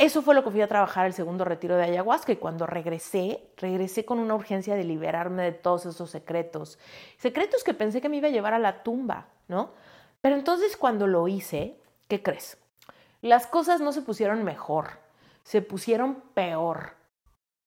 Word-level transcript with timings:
eso 0.00 0.22
fue 0.22 0.34
lo 0.34 0.42
que 0.42 0.50
fui 0.50 0.62
a 0.62 0.66
trabajar 0.66 1.04
el 1.04 1.12
segundo 1.12 1.44
retiro 1.44 1.76
de 1.76 1.82
ayahuasca 1.82 2.32
y 2.32 2.36
cuando 2.36 2.66
regresé, 2.66 3.44
regresé 3.58 4.06
con 4.06 4.18
una 4.18 4.34
urgencia 4.34 4.74
de 4.74 4.82
liberarme 4.82 5.42
de 5.42 5.52
todos 5.52 5.84
esos 5.84 6.08
secretos. 6.08 6.78
Secretos 7.18 7.62
que 7.62 7.74
pensé 7.74 8.00
que 8.00 8.08
me 8.08 8.16
iba 8.16 8.28
a 8.28 8.30
llevar 8.30 8.54
a 8.54 8.58
la 8.58 8.82
tumba, 8.82 9.26
¿no? 9.46 9.72
Pero 10.22 10.36
entonces 10.36 10.78
cuando 10.78 11.06
lo 11.06 11.28
hice, 11.28 11.76
¿qué 12.08 12.22
crees? 12.22 12.56
Las 13.20 13.46
cosas 13.46 13.82
no 13.82 13.92
se 13.92 14.00
pusieron 14.00 14.42
mejor, 14.42 14.88
se 15.42 15.60
pusieron 15.60 16.22
peor. 16.32 16.94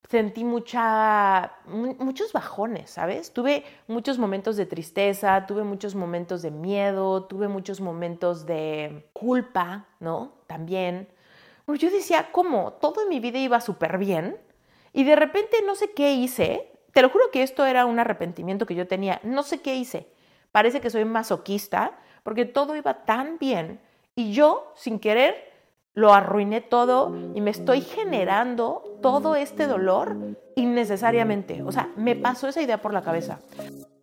Sentí 0.10 0.44
mucha, 0.44 1.54
muchos 1.68 2.34
bajones, 2.34 2.90
¿sabes? 2.90 3.32
Tuve 3.32 3.64
muchos 3.88 4.18
momentos 4.18 4.58
de 4.58 4.66
tristeza, 4.66 5.46
tuve 5.46 5.64
muchos 5.64 5.94
momentos 5.94 6.42
de 6.42 6.50
miedo, 6.50 7.26
tuve 7.26 7.48
muchos 7.48 7.80
momentos 7.80 8.48
de 8.48 9.08
culpa, 9.14 9.86
¿no? 10.00 10.34
También. 10.48 11.13
Bueno, 11.66 11.80
yo 11.80 11.90
decía, 11.90 12.30
¿cómo? 12.32 12.74
Todo 12.74 13.04
en 13.04 13.10
mi 13.10 13.20
vida 13.20 13.40
iba 13.40 13.62
súper 13.62 13.98
bien 13.98 14.38
y 14.92 15.04
de 15.04 15.16
repente 15.16 15.58
no 15.66 15.76
sé 15.76 15.92
qué 15.92 16.14
hice. 16.14 16.70
Te 16.92 17.02
lo 17.02 17.10
juro 17.10 17.32
que 17.32 17.44
esto 17.44 17.66
era 17.66 17.86
un 17.86 18.00
arrepentimiento 18.00 18.66
que 18.66 18.76
yo 18.76 18.88
tenía. 18.88 19.20
No 19.24 19.44
sé 19.44 19.62
qué 19.62 19.76
hice. 19.76 20.08
Parece 20.52 20.82
que 20.82 20.90
soy 20.90 21.06
masoquista 21.06 21.98
porque 22.24 22.46
todo 22.46 22.76
iba 22.76 23.06
tan 23.06 23.38
bien 23.40 23.80
y 24.16 24.34
yo, 24.34 24.72
sin 24.76 25.00
querer, 25.00 25.52
lo 25.94 26.14
arruiné 26.14 26.62
todo 26.62 27.16
y 27.34 27.42
me 27.42 27.52
estoy 27.52 27.82
generando 27.82 29.00
todo 29.02 29.36
este 29.36 29.68
dolor 29.68 30.16
innecesariamente. 30.56 31.64
O 31.64 31.72
sea, 31.72 31.92
me 31.96 32.16
pasó 32.16 32.48
esa 32.48 32.62
idea 32.62 32.82
por 32.82 32.94
la 32.94 33.02
cabeza. 33.02 33.40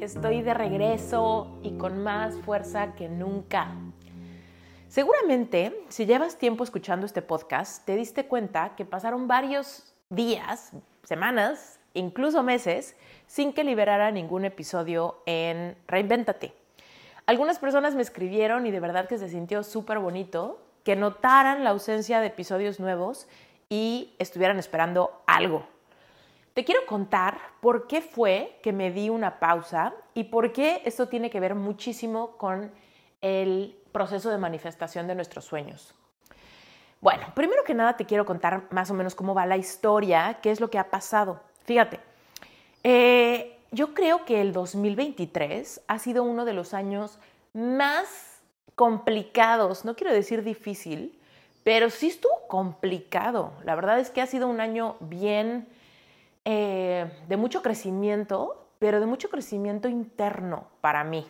Estoy 0.00 0.40
de 0.40 0.54
regreso 0.54 1.58
y 1.62 1.72
con 1.72 2.02
más 2.02 2.34
fuerza 2.36 2.94
que 2.94 3.10
nunca. 3.10 3.68
Seguramente, 4.88 5.84
si 5.90 6.06
llevas 6.06 6.38
tiempo 6.38 6.64
escuchando 6.64 7.04
este 7.04 7.20
podcast, 7.20 7.84
te 7.84 7.96
diste 7.96 8.24
cuenta 8.24 8.76
que 8.76 8.86
pasaron 8.86 9.28
varios 9.28 9.94
días, 10.08 10.72
semanas, 11.02 11.78
incluso 11.92 12.42
meses, 12.42 12.96
sin 13.26 13.52
que 13.52 13.62
liberara 13.62 14.10
ningún 14.10 14.46
episodio 14.46 15.18
en 15.26 15.76
Reinventate. 15.86 16.54
Algunas 17.26 17.58
personas 17.58 17.94
me 17.94 18.00
escribieron 18.00 18.66
y 18.66 18.70
de 18.70 18.80
verdad 18.80 19.06
que 19.06 19.18
se 19.18 19.28
sintió 19.28 19.62
súper 19.62 19.98
bonito 19.98 20.62
que 20.82 20.96
notaran 20.96 21.62
la 21.62 21.70
ausencia 21.70 22.20
de 22.20 22.28
episodios 22.28 22.80
nuevos 22.80 23.28
y 23.68 24.14
estuvieran 24.18 24.58
esperando 24.58 25.22
algo 25.26 25.66
te 26.54 26.64
quiero 26.64 26.84
contar 26.86 27.38
por 27.60 27.86
qué 27.86 28.02
fue 28.02 28.58
que 28.62 28.72
me 28.72 28.90
di 28.90 29.08
una 29.08 29.38
pausa 29.38 29.94
y 30.14 30.24
por 30.24 30.52
qué 30.52 30.82
esto 30.84 31.08
tiene 31.08 31.30
que 31.30 31.40
ver 31.40 31.54
muchísimo 31.54 32.36
con 32.36 32.72
el 33.20 33.76
proceso 33.92 34.30
de 34.30 34.38
manifestación 34.38 35.06
de 35.06 35.14
nuestros 35.14 35.44
sueños. 35.44 35.94
Bueno, 37.00 37.26
primero 37.34 37.64
que 37.64 37.74
nada 37.74 37.96
te 37.96 38.04
quiero 38.04 38.26
contar 38.26 38.64
más 38.70 38.90
o 38.90 38.94
menos 38.94 39.14
cómo 39.14 39.34
va 39.34 39.46
la 39.46 39.56
historia, 39.56 40.38
qué 40.42 40.50
es 40.50 40.60
lo 40.60 40.70
que 40.70 40.78
ha 40.78 40.90
pasado. 40.90 41.40
Fíjate, 41.64 42.00
eh, 42.82 43.58
yo 43.70 43.94
creo 43.94 44.24
que 44.24 44.40
el 44.40 44.52
2023 44.52 45.82
ha 45.86 45.98
sido 45.98 46.24
uno 46.24 46.44
de 46.44 46.52
los 46.52 46.74
años 46.74 47.18
más 47.54 48.40
complicados, 48.74 49.84
no 49.84 49.94
quiero 49.94 50.12
decir 50.12 50.42
difícil, 50.42 51.18
pero 51.64 51.90
sí 51.90 52.08
estuvo 52.08 52.46
complicado. 52.48 53.52
La 53.64 53.74
verdad 53.74 53.98
es 53.98 54.10
que 54.10 54.20
ha 54.20 54.26
sido 54.26 54.48
un 54.48 54.60
año 54.60 54.96
bien 55.00 55.68
eh, 56.44 57.10
de 57.28 57.36
mucho 57.36 57.62
crecimiento, 57.62 58.68
pero 58.78 59.00
de 59.00 59.06
mucho 59.06 59.28
crecimiento 59.28 59.88
interno 59.88 60.68
para 60.80 61.04
mí. 61.04 61.26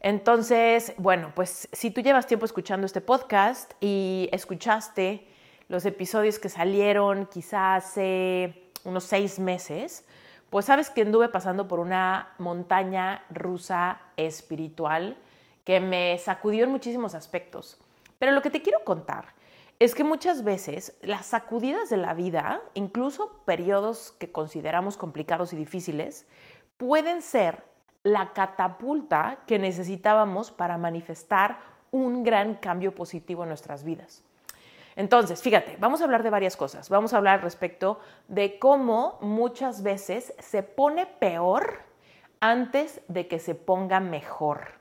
Entonces, 0.00 0.94
bueno, 0.98 1.32
pues 1.34 1.68
si 1.72 1.90
tú 1.90 2.00
llevas 2.00 2.26
tiempo 2.26 2.46
escuchando 2.46 2.86
este 2.86 3.00
podcast 3.00 3.72
y 3.80 4.28
escuchaste 4.32 5.26
los 5.68 5.84
episodios 5.84 6.38
que 6.38 6.48
salieron 6.48 7.26
quizás 7.26 7.84
hace 7.84 8.70
unos 8.84 9.04
seis 9.04 9.38
meses, 9.38 10.04
pues 10.50 10.66
sabes 10.66 10.90
que 10.90 11.02
anduve 11.02 11.28
pasando 11.28 11.66
por 11.66 11.80
una 11.80 12.34
montaña 12.38 13.24
rusa 13.30 14.00
espiritual 14.16 15.16
que 15.64 15.80
me 15.80 16.16
sacudió 16.18 16.64
en 16.64 16.70
muchísimos 16.70 17.14
aspectos. 17.14 17.78
Pero 18.18 18.32
lo 18.32 18.42
que 18.42 18.50
te 18.50 18.62
quiero 18.62 18.84
contar 18.84 19.34
es 19.78 19.94
que 19.94 20.04
muchas 20.04 20.42
veces 20.42 20.96
las 21.02 21.26
sacudidas 21.26 21.90
de 21.90 21.98
la 21.98 22.14
vida, 22.14 22.62
incluso 22.74 23.42
periodos 23.44 24.12
que 24.18 24.32
consideramos 24.32 24.96
complicados 24.96 25.52
y 25.52 25.56
difíciles, 25.56 26.26
pueden 26.76 27.22
ser 27.22 27.64
la 28.02 28.32
catapulta 28.32 29.40
que 29.46 29.58
necesitábamos 29.58 30.50
para 30.50 30.78
manifestar 30.78 31.58
un 31.90 32.22
gran 32.22 32.54
cambio 32.54 32.94
positivo 32.94 33.42
en 33.42 33.48
nuestras 33.48 33.84
vidas. 33.84 34.22
Entonces, 34.94 35.42
fíjate, 35.42 35.76
vamos 35.78 36.00
a 36.00 36.04
hablar 36.04 36.22
de 36.22 36.30
varias 36.30 36.56
cosas. 36.56 36.88
Vamos 36.88 37.12
a 37.12 37.18
hablar 37.18 37.42
respecto 37.42 38.00
de 38.28 38.58
cómo 38.58 39.18
muchas 39.20 39.82
veces 39.82 40.32
se 40.38 40.62
pone 40.62 41.04
peor 41.04 41.80
antes 42.40 43.02
de 43.08 43.28
que 43.28 43.38
se 43.38 43.54
ponga 43.54 44.00
mejor. 44.00 44.72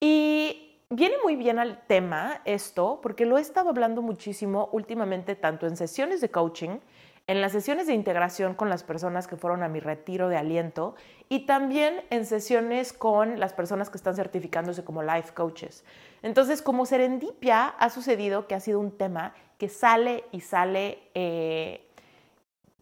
Y 0.00 0.67
Viene 0.90 1.16
muy 1.22 1.36
bien 1.36 1.58
al 1.58 1.82
tema 1.86 2.40
esto 2.46 3.00
porque 3.02 3.26
lo 3.26 3.36
he 3.36 3.42
estado 3.42 3.68
hablando 3.68 4.00
muchísimo 4.00 4.70
últimamente 4.72 5.34
tanto 5.34 5.66
en 5.66 5.76
sesiones 5.76 6.22
de 6.22 6.30
coaching, 6.30 6.78
en 7.26 7.42
las 7.42 7.52
sesiones 7.52 7.86
de 7.86 7.92
integración 7.92 8.54
con 8.54 8.70
las 8.70 8.84
personas 8.84 9.26
que 9.26 9.36
fueron 9.36 9.62
a 9.62 9.68
mi 9.68 9.80
retiro 9.80 10.30
de 10.30 10.38
aliento 10.38 10.94
y 11.28 11.40
también 11.40 12.00
en 12.08 12.24
sesiones 12.24 12.94
con 12.94 13.38
las 13.38 13.52
personas 13.52 13.90
que 13.90 13.98
están 13.98 14.16
certificándose 14.16 14.82
como 14.82 15.02
life 15.02 15.34
coaches. 15.34 15.84
Entonces, 16.22 16.62
como 16.62 16.86
serendipia, 16.86 17.66
ha 17.66 17.90
sucedido 17.90 18.46
que 18.46 18.54
ha 18.54 18.60
sido 18.60 18.80
un 18.80 18.96
tema 18.96 19.34
que 19.58 19.68
sale 19.68 20.24
y 20.32 20.40
sale 20.40 21.00
eh, 21.12 21.86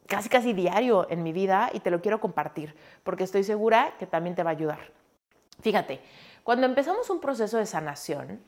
casi 0.07 0.29
casi 0.29 0.53
diario 0.53 1.09
en 1.11 1.25
mi 1.25 1.33
vida 1.33 1.71
y 1.73 1.81
te 1.81 1.91
lo 1.91 2.01
quiero 2.01 2.21
compartir 2.21 2.77
porque 3.03 3.25
estoy 3.25 3.43
segura 3.43 3.95
que 3.99 4.07
también 4.07 4.37
te 4.37 4.45
va 4.45 4.51
a 4.51 4.53
ayudar. 4.53 4.79
Fíjate, 5.61 6.01
cuando 6.47 6.65
empezamos 6.65 7.11
un 7.11 7.19
proceso 7.19 7.59
de 7.59 7.67
sanación 7.67 8.41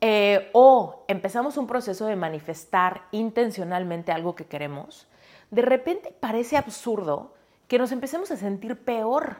eh, 0.00 0.50
o 0.54 1.04
empezamos 1.06 1.56
un 1.56 1.68
proceso 1.68 2.06
de 2.06 2.16
manifestar 2.16 3.02
intencionalmente 3.12 4.10
algo 4.10 4.34
que 4.34 4.46
queremos, 4.46 5.06
de 5.52 5.62
repente 5.62 6.12
parece 6.18 6.56
absurdo 6.56 7.32
que 7.68 7.78
nos 7.78 7.92
empecemos 7.92 8.32
a 8.32 8.36
sentir 8.36 8.84
peor. 8.84 9.36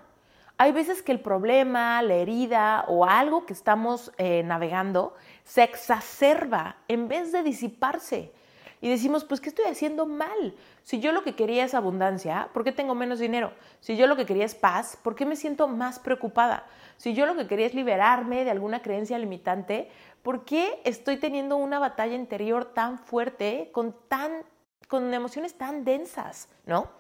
Hay 0.58 0.70
veces 0.70 1.02
que 1.02 1.10
el 1.10 1.20
problema, 1.20 2.00
la 2.02 2.14
herida 2.14 2.84
o 2.86 3.04
algo 3.04 3.44
que 3.46 3.52
estamos 3.52 4.12
eh, 4.16 4.44
navegando 4.44 5.14
se 5.42 5.64
exacerba 5.64 6.76
en 6.86 7.08
vez 7.08 7.32
de 7.32 7.42
disiparse. 7.42 8.32
Y 8.80 8.88
decimos, 8.88 9.24
pues, 9.24 9.40
¿qué 9.40 9.48
estoy 9.48 9.64
haciendo 9.66 10.06
mal? 10.06 10.54
Si 10.82 11.00
yo 11.00 11.12
lo 11.12 11.22
que 11.22 11.34
quería 11.34 11.64
es 11.64 11.74
abundancia, 11.74 12.48
¿por 12.52 12.64
qué 12.64 12.72
tengo 12.72 12.94
menos 12.94 13.18
dinero? 13.18 13.52
Si 13.80 13.96
yo 13.96 14.06
lo 14.06 14.16
que 14.16 14.26
quería 14.26 14.44
es 14.44 14.54
paz, 14.54 14.98
¿por 15.02 15.14
qué 15.14 15.26
me 15.26 15.36
siento 15.36 15.66
más 15.68 15.98
preocupada? 15.98 16.66
Si 16.96 17.14
yo 17.14 17.26
lo 17.26 17.36
que 17.36 17.46
quería 17.46 17.66
es 17.66 17.74
liberarme 17.74 18.44
de 18.44 18.50
alguna 18.50 18.82
creencia 18.82 19.18
limitante, 19.18 19.90
¿por 20.22 20.44
qué 20.44 20.80
estoy 20.84 21.16
teniendo 21.16 21.56
una 21.56 21.78
batalla 21.78 22.14
interior 22.14 22.66
tan 22.66 22.98
fuerte, 22.98 23.70
con, 23.72 23.96
tan, 24.08 24.44
con 24.88 25.12
emociones 25.12 25.54
tan 25.54 25.84
densas? 25.84 26.48
¿No? 26.66 26.90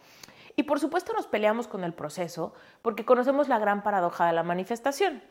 Y 0.56 0.64
por 0.64 0.80
supuesto 0.80 1.12
nos 1.12 1.28
peleamos 1.28 1.68
con 1.68 1.84
el 1.84 1.94
proceso 1.94 2.52
porque 2.82 3.04
conocemos 3.04 3.46
la 3.46 3.60
gran 3.60 3.84
paradoja 3.84 4.26
de 4.26 4.32
la 4.32 4.42
manifestación. 4.42 5.22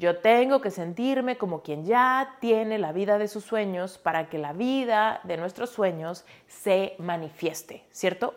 Yo 0.00 0.16
tengo 0.16 0.62
que 0.62 0.70
sentirme 0.70 1.36
como 1.36 1.60
quien 1.60 1.84
ya 1.84 2.36
tiene 2.40 2.78
la 2.78 2.90
vida 2.90 3.18
de 3.18 3.28
sus 3.28 3.44
sueños 3.44 3.98
para 3.98 4.30
que 4.30 4.38
la 4.38 4.54
vida 4.54 5.20
de 5.24 5.36
nuestros 5.36 5.68
sueños 5.68 6.24
se 6.48 6.94
manifieste, 6.96 7.84
¿cierto? 7.92 8.32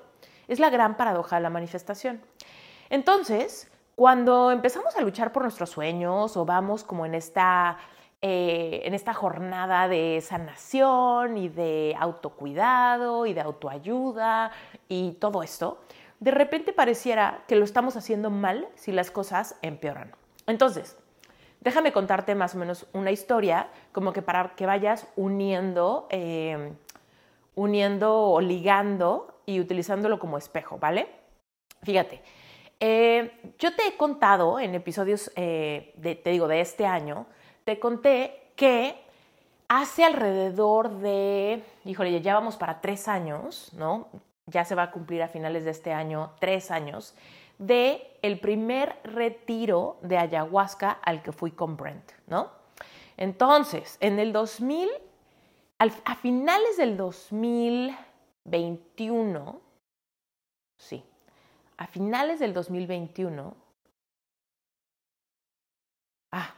Es 0.49 0.59
la 0.59 0.69
gran 0.69 0.97
paradoja 0.97 1.37
de 1.37 1.41
la 1.41 1.49
manifestación. 1.49 2.21
Entonces, 2.89 3.71
cuando 3.95 4.51
empezamos 4.51 4.97
a 4.97 5.01
luchar 5.01 5.31
por 5.31 5.43
nuestros 5.43 5.69
sueños 5.69 6.35
o 6.35 6.43
vamos 6.43 6.83
como 6.83 7.05
en 7.05 7.15
esta 7.15 7.77
eh, 8.21 8.81
en 8.83 8.93
esta 8.93 9.13
jornada 9.13 9.87
de 9.87 10.19
sanación 10.21 11.37
y 11.37 11.47
de 11.47 11.95
autocuidado 11.97 13.25
y 13.25 13.33
de 13.33 13.41
autoayuda 13.41 14.51
y 14.89 15.13
todo 15.13 15.43
esto, 15.43 15.79
de 16.19 16.31
repente 16.31 16.73
pareciera 16.73 17.43
que 17.47 17.55
lo 17.55 17.63
estamos 17.63 17.95
haciendo 17.95 18.29
mal 18.29 18.67
si 18.75 18.91
las 18.91 19.11
cosas 19.11 19.55
empeoran. 19.61 20.13
Entonces, 20.45 20.97
déjame 21.63 21.91
contarte 21.91 22.35
más 22.35 22.55
o 22.55 22.57
menos 22.57 22.85
una 22.93 23.11
historia, 23.11 23.67
como 23.91 24.11
que 24.13 24.21
para 24.21 24.55
que 24.55 24.65
vayas 24.65 25.07
uniendo, 25.15 26.07
eh, 26.09 26.73
uniendo 27.55 28.15
o 28.15 28.41
ligando 28.41 29.41
y 29.45 29.59
utilizándolo 29.59 30.19
como 30.19 30.37
espejo, 30.37 30.77
¿vale? 30.77 31.07
Fíjate, 31.83 32.21
eh, 32.79 33.53
yo 33.57 33.75
te 33.75 33.87
he 33.87 33.97
contado 33.97 34.59
en 34.59 34.75
episodios, 34.75 35.31
te 35.33 36.21
digo, 36.25 36.47
de 36.47 36.61
este 36.61 36.85
año, 36.85 37.27
te 37.63 37.79
conté 37.79 38.51
que 38.55 38.95
hace 39.67 40.03
alrededor 40.03 40.99
de, 40.99 41.63
híjole, 41.85 42.21
ya 42.21 42.33
vamos 42.33 42.57
para 42.57 42.81
tres 42.81 43.07
años, 43.07 43.71
¿no? 43.73 44.07
Ya 44.45 44.65
se 44.65 44.75
va 44.75 44.83
a 44.83 44.91
cumplir 44.91 45.23
a 45.23 45.27
finales 45.27 45.63
de 45.63 45.71
este 45.71 45.93
año 45.93 46.31
tres 46.39 46.71
años 46.71 47.15
de 47.67 48.17
el 48.21 48.39
primer 48.39 48.97
retiro 49.03 49.97
de 50.01 50.17
ayahuasca 50.17 50.91
al 50.91 51.21
que 51.21 51.31
fui 51.31 51.51
con 51.51 51.77
Brent, 51.77 52.11
¿no? 52.27 52.51
Entonces, 53.17 53.97
en 53.99 54.19
el 54.19 54.31
2000, 54.33 54.89
a 55.77 56.15
finales 56.15 56.77
del 56.77 56.97
2021, 56.97 59.61
sí, 60.77 61.03
a 61.77 61.85
finales 61.87 62.39
del 62.39 62.53
2021, 62.53 63.55
ah, 66.31 66.55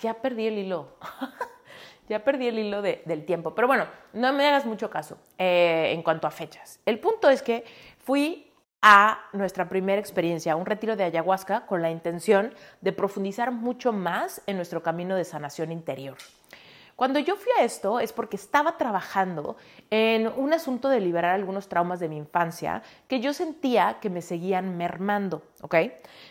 ya 0.00 0.14
perdí 0.14 0.46
el 0.46 0.58
hilo. 0.58 0.96
ya 2.08 2.24
perdí 2.24 2.48
el 2.48 2.58
hilo 2.58 2.82
del 2.82 3.24
tiempo. 3.24 3.54
Pero 3.54 3.68
bueno, 3.68 3.86
no 4.12 4.32
me 4.32 4.46
hagas 4.46 4.66
mucho 4.66 4.90
caso 4.90 5.16
eh, 5.38 5.92
en 5.92 6.02
cuanto 6.02 6.26
a 6.26 6.30
fechas. 6.30 6.80
El 6.84 6.98
punto 6.98 7.30
es 7.30 7.40
que 7.40 7.64
fui 7.98 8.49
a 8.82 9.20
nuestra 9.32 9.68
primera 9.68 10.00
experiencia, 10.00 10.56
un 10.56 10.66
retiro 10.66 10.96
de 10.96 11.04
ayahuasca, 11.04 11.66
con 11.66 11.82
la 11.82 11.90
intención 11.90 12.54
de 12.80 12.92
profundizar 12.92 13.52
mucho 13.52 13.92
más 13.92 14.42
en 14.46 14.56
nuestro 14.56 14.82
camino 14.82 15.16
de 15.16 15.24
sanación 15.24 15.72
interior. 15.72 16.16
Cuando 17.00 17.18
yo 17.18 17.34
fui 17.36 17.50
a 17.58 17.64
esto 17.64 17.98
es 17.98 18.12
porque 18.12 18.36
estaba 18.36 18.76
trabajando 18.76 19.56
en 19.88 20.28
un 20.28 20.52
asunto 20.52 20.90
de 20.90 21.00
liberar 21.00 21.34
algunos 21.34 21.66
traumas 21.66 21.98
de 21.98 22.10
mi 22.10 22.18
infancia 22.18 22.82
que 23.08 23.20
yo 23.20 23.32
sentía 23.32 23.98
que 24.02 24.10
me 24.10 24.20
seguían 24.20 24.76
mermando, 24.76 25.40
¿ok? 25.62 25.76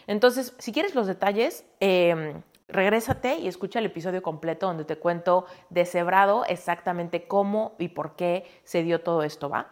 Entonces, 0.06 0.54
si 0.60 0.72
quieres 0.72 0.94
los 0.94 1.07
detalles, 1.07 1.66
em, 1.80 2.44
regrésate 2.68 3.40
y 3.40 3.48
escucha 3.48 3.80
el 3.80 3.88
episodio 3.88 4.22
completo 4.22 4.68
donde 4.68 4.86
te 4.86 4.98
cuento 4.98 5.48
deshebrado 5.72 6.45
exactamente 6.45 7.28
cómo 7.28 7.74
y 7.80 7.88
por 7.88 8.16
qué 8.16 8.45
se 8.63 8.84
dio 8.84 9.02
todo 9.02 9.24
esto, 9.24 9.50
¿va? 9.50 9.72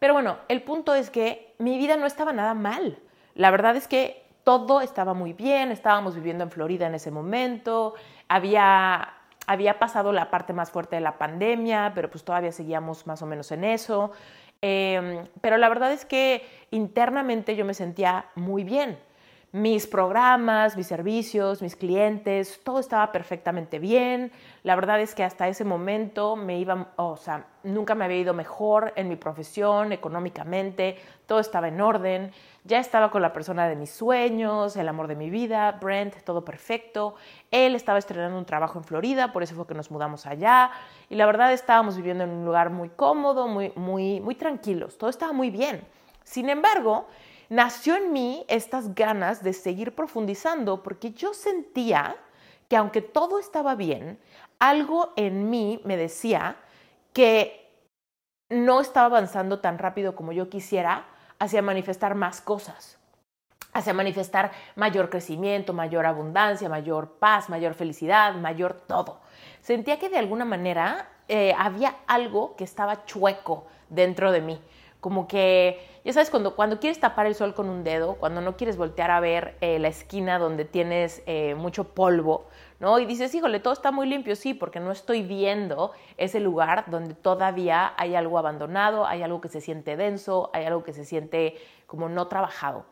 Pero 0.00 0.14
bueno, 0.14 0.38
el 0.48 0.62
punto 0.62 0.94
es 0.94 1.10
que 1.10 1.54
mi 1.58 1.78
vida 1.78 1.96
no 1.96 2.06
estaba 2.06 2.32
nada 2.32 2.54
mal. 2.54 2.98
La 3.34 3.52
verdad 3.52 3.76
es 3.76 3.86
que 3.86 4.24
todo 4.42 4.80
estaba 4.80 5.14
muy 5.14 5.34
bien, 5.34 5.70
estábamos 5.70 6.16
viviendo 6.16 6.42
en 6.42 6.50
Florida 6.50 6.86
en 6.86 6.94
ese 6.94 7.10
momento, 7.10 7.94
había, 8.26 9.12
había 9.46 9.78
pasado 9.78 10.12
la 10.12 10.30
parte 10.30 10.54
más 10.54 10.70
fuerte 10.70 10.96
de 10.96 11.02
la 11.02 11.18
pandemia, 11.18 11.92
pero 11.94 12.10
pues 12.10 12.24
todavía 12.24 12.50
seguíamos 12.50 13.06
más 13.06 13.20
o 13.22 13.26
menos 13.26 13.52
en 13.52 13.62
eso. 13.62 14.10
Em, 14.62 15.26
pero 15.40 15.58
la 15.58 15.68
verdad 15.68 15.92
es 15.92 16.04
que 16.04 16.44
internamente 16.70 17.54
yo 17.54 17.64
me 17.64 17.74
sentía 17.74 18.26
muy 18.34 18.64
bien 18.64 18.98
mis 19.52 19.88
programas, 19.88 20.76
mis 20.76 20.86
servicios, 20.86 21.60
mis 21.60 21.74
clientes, 21.74 22.60
todo 22.62 22.78
estaba 22.78 23.10
perfectamente 23.10 23.80
bien. 23.80 24.30
La 24.62 24.76
verdad 24.76 25.00
es 25.00 25.14
que 25.14 25.24
hasta 25.24 25.48
ese 25.48 25.64
momento 25.64 26.36
me 26.36 26.58
iba, 26.58 26.92
o 26.96 27.16
sea, 27.16 27.46
nunca 27.64 27.96
me 27.96 28.04
había 28.04 28.18
ido 28.18 28.32
mejor 28.32 28.92
en 28.94 29.08
mi 29.08 29.16
profesión, 29.16 29.92
económicamente, 29.92 30.98
todo 31.26 31.40
estaba 31.40 31.66
en 31.68 31.80
orden. 31.80 32.30
Ya 32.62 32.78
estaba 32.78 33.10
con 33.10 33.22
la 33.22 33.32
persona 33.32 33.68
de 33.68 33.74
mis 33.74 33.90
sueños, 33.90 34.76
el 34.76 34.86
amor 34.86 35.08
de 35.08 35.16
mi 35.16 35.30
vida, 35.30 35.72
Brent, 35.80 36.14
todo 36.22 36.44
perfecto. 36.44 37.16
Él 37.50 37.74
estaba 37.74 37.98
estrenando 37.98 38.38
un 38.38 38.44
trabajo 38.44 38.78
en 38.78 38.84
Florida, 38.84 39.32
por 39.32 39.42
eso 39.42 39.56
fue 39.56 39.66
que 39.66 39.74
nos 39.74 39.90
mudamos 39.90 40.26
allá. 40.26 40.70
Y 41.08 41.16
la 41.16 41.26
verdad 41.26 41.52
estábamos 41.52 41.96
viviendo 41.96 42.22
en 42.22 42.30
un 42.30 42.44
lugar 42.44 42.70
muy 42.70 42.90
cómodo, 42.90 43.48
muy, 43.48 43.72
muy, 43.74 44.20
muy 44.20 44.36
tranquilos. 44.36 44.96
Todo 44.96 45.10
estaba 45.10 45.32
muy 45.32 45.50
bien. 45.50 45.80
Sin 46.22 46.50
embargo, 46.50 47.06
nació 47.50 47.96
en 47.96 48.12
mí 48.12 48.46
estas 48.48 48.94
ganas 48.94 49.42
de 49.42 49.52
seguir 49.52 49.94
profundizando 49.94 50.82
porque 50.82 51.12
yo 51.12 51.34
sentía 51.34 52.16
que 52.68 52.76
aunque 52.76 53.02
todo 53.02 53.38
estaba 53.38 53.74
bien, 53.74 54.18
algo 54.58 55.12
en 55.16 55.50
mí 55.50 55.82
me 55.84 55.96
decía 55.96 56.56
que 57.12 57.68
no 58.48 58.80
estaba 58.80 59.06
avanzando 59.06 59.58
tan 59.58 59.78
rápido 59.78 60.14
como 60.14 60.32
yo 60.32 60.48
quisiera 60.48 61.06
hacia 61.40 61.60
manifestar 61.60 62.14
más 62.14 62.40
cosas, 62.40 62.98
hacia 63.72 63.94
manifestar 63.94 64.52
mayor 64.76 65.10
crecimiento, 65.10 65.72
mayor 65.72 66.06
abundancia, 66.06 66.68
mayor 66.68 67.18
paz, 67.18 67.48
mayor 67.48 67.74
felicidad, 67.74 68.34
mayor 68.34 68.74
todo. 68.74 69.20
Sentía 69.60 69.98
que 69.98 70.08
de 70.08 70.18
alguna 70.18 70.44
manera 70.44 71.08
eh, 71.26 71.52
había 71.58 71.96
algo 72.06 72.54
que 72.54 72.64
estaba 72.64 73.04
chueco 73.06 73.66
dentro 73.88 74.30
de 74.30 74.40
mí 74.40 74.60
como 75.00 75.26
que, 75.26 75.80
ya 76.04 76.12
sabes, 76.12 76.30
cuando, 76.30 76.54
cuando 76.54 76.78
quieres 76.78 77.00
tapar 77.00 77.26
el 77.26 77.34
sol 77.34 77.54
con 77.54 77.68
un 77.68 77.84
dedo, 77.84 78.14
cuando 78.14 78.40
no 78.40 78.56
quieres 78.56 78.76
voltear 78.76 79.10
a 79.10 79.20
ver 79.20 79.56
eh, 79.60 79.78
la 79.78 79.88
esquina 79.88 80.38
donde 80.38 80.64
tienes 80.64 81.22
eh, 81.26 81.54
mucho 81.54 81.94
polvo, 81.94 82.46
¿no? 82.78 82.98
Y 82.98 83.06
dices, 83.06 83.34
híjole, 83.34 83.60
todo 83.60 83.72
está 83.72 83.90
muy 83.92 84.06
limpio, 84.06 84.36
sí, 84.36 84.54
porque 84.54 84.78
no 84.78 84.92
estoy 84.92 85.22
viendo 85.22 85.92
ese 86.16 86.40
lugar 86.40 86.84
donde 86.88 87.14
todavía 87.14 87.94
hay 87.96 88.14
algo 88.14 88.38
abandonado, 88.38 89.06
hay 89.06 89.22
algo 89.22 89.40
que 89.40 89.48
se 89.48 89.60
siente 89.60 89.96
denso, 89.96 90.50
hay 90.52 90.66
algo 90.66 90.84
que 90.84 90.92
se 90.92 91.04
siente 91.04 91.56
como 91.86 92.08
no 92.08 92.28
trabajado. 92.28 92.84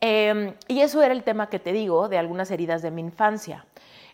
Em, 0.00 0.54
y 0.68 0.80
eso 0.80 1.02
era 1.02 1.14
el 1.14 1.22
tema 1.22 1.48
que 1.48 1.58
te 1.58 1.72
digo 1.72 2.08
de 2.08 2.18
algunas 2.18 2.50
heridas 2.50 2.82
de 2.82 2.90
mi 2.90 3.00
infancia. 3.00 3.64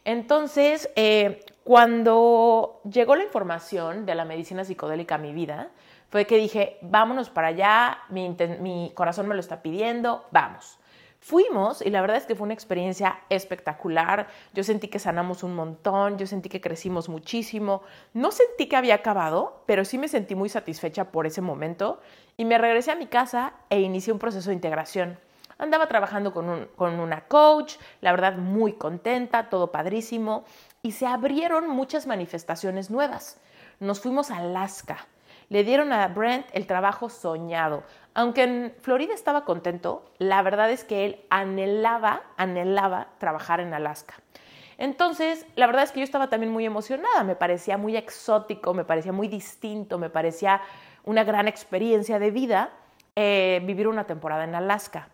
Entonces, 0.05 0.91
eh, 0.97 1.45
cuando 1.65 2.81
llegó 2.91 3.17
la 3.17 3.25
información 3.25 4.07
de 4.07 4.15
la 4.15 4.25
medicina 4.25 4.65
psicodélica 4.65 5.17
a 5.17 5.19
mi 5.19 5.33
vida, 5.33 5.71
fue 6.11 6.27
que 6.27 6.37
dije, 6.37 6.77
vámonos 6.83 7.31
para 7.31 7.49
allá, 7.49 7.99
mi, 8.09 8.93
corazón 8.95 9.29
me 9.29 9.35
lo 9.35 9.41
está 9.41 9.63
pidiendo, 9.63 10.27
vamos. 10.33 10.77
Fuimos 11.21 11.83
y 11.83 11.91
la 11.91 12.01
verdad 12.01 12.17
es 12.17 12.25
que 12.25 12.35
fue 12.35 12.47
una 12.47 12.55
experiencia 12.55 13.21
espectacular. 13.29 14.27
Yo 14.53 14.65
sentí 14.65 14.89
que 14.89 14.99
sanamos 14.99 15.45
un 15.45 15.55
montón, 15.55 16.19
yo 16.19 16.27
sentí 16.27 16.49
que 16.49 16.61
crecimos 16.63 17.09
muchísimo. 17.09 17.83
No 18.15 18.33
sentí 18.33 18.69
que 18.69 18.77
había 18.77 18.97
acabado, 18.97 19.63
pero 19.67 19.85
sí 19.85 19.99
me 19.99 20.09
sentí 20.09 20.35
muy 20.35 20.49
satisfecha 20.49 21.13
por 21.13 21.27
ese 21.27 21.43
momento 21.43 22.01
y 22.37 22.45
me 22.45 22.59
regresé 22.59 22.91
a 22.91 22.97
mi 22.97 23.07
casa 23.07 23.53
e 23.69 23.81
inicié 23.81 24.13
un 24.13 24.19
proceso 24.19 24.49
de 24.49 24.55
integración. 24.55 25.19
Andaba 25.59 25.89
trabajando 25.89 26.33
con, 26.33 26.69
con 26.75 26.99
una 26.99 27.27
coach, 27.27 27.75
la 28.01 28.13
verdad 28.13 28.37
muy 28.37 28.73
contenta, 28.73 29.51
todo 29.51 29.71
padrísimo 29.71 30.45
y 30.83 30.93
se 30.93 31.07
abrieron 31.07 31.69
muchas 31.69 32.07
manifestaciones 32.07 32.91
nuevas. 32.91 33.39
Nos 33.79 34.01
fuimos 34.01 34.31
a 34.31 34.39
Alaska 34.39 35.07
le 35.51 35.65
dieron 35.65 35.93
a 35.93 36.09
Brent 36.09 36.47
el 36.53 36.67
trabajo 36.67 37.11
soñado. 37.11 37.83
Aunque 38.15 38.45
en 38.45 38.75
Florida 38.81 39.13
estaba 39.13 39.45
contento, 39.45 40.05
la 40.19 40.41
verdad 40.43 40.71
es 40.71 40.85
que 40.85 41.05
él 41.05 41.21
anhelaba, 41.29 42.23
anhelaba 42.37 43.09
trabajar 43.19 43.61
en 43.61 43.75
Alaska. 43.75 44.15
Entonces, 44.79 45.45
la 45.57 45.67
verdad 45.67 45.83
es 45.83 45.93
que 45.93 46.01
yo 46.01 46.05
estaba 46.05 46.31
también 46.31 46.53
muy 46.53 46.65
emocionada, 46.65 47.23
me 47.25 47.37
parecía 47.37 47.77
muy 47.77 47.97
exótico, 47.97 48.73
me 48.73 48.85
parecía 48.85 49.13
muy 49.13 49.29
distinto, 49.29 49.99
me 49.99 50.09
parecía 50.09 50.63
una 51.05 51.25
gran 51.25 51.49
experiencia 51.49 52.19
de 52.19 52.31
vida 52.31 52.71
eh, 53.17 53.61
vivir 53.65 53.89
una 53.89 54.07
temporada 54.07 54.45
en 54.45 54.55
Alaska. 54.55 55.09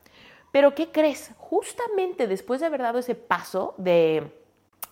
Pero, 0.52 0.74
¿qué 0.74 0.92
crees? 0.92 1.32
Justamente 1.38 2.26
después 2.26 2.60
de 2.60 2.66
haber 2.66 2.82
dado 2.82 2.98
ese 2.98 3.14
paso 3.14 3.74
de, 3.78 4.32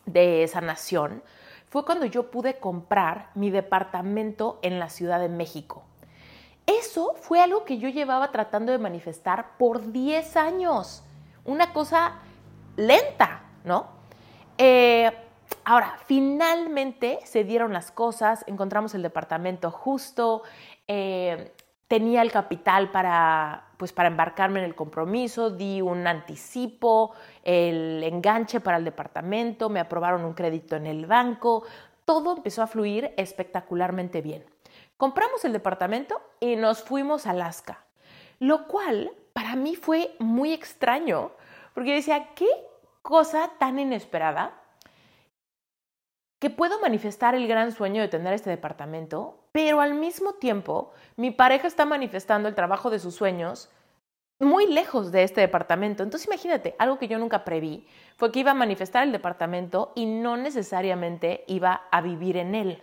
de 0.06 0.48
sanación, 0.48 1.22
fue 1.74 1.84
cuando 1.84 2.06
yo 2.06 2.30
pude 2.30 2.60
comprar 2.60 3.30
mi 3.34 3.50
departamento 3.50 4.60
en 4.62 4.78
la 4.78 4.88
Ciudad 4.88 5.18
de 5.18 5.28
México. 5.28 5.82
Eso 6.66 7.16
fue 7.20 7.40
algo 7.40 7.64
que 7.64 7.78
yo 7.78 7.88
llevaba 7.88 8.30
tratando 8.30 8.70
de 8.70 8.78
manifestar 8.78 9.58
por 9.58 9.90
10 9.90 10.36
años. 10.36 11.02
Una 11.44 11.72
cosa 11.72 12.20
lenta, 12.76 13.42
¿no? 13.64 13.88
Eh, 14.56 15.10
ahora, 15.64 15.98
finalmente 16.06 17.18
se 17.24 17.42
dieron 17.42 17.72
las 17.72 17.90
cosas, 17.90 18.44
encontramos 18.46 18.94
el 18.94 19.02
departamento 19.02 19.72
justo, 19.72 20.44
eh, 20.86 21.52
tenía 21.88 22.22
el 22.22 22.32
capital 22.32 22.90
para, 22.90 23.68
pues, 23.76 23.92
para 23.92 24.08
embarcarme 24.08 24.60
en 24.60 24.64
el 24.64 24.74
compromiso, 24.74 25.50
di 25.50 25.80
un 25.80 26.06
anticipo, 26.06 27.12
el 27.42 28.02
enganche 28.02 28.60
para 28.60 28.78
el 28.78 28.84
departamento, 28.84 29.68
me 29.68 29.80
aprobaron 29.80 30.24
un 30.24 30.34
crédito 30.34 30.76
en 30.76 30.86
el 30.86 31.06
banco, 31.06 31.64
todo 32.04 32.36
empezó 32.36 32.62
a 32.62 32.66
fluir 32.66 33.12
espectacularmente 33.16 34.22
bien. 34.22 34.44
Compramos 34.96 35.44
el 35.44 35.52
departamento 35.52 36.20
y 36.40 36.56
nos 36.56 36.82
fuimos 36.82 37.26
a 37.26 37.30
Alaska, 37.30 37.84
lo 38.38 38.66
cual 38.66 39.12
para 39.32 39.56
mí 39.56 39.76
fue 39.76 40.14
muy 40.18 40.52
extraño, 40.52 41.32
porque 41.74 41.94
decía, 41.94 42.28
qué 42.34 42.48
cosa 43.02 43.50
tan 43.58 43.78
inesperada 43.78 44.52
que 46.44 46.50
puedo 46.50 46.78
manifestar 46.78 47.34
el 47.34 47.48
gran 47.48 47.72
sueño 47.72 48.02
de 48.02 48.08
tener 48.08 48.34
este 48.34 48.50
departamento, 48.50 49.38
pero 49.50 49.80
al 49.80 49.94
mismo 49.94 50.34
tiempo 50.34 50.92
mi 51.16 51.30
pareja 51.30 51.66
está 51.66 51.86
manifestando 51.86 52.50
el 52.50 52.54
trabajo 52.54 52.90
de 52.90 52.98
sus 52.98 53.14
sueños 53.14 53.70
muy 54.38 54.66
lejos 54.66 55.10
de 55.10 55.22
este 55.22 55.40
departamento. 55.40 56.02
Entonces 56.02 56.28
imagínate, 56.28 56.76
algo 56.78 56.98
que 56.98 57.08
yo 57.08 57.18
nunca 57.18 57.46
preví 57.46 57.86
fue 58.18 58.30
que 58.30 58.40
iba 58.40 58.50
a 58.50 58.54
manifestar 58.54 59.04
el 59.04 59.12
departamento 59.12 59.92
y 59.94 60.04
no 60.04 60.36
necesariamente 60.36 61.44
iba 61.46 61.84
a 61.90 62.02
vivir 62.02 62.36
en 62.36 62.54
él. 62.54 62.82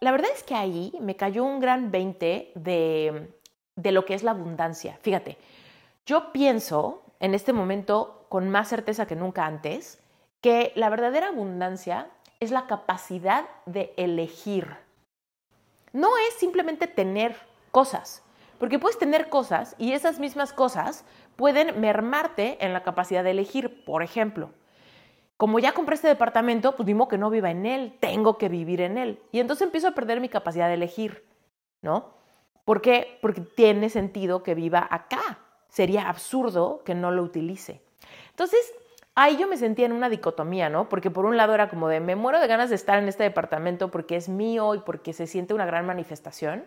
La 0.00 0.10
verdad 0.10 0.30
es 0.34 0.42
que 0.42 0.54
ahí 0.54 0.94
me 0.98 1.14
cayó 1.14 1.44
un 1.44 1.60
gran 1.60 1.90
20 1.90 2.52
de, 2.54 3.34
de 3.76 3.92
lo 3.92 4.06
que 4.06 4.14
es 4.14 4.22
la 4.22 4.30
abundancia. 4.30 4.98
Fíjate, 5.02 5.36
yo 6.06 6.32
pienso 6.32 7.02
en 7.20 7.34
este 7.34 7.52
momento 7.52 8.24
con 8.30 8.48
más 8.48 8.68
certeza 8.68 9.04
que 9.04 9.14
nunca 9.14 9.44
antes 9.44 10.02
que 10.40 10.72
la 10.74 10.88
verdadera 10.88 11.28
abundancia 11.28 12.08
es 12.42 12.50
la 12.50 12.66
capacidad 12.66 13.44
de 13.66 13.94
elegir. 13.96 14.76
No 15.92 16.08
es 16.28 16.34
simplemente 16.34 16.88
tener 16.88 17.36
cosas, 17.70 18.24
porque 18.58 18.80
puedes 18.80 18.98
tener 18.98 19.28
cosas 19.28 19.76
y 19.78 19.92
esas 19.92 20.18
mismas 20.18 20.52
cosas 20.52 21.04
pueden 21.36 21.80
mermarte 21.80 22.58
en 22.64 22.72
la 22.72 22.82
capacidad 22.82 23.22
de 23.22 23.30
elegir. 23.30 23.84
Por 23.84 24.02
ejemplo, 24.02 24.50
como 25.36 25.60
ya 25.60 25.72
compré 25.72 25.94
este 25.94 26.08
departamento, 26.08 26.74
pues 26.74 26.88
que 27.08 27.18
no 27.18 27.30
viva 27.30 27.52
en 27.52 27.64
él, 27.64 27.96
tengo 28.00 28.38
que 28.38 28.48
vivir 28.48 28.80
en 28.80 28.98
él. 28.98 29.22
Y 29.30 29.38
entonces 29.38 29.64
empiezo 29.64 29.86
a 29.86 29.94
perder 29.94 30.20
mi 30.20 30.28
capacidad 30.28 30.66
de 30.66 30.74
elegir, 30.74 31.24
¿no? 31.80 32.14
¿Por 32.64 32.82
qué? 32.82 33.18
Porque 33.22 33.40
tiene 33.40 33.88
sentido 33.88 34.42
que 34.42 34.56
viva 34.56 34.84
acá. 34.90 35.38
Sería 35.68 36.08
absurdo 36.08 36.82
que 36.84 36.96
no 36.96 37.12
lo 37.12 37.22
utilice. 37.22 37.82
Entonces, 38.30 38.74
ahí 39.14 39.36
yo 39.36 39.46
me 39.46 39.56
sentía 39.56 39.86
en 39.86 39.92
una 39.92 40.08
dicotomía, 40.08 40.68
¿no? 40.68 40.88
Porque 40.88 41.10
por 41.10 41.24
un 41.24 41.36
lado 41.36 41.54
era 41.54 41.68
como 41.68 41.88
de, 41.88 42.00
me 42.00 42.16
muero 42.16 42.40
de 42.40 42.46
ganas 42.46 42.70
de 42.70 42.76
estar 42.76 42.98
en 42.98 43.08
este 43.08 43.22
departamento 43.22 43.90
porque 43.90 44.16
es 44.16 44.28
mío 44.28 44.74
y 44.74 44.78
porque 44.78 45.12
se 45.12 45.26
siente 45.26 45.54
una 45.54 45.66
gran 45.66 45.86
manifestación, 45.86 46.64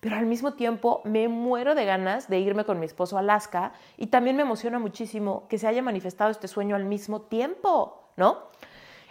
pero 0.00 0.16
al 0.16 0.26
mismo 0.26 0.54
tiempo 0.54 1.00
me 1.04 1.28
muero 1.28 1.74
de 1.74 1.84
ganas 1.84 2.28
de 2.28 2.38
irme 2.38 2.64
con 2.64 2.78
mi 2.78 2.86
esposo 2.86 3.16
a 3.16 3.20
Alaska 3.20 3.72
y 3.96 4.08
también 4.08 4.36
me 4.36 4.42
emociona 4.42 4.78
muchísimo 4.78 5.46
que 5.48 5.58
se 5.58 5.66
haya 5.66 5.82
manifestado 5.82 6.30
este 6.30 6.48
sueño 6.48 6.76
al 6.76 6.84
mismo 6.84 7.22
tiempo, 7.22 8.10
¿no? 8.16 8.48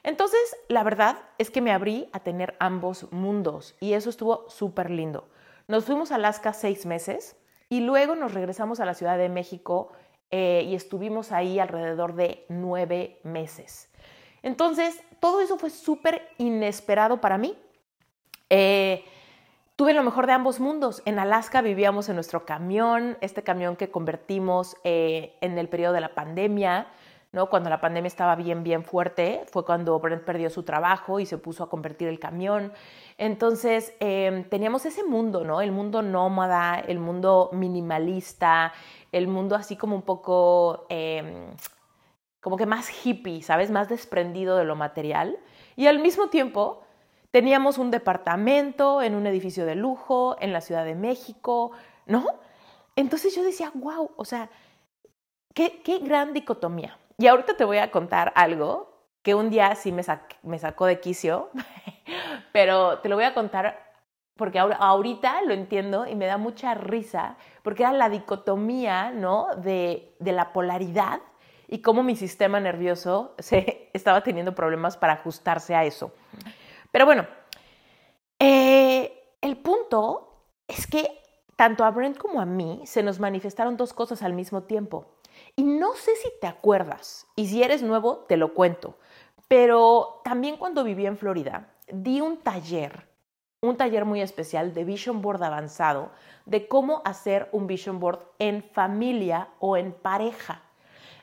Entonces, 0.03 0.39
la 0.69 0.83
verdad 0.83 1.17
es 1.37 1.51
que 1.51 1.59
me 1.59 1.73
abrí 1.73 2.07
a 2.13 2.21
tener 2.21 2.55
ambos 2.59 3.11
mundos 3.11 3.75
y 3.81 3.93
eso 3.93 4.09
estuvo 4.09 4.49
súper 4.49 4.89
lindo. 4.89 5.27
Nos 5.67 5.83
fuimos 5.83 6.11
a 6.11 6.15
Alaska 6.15 6.53
seis 6.53 6.85
meses 6.85 7.35
y 7.67 7.81
luego 7.81 8.15
nos 8.15 8.33
regresamos 8.33 8.79
a 8.79 8.85
la 8.85 8.93
Ciudad 8.93 9.17
de 9.17 9.27
México 9.27 9.91
eh, 10.31 10.65
y 10.67 10.75
estuvimos 10.75 11.31
ahí 11.31 11.59
alrededor 11.59 12.15
de 12.15 12.45
nueve 12.49 13.19
meses. 13.23 13.89
Entonces, 14.43 15.01
todo 15.19 15.41
eso 15.41 15.57
fue 15.57 15.69
súper 15.69 16.29
inesperado 16.37 17.21
para 17.21 17.37
mí. 17.37 17.57
Eh, 18.49 19.03
tuve 19.75 19.93
lo 19.93 20.03
mejor 20.03 20.27
de 20.27 20.33
ambos 20.33 20.59
mundos. 20.59 21.01
En 21.05 21.19
Alaska 21.19 21.61
vivíamos 21.61 22.09
en 22.09 22.15
nuestro 22.15 22.45
camión, 22.45 23.17
este 23.21 23.43
camión 23.43 23.75
que 23.75 23.89
convertimos 23.89 24.75
eh, 24.83 25.35
en 25.41 25.57
el 25.57 25.69
periodo 25.69 25.93
de 25.93 26.01
la 26.01 26.13
pandemia. 26.13 26.87
Cuando 27.45 27.69
la 27.69 27.79
pandemia 27.79 28.07
estaba 28.07 28.35
bien, 28.35 28.63
bien 28.63 28.83
fuerte, 28.83 29.43
fue 29.51 29.63
cuando 29.63 29.99
Brent 29.99 30.23
perdió 30.23 30.49
su 30.49 30.63
trabajo 30.63 31.19
y 31.19 31.27
se 31.27 31.37
puso 31.37 31.63
a 31.63 31.69
convertir 31.69 32.07
el 32.07 32.19
camión. 32.19 32.73
Entonces, 33.17 33.93
em, 33.99 34.43
teníamos 34.49 34.85
ese 34.85 35.03
mundo, 35.03 35.43
¿no? 35.43 35.61
El 35.61 35.71
mundo 35.71 36.01
nómada, 36.01 36.79
el 36.79 36.99
mundo 36.99 37.49
minimalista, 37.53 38.73
el 39.11 39.27
mundo 39.27 39.55
así 39.55 39.75
como 39.75 39.95
un 39.95 40.01
poco, 40.01 40.87
em, 40.89 41.51
como 42.41 42.57
que 42.57 42.65
más 42.65 42.89
hippie, 43.05 43.43
¿sabes? 43.43 43.69
Más 43.71 43.87
desprendido 43.87 44.57
de 44.57 44.65
lo 44.65 44.75
material. 44.75 45.37
Y 45.75 45.87
al 45.87 45.99
mismo 45.99 46.29
tiempo 46.29 46.83
teníamos 47.31 47.77
un 47.77 47.91
departamento 47.91 49.01
en 49.01 49.15
un 49.15 49.27
edificio 49.27 49.65
de 49.65 49.75
lujo 49.75 50.37
en 50.39 50.53
la 50.53 50.61
Ciudad 50.61 50.85
de 50.85 50.95
México, 50.95 51.71
¿no? 52.07 52.25
Entonces 52.95 53.35
yo 53.35 53.43
decía, 53.43 53.71
wow, 53.75 54.11
o 54.15 54.25
sea, 54.25 54.49
qué, 55.53 55.81
qué 55.83 55.99
gran 55.99 56.33
dicotomía. 56.33 56.97
Y 57.17 57.27
ahorita 57.27 57.55
te 57.57 57.65
voy 57.65 57.77
a 57.77 57.91
contar 57.91 58.31
algo 58.35 58.97
que 59.23 59.35
un 59.35 59.49
día 59.49 59.73
sí 59.75 59.91
me, 59.91 60.03
sacó 60.03 60.85
de 60.85 60.99
quicio, 60.99 61.49
pero 62.53 62.99
te 62.99 63.09
lo 63.09 63.15
voy 63.15 63.25
a 63.25 63.33
contar 63.33 63.85
porque 64.35 64.59
ahorita 64.59 65.41
lo 65.41 65.53
entiendo 65.53 66.05
y 66.05 66.15
me 66.15 66.27
da 66.27 66.37
mucha 66.37 66.75
risa, 66.75 67.37
porque 67.63 67.83
era 67.83 67.91
la 67.91 68.07
dicotomía, 68.07 69.11
¿no? 69.11 69.47
De, 69.57 70.15
de 70.19 70.31
la 70.31 70.53
polaridad 70.53 71.21
y 71.67 71.81
cómo 71.81 72.03
mi 72.03 72.15
sistema 72.15 72.59
nervioso 72.59 73.35
se 73.39 73.89
estaba 73.93 74.21
teniendo 74.21 74.55
problemas 74.55 74.97
para 74.97 75.13
ajustarse 75.13 75.75
a 75.75 75.83
eso. 75.83 76.11
Pero 76.91 77.05
bueno, 77.05 77.27
eh, 78.39 79.35
el 79.41 79.57
punto 79.57 80.45
es 80.67 80.87
que 80.87 81.21
tanto 81.55 81.83
a 81.83 81.91
Brent 81.91 82.17
como 82.17 82.39
a 82.39 82.45
mí 82.45 82.81
se 82.85 83.03
nos 83.03 83.19
manifestaron 83.19 83.77
dos 83.77 83.93
cosas 83.93 84.21
al 84.23 84.33
mismo 84.33 84.63
tiempo. 84.63 85.16
Y 85.57 85.63
no 85.63 85.93
sé 85.95 86.15
si 86.15 86.29
te 86.39 86.47
acuerdas, 86.47 87.27
y 87.35 87.47
si 87.47 87.61
eres 87.61 87.83
nuevo, 87.83 88.19
te 88.29 88.37
lo 88.37 88.53
cuento, 88.53 88.97
pero 89.49 90.21
también 90.23 90.55
cuando 90.55 90.85
viví 90.85 91.05
en 91.05 91.17
Florida, 91.17 91.73
di 91.91 92.21
un 92.21 92.37
taller 92.37 93.07
un 93.61 93.75
taller 93.75 94.05
muy 94.05 94.21
especial 94.21 94.73
de 94.73 94.83
Vision 94.83 95.21
Board 95.21 95.43
avanzado, 95.43 96.11
de 96.45 96.67
cómo 96.67 97.01
hacer 97.05 97.49
un 97.51 97.65
Vision 97.65 97.99
Board 97.99 98.19
en 98.39 98.63
familia 98.63 99.49
o 99.59 99.77
en 99.77 99.93
pareja. 99.93 100.61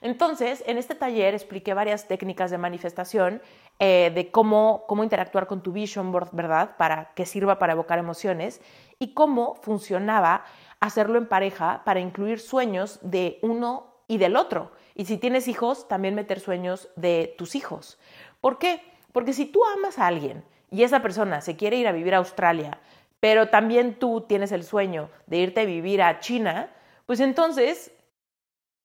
Entonces, 0.01 0.63
en 0.67 0.77
este 0.77 0.95
taller 0.95 1.33
expliqué 1.33 1.73
varias 1.73 2.09
técnicas 2.09 2.51
de 2.51 2.59
manifestación, 2.59 3.41
eh, 3.79 4.11
de 4.15 4.31
cómo, 4.31 4.85
cómo 4.87 5.03
interactuar 5.03 5.47
con 5.47 5.63
tu 5.63 5.73
Vision 5.73 6.13
Board, 6.13 6.31
¿verdad? 6.33 6.77
Para 6.77 7.15
que 7.15 7.25
sirva 7.25 7.59
para 7.59 7.73
evocar 7.73 7.99
emociones 7.99 8.61
y 8.99 9.15
cómo 9.15 9.55
funcionaba 9.63 10.45
hacerlo 10.81 11.19
en 11.19 11.27
pareja 11.27 11.83
para 11.85 12.01
incluir 12.01 12.41
sueños 12.41 12.99
de 13.01 13.39
uno 13.43 13.94
y 14.09 14.19
del 14.19 14.37
otro. 14.37 14.73
Y 14.95 15.07
si 15.07 15.19
tienes 15.19 15.49
hijos, 15.49 15.89
también 15.89 16.15
meter 16.15 16.41
sueños 16.41 16.89
de 16.97 17.35
tus 17.39 17.55
hijos. 17.55 17.99
¿Por 18.41 18.59
qué? 18.59 18.83
Porque 19.13 19.33
si 19.33 19.47
tú 19.47 19.65
amas 19.65 19.99
a 19.99 20.07
alguien, 20.07 20.45
y 20.75 20.83
esa 20.83 21.03
persona 21.03 21.41
se 21.41 21.55
quiere 21.55 21.77
ir 21.77 21.87
a 21.87 21.93
vivir 21.93 22.15
a 22.15 22.19
Australia, 22.19 22.81
pero 23.21 23.49
también 23.49 23.95
tú 23.99 24.23
tienes 24.23 24.51
el 24.51 24.65
sueño 24.65 25.09
de 25.27 25.37
irte 25.37 25.61
a 25.61 25.65
vivir 25.65 26.03
a 26.03 26.19
China, 26.19 26.69
pues 27.07 27.21
entonces 27.21 27.93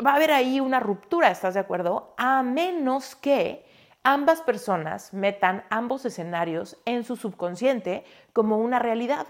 va 0.06 0.12
a 0.12 0.16
haber 0.18 0.32
ahí 0.32 0.60
una 0.60 0.80
ruptura, 0.80 1.32
¿estás 1.32 1.56
de 1.56 1.60
acuerdo? 1.60 2.14
A 2.18 2.44
menos 2.44 3.16
que 3.16 3.66
ambas 4.04 4.42
personas 4.42 5.14
metan 5.14 5.64
ambos 5.72 6.06
escenarios 6.06 6.78
en 6.86 7.04
su 7.04 7.16
subconsciente 7.16 8.04
como 8.32 8.60
una 8.60 8.78
realidad. 8.78 9.26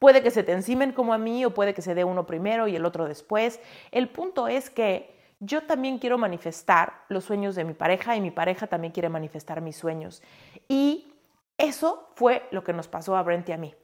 Puede 0.00 0.20
que 0.22 0.32
se 0.32 0.42
te 0.42 0.52
encimen 0.52 0.92
como 0.92 1.14
a 1.14 1.18
mí 1.18 1.44
o 1.44 1.54
puede 1.54 1.74
que 1.74 1.82
se 1.82 1.94
dé 1.94 2.02
uno 2.04 2.26
primero 2.26 2.66
y 2.66 2.74
el 2.74 2.86
otro 2.86 3.06
después. 3.06 3.60
El 3.92 4.08
punto 4.08 4.48
es 4.48 4.68
que 4.68 5.09
yo 5.40 5.62
también 5.62 5.98
quiero 5.98 6.18
manifestar 6.18 6.92
los 7.08 7.24
sueños 7.24 7.54
de 7.54 7.64
mi 7.64 7.72
pareja 7.72 8.14
y 8.14 8.20
mi 8.20 8.30
pareja 8.30 8.66
también 8.66 8.92
quiere 8.92 9.08
manifestar 9.08 9.62
mis 9.62 9.76
sueños. 9.76 10.22
Y 10.68 11.12
eso 11.56 12.10
fue 12.14 12.46
lo 12.50 12.62
que 12.62 12.74
nos 12.74 12.88
pasó 12.88 13.16
a 13.16 13.22
Brent 13.22 13.48
y 13.48 13.52
a 13.52 13.56
mí. 13.56 13.74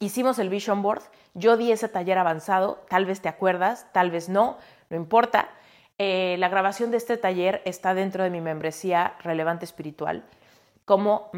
Hicimos 0.00 0.38
el 0.38 0.48
Vision 0.48 0.80
Board, 0.80 1.02
yo 1.34 1.56
di 1.56 1.70
ese 1.70 1.88
taller 1.88 2.18
avanzado, 2.18 2.84
tal 2.88 3.04
vez 3.04 3.20
te 3.20 3.28
acuerdas, 3.28 3.86
tal 3.92 4.10
vez 4.10 4.28
no, 4.28 4.56
no 4.90 4.96
importa. 4.96 5.48
Eh, 5.98 6.36
la 6.38 6.48
grabación 6.48 6.90
de 6.90 6.96
este 6.96 7.16
taller 7.16 7.60
está 7.64 7.92
dentro 7.94 8.22
de 8.22 8.30
mi 8.30 8.40
membresía 8.40 9.16
relevante 9.22 9.64
espiritual, 9.64 10.24
cómo, 10.84 11.30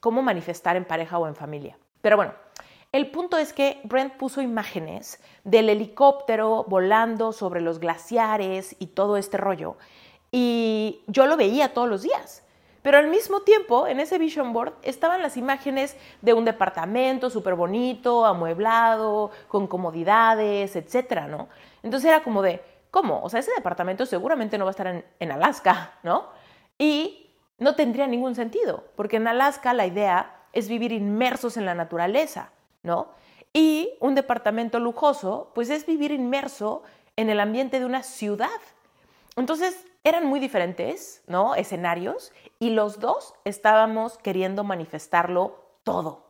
cómo 0.00 0.22
manifestar 0.22 0.76
en 0.76 0.84
pareja 0.84 1.18
o 1.18 1.28
en 1.28 1.36
familia. 1.36 1.78
Pero 2.02 2.16
bueno, 2.16 2.34
el 2.94 3.10
punto 3.10 3.38
es 3.38 3.52
que 3.52 3.80
Brent 3.82 4.12
puso 4.12 4.40
imágenes 4.40 5.20
del 5.42 5.68
helicóptero 5.68 6.64
volando 6.68 7.32
sobre 7.32 7.60
los 7.60 7.80
glaciares 7.80 8.76
y 8.78 8.86
todo 8.86 9.16
este 9.16 9.36
rollo, 9.36 9.76
y 10.30 11.02
yo 11.08 11.26
lo 11.26 11.36
veía 11.36 11.74
todos 11.74 11.88
los 11.88 12.02
días. 12.02 12.44
Pero 12.82 12.98
al 12.98 13.08
mismo 13.08 13.40
tiempo, 13.40 13.88
en 13.88 13.98
ese 13.98 14.16
vision 14.16 14.52
board 14.52 14.74
estaban 14.82 15.22
las 15.22 15.36
imágenes 15.36 15.96
de 16.22 16.34
un 16.34 16.44
departamento 16.44 17.30
súper 17.30 17.56
bonito, 17.56 18.26
amueblado, 18.26 19.32
con 19.48 19.66
comodidades, 19.66 20.76
etcétera, 20.76 21.26
¿no? 21.26 21.48
Entonces 21.82 22.08
era 22.08 22.22
como 22.22 22.42
de, 22.42 22.62
¿cómo? 22.92 23.20
O 23.24 23.28
sea, 23.28 23.40
ese 23.40 23.50
departamento 23.56 24.06
seguramente 24.06 24.56
no 24.56 24.66
va 24.66 24.68
a 24.68 24.70
estar 24.70 24.86
en, 24.86 25.04
en 25.18 25.32
Alaska, 25.32 25.94
¿no? 26.04 26.28
Y 26.78 27.34
no 27.58 27.74
tendría 27.74 28.06
ningún 28.06 28.36
sentido, 28.36 28.84
porque 28.94 29.16
en 29.16 29.26
Alaska 29.26 29.74
la 29.74 29.84
idea 29.84 30.42
es 30.52 30.68
vivir 30.68 30.92
inmersos 30.92 31.56
en 31.56 31.66
la 31.66 31.74
naturaleza, 31.74 32.52
¿no? 32.84 33.08
Y 33.52 33.94
un 33.98 34.14
departamento 34.14 34.78
lujoso, 34.78 35.50
pues 35.52 35.70
es 35.70 35.86
vivir 35.86 36.12
inmerso 36.12 36.84
en 37.16 37.30
el 37.30 37.40
ambiente 37.40 37.80
de 37.80 37.86
una 37.86 38.04
ciudad. 38.04 38.48
Entonces, 39.34 39.84
eran 40.04 40.26
muy 40.26 40.38
diferentes, 40.38 41.24
¿no? 41.26 41.56
Escenarios 41.56 42.32
y 42.60 42.70
los 42.70 43.00
dos 43.00 43.34
estábamos 43.44 44.18
queriendo 44.18 44.62
manifestarlo 44.62 45.58
todo. 45.82 46.28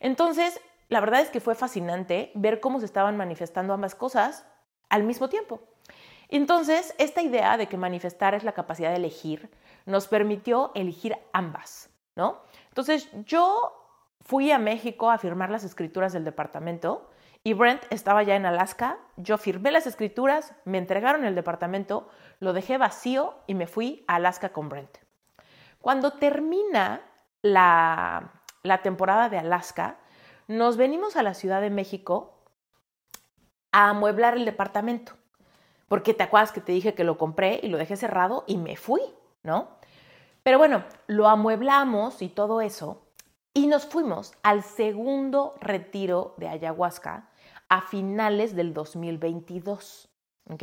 Entonces, 0.00 0.60
la 0.90 1.00
verdad 1.00 1.22
es 1.22 1.30
que 1.30 1.40
fue 1.40 1.54
fascinante 1.54 2.30
ver 2.34 2.60
cómo 2.60 2.80
se 2.80 2.86
estaban 2.86 3.16
manifestando 3.16 3.72
ambas 3.72 3.94
cosas 3.94 4.44
al 4.90 5.04
mismo 5.04 5.30
tiempo. 5.30 5.60
Entonces, 6.28 6.94
esta 6.98 7.22
idea 7.22 7.56
de 7.56 7.68
que 7.68 7.78
manifestar 7.78 8.34
es 8.34 8.44
la 8.44 8.52
capacidad 8.52 8.90
de 8.90 8.96
elegir 8.96 9.50
nos 9.86 10.08
permitió 10.08 10.72
elegir 10.74 11.16
ambas. 11.32 11.88
¿no? 12.16 12.42
Entonces 12.68 13.08
yo 13.24 13.85
fui 14.26 14.50
a 14.50 14.58
México 14.58 15.10
a 15.10 15.18
firmar 15.18 15.50
las 15.50 15.62
escrituras 15.62 16.12
del 16.12 16.24
departamento 16.24 17.08
y 17.44 17.54
Brent 17.54 17.84
estaba 17.90 18.24
ya 18.24 18.34
en 18.34 18.44
Alaska. 18.44 18.98
Yo 19.16 19.38
firmé 19.38 19.70
las 19.70 19.86
escrituras, 19.86 20.52
me 20.64 20.78
entregaron 20.78 21.24
el 21.24 21.36
departamento, 21.36 22.08
lo 22.40 22.52
dejé 22.52 22.76
vacío 22.76 23.34
y 23.46 23.54
me 23.54 23.68
fui 23.68 24.04
a 24.08 24.16
Alaska 24.16 24.48
con 24.48 24.68
Brent. 24.68 24.98
Cuando 25.80 26.14
termina 26.14 27.02
la, 27.42 28.32
la 28.64 28.82
temporada 28.82 29.28
de 29.28 29.38
Alaska, 29.38 29.98
nos 30.48 30.76
venimos 30.76 31.14
a 31.14 31.22
la 31.22 31.34
Ciudad 31.34 31.60
de 31.60 31.70
México 31.70 32.42
a 33.70 33.90
amueblar 33.90 34.34
el 34.36 34.44
departamento. 34.44 35.12
Porque 35.86 36.14
te 36.14 36.24
acuerdas 36.24 36.50
que 36.50 36.60
te 36.60 36.72
dije 36.72 36.94
que 36.94 37.04
lo 37.04 37.16
compré 37.16 37.60
y 37.62 37.68
lo 37.68 37.78
dejé 37.78 37.96
cerrado 37.96 38.42
y 38.48 38.56
me 38.56 38.76
fui, 38.76 39.02
¿no? 39.44 39.68
Pero 40.42 40.58
bueno, 40.58 40.82
lo 41.06 41.28
amueblamos 41.28 42.22
y 42.22 42.28
todo 42.28 42.60
eso 42.60 43.05
y 43.56 43.68
nos 43.68 43.86
fuimos 43.86 44.34
al 44.42 44.62
segundo 44.62 45.54
retiro 45.62 46.34
de 46.36 46.46
ayahuasca 46.46 47.30
a 47.70 47.80
finales 47.80 48.54
del 48.54 48.74
2022. 48.74 50.10
¿Ok? 50.50 50.62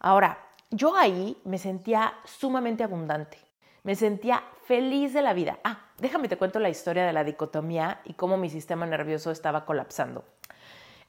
Ahora, 0.00 0.36
yo 0.70 0.96
ahí 0.96 1.40
me 1.44 1.58
sentía 1.58 2.12
sumamente 2.24 2.82
abundante. 2.82 3.38
Me 3.84 3.94
sentía 3.94 4.42
feliz 4.64 5.12
de 5.12 5.22
la 5.22 5.32
vida. 5.32 5.60
Ah, 5.62 5.78
déjame 5.98 6.26
te 6.26 6.36
cuento 6.36 6.58
la 6.58 6.70
historia 6.70 7.06
de 7.06 7.12
la 7.12 7.22
dicotomía 7.22 8.00
y 8.04 8.14
cómo 8.14 8.36
mi 8.36 8.50
sistema 8.50 8.84
nervioso 8.84 9.30
estaba 9.30 9.64
colapsando. 9.64 10.24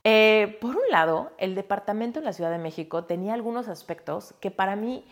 Eh, 0.04 0.60
por 0.62 0.76
un 0.76 0.92
lado, 0.92 1.32
el 1.40 1.56
departamento 1.56 2.20
en 2.20 2.26
la 2.26 2.34
Ciudad 2.34 2.52
de 2.52 2.60
México 2.60 3.06
tenía 3.06 3.34
algunos 3.34 3.68
aspectos 3.68 4.36
que 4.40 4.52
para 4.52 4.76
mí 4.76 5.04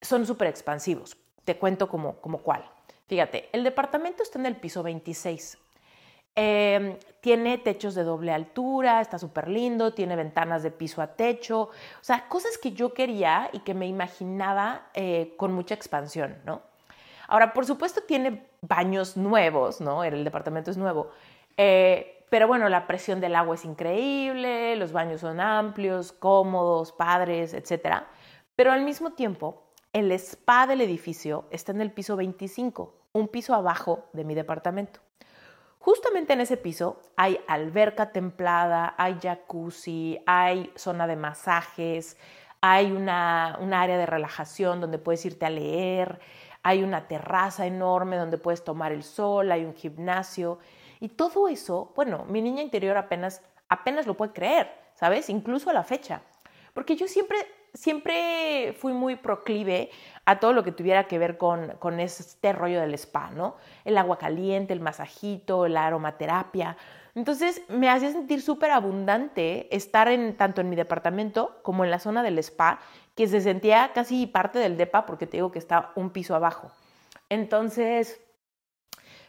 son 0.00 0.24
súper 0.24 0.48
expansivos. 0.48 1.18
Te 1.44 1.58
cuento 1.58 1.90
como, 1.90 2.16
como 2.22 2.38
cuál. 2.38 2.64
Fíjate, 3.06 3.48
el 3.52 3.64
departamento 3.64 4.22
está 4.22 4.38
en 4.38 4.46
el 4.46 4.56
piso 4.56 4.82
26. 4.82 5.58
Em, 6.34 6.96
tiene 7.20 7.58
techos 7.58 7.94
de 7.94 8.04
doble 8.04 8.32
altura, 8.32 9.02
está 9.02 9.18
súper 9.18 9.48
lindo, 9.48 9.92
tiene 9.92 10.16
ventanas 10.16 10.62
de 10.62 10.70
piso 10.70 11.02
a 11.02 11.08
techo, 11.08 11.60
o 11.60 11.70
sea, 12.00 12.26
cosas 12.28 12.56
que 12.56 12.72
yo 12.72 12.94
quería 12.94 13.50
y 13.52 13.58
que 13.58 13.74
me 13.74 13.86
imaginaba 13.86 14.88
eh, 14.94 15.34
con 15.36 15.52
mucha 15.52 15.74
expansión, 15.74 16.38
¿no? 16.46 16.62
Ahora, 17.28 17.52
por 17.52 17.66
supuesto, 17.66 18.02
tiene 18.02 18.46
baños 18.62 19.16
nuevos, 19.16 19.82
¿no? 19.82 20.04
El 20.04 20.24
departamento 20.24 20.70
es 20.70 20.78
nuevo, 20.78 21.10
eh, 21.58 22.24
pero 22.30 22.48
bueno, 22.48 22.70
la 22.70 22.86
presión 22.86 23.20
del 23.20 23.36
agua 23.36 23.56
es 23.56 23.64
increíble, 23.66 24.74
los 24.76 24.92
baños 24.92 25.20
son 25.20 25.38
amplios, 25.38 26.12
cómodos, 26.12 26.92
padres, 26.92 27.52
etc. 27.52 28.04
Pero 28.56 28.72
al 28.72 28.80
mismo 28.82 29.12
tiempo, 29.12 29.64
el 29.92 30.10
spa 30.12 30.66
del 30.66 30.80
edificio 30.80 31.46
está 31.50 31.72
en 31.72 31.82
el 31.82 31.92
piso 31.92 32.16
25, 32.16 32.94
un 33.12 33.28
piso 33.28 33.54
abajo 33.54 34.08
de 34.12 34.24
mi 34.24 34.34
departamento. 34.34 35.00
Justamente 35.78 36.32
en 36.32 36.40
ese 36.40 36.56
piso 36.56 37.02
hay 37.16 37.38
alberca 37.46 38.12
templada, 38.12 38.94
hay 38.96 39.18
jacuzzi, 39.20 40.18
hay 40.26 40.72
zona 40.76 41.06
de 41.06 41.16
masajes, 41.16 42.16
hay 42.60 42.92
una, 42.92 43.54
área 43.56 43.98
de 43.98 44.06
relajación 44.06 44.80
donde 44.80 44.98
puedes 44.98 45.26
irte 45.26 45.44
a 45.44 45.50
leer, 45.50 46.20
hay 46.62 46.84
una 46.84 47.08
terraza 47.08 47.66
enorme 47.66 48.16
donde 48.16 48.38
puedes 48.38 48.62
tomar 48.64 48.92
el 48.92 49.02
sol, 49.02 49.50
hay 49.50 49.64
un 49.64 49.74
gimnasio 49.74 50.60
y 51.00 51.08
todo 51.08 51.48
eso, 51.48 51.92
bueno, 51.96 52.24
mi 52.28 52.40
niña 52.40 52.62
interior 52.62 52.96
apenas, 52.96 53.42
apenas 53.68 54.06
lo 54.06 54.16
puede 54.16 54.32
creer, 54.32 54.70
¿sabes? 54.94 55.28
Incluso 55.28 55.68
a 55.68 55.72
la 55.72 55.82
fecha. 55.82 56.22
Porque 56.72 56.94
yo 56.94 57.08
siempre 57.08 57.36
siempre 57.74 58.74
fui 58.78 58.92
muy 58.92 59.16
proclive 59.16 59.90
a 60.24 60.38
todo 60.38 60.52
lo 60.52 60.62
que 60.62 60.72
tuviera 60.72 61.04
que 61.04 61.18
ver 61.18 61.38
con, 61.38 61.74
con 61.78 62.00
este 62.00 62.52
rollo 62.52 62.80
del 62.80 62.94
spa, 62.94 63.30
¿no? 63.30 63.56
El 63.84 63.98
agua 63.98 64.18
caliente, 64.18 64.72
el 64.72 64.80
masajito, 64.80 65.66
la 65.68 65.86
aromaterapia. 65.86 66.76
Entonces 67.14 67.62
me 67.68 67.90
hacía 67.90 68.12
sentir 68.12 68.40
súper 68.40 68.70
abundante 68.70 69.74
estar 69.74 70.08
en, 70.08 70.36
tanto 70.36 70.60
en 70.60 70.70
mi 70.70 70.76
departamento 70.76 71.58
como 71.62 71.84
en 71.84 71.90
la 71.90 71.98
zona 71.98 72.22
del 72.22 72.38
spa, 72.38 72.78
que 73.14 73.26
se 73.26 73.40
sentía 73.40 73.90
casi 73.94 74.26
parte 74.26 74.58
del 74.58 74.76
DEPA 74.76 75.04
porque 75.04 75.26
te 75.26 75.38
digo 75.38 75.52
que 75.52 75.58
está 75.58 75.92
un 75.96 76.10
piso 76.10 76.34
abajo. 76.34 76.70
Entonces, 77.28 78.20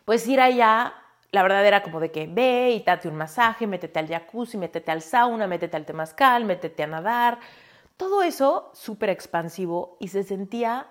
pues 0.05 0.27
ir 0.27 0.39
allá, 0.39 0.93
la 1.31 1.43
verdad 1.43 1.65
era 1.65 1.83
como 1.83 1.99
de 1.99 2.11
que 2.11 2.27
ve 2.27 2.71
y 2.71 2.83
date 2.83 3.07
un 3.07 3.15
masaje, 3.15 3.67
métete 3.67 3.99
al 3.99 4.07
jacuzzi, 4.07 4.57
métete 4.57 4.91
al 4.91 5.01
sauna, 5.01 5.47
métete 5.47 5.75
al 5.75 5.85
temazcal, 5.85 6.45
métete 6.45 6.83
a 6.83 6.87
nadar, 6.87 7.39
todo 7.97 8.23
eso 8.23 8.71
súper 8.73 9.09
expansivo 9.09 9.97
y 9.99 10.09
se 10.09 10.23
sentía, 10.23 10.87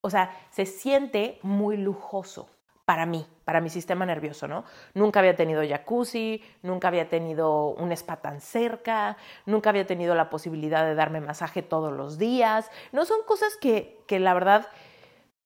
o 0.00 0.10
sea, 0.10 0.36
se 0.50 0.66
siente 0.66 1.38
muy 1.42 1.76
lujoso 1.76 2.48
para 2.84 3.06
mí, 3.06 3.24
para 3.44 3.60
mi 3.60 3.70
sistema 3.70 4.04
nervioso, 4.04 4.48
¿no? 4.48 4.64
Nunca 4.94 5.20
había 5.20 5.36
tenido 5.36 5.62
jacuzzi, 5.64 6.42
nunca 6.62 6.88
había 6.88 7.08
tenido 7.08 7.68
un 7.68 7.92
spa 7.92 8.16
tan 8.16 8.40
cerca, 8.40 9.16
nunca 9.46 9.70
había 9.70 9.86
tenido 9.86 10.16
la 10.16 10.28
posibilidad 10.28 10.84
de 10.84 10.96
darme 10.96 11.20
masaje 11.20 11.62
todos 11.62 11.92
los 11.92 12.18
días. 12.18 12.68
No 12.90 13.04
son 13.04 13.18
cosas 13.24 13.56
que, 13.60 14.02
que 14.08 14.18
la 14.18 14.34
verdad 14.34 14.66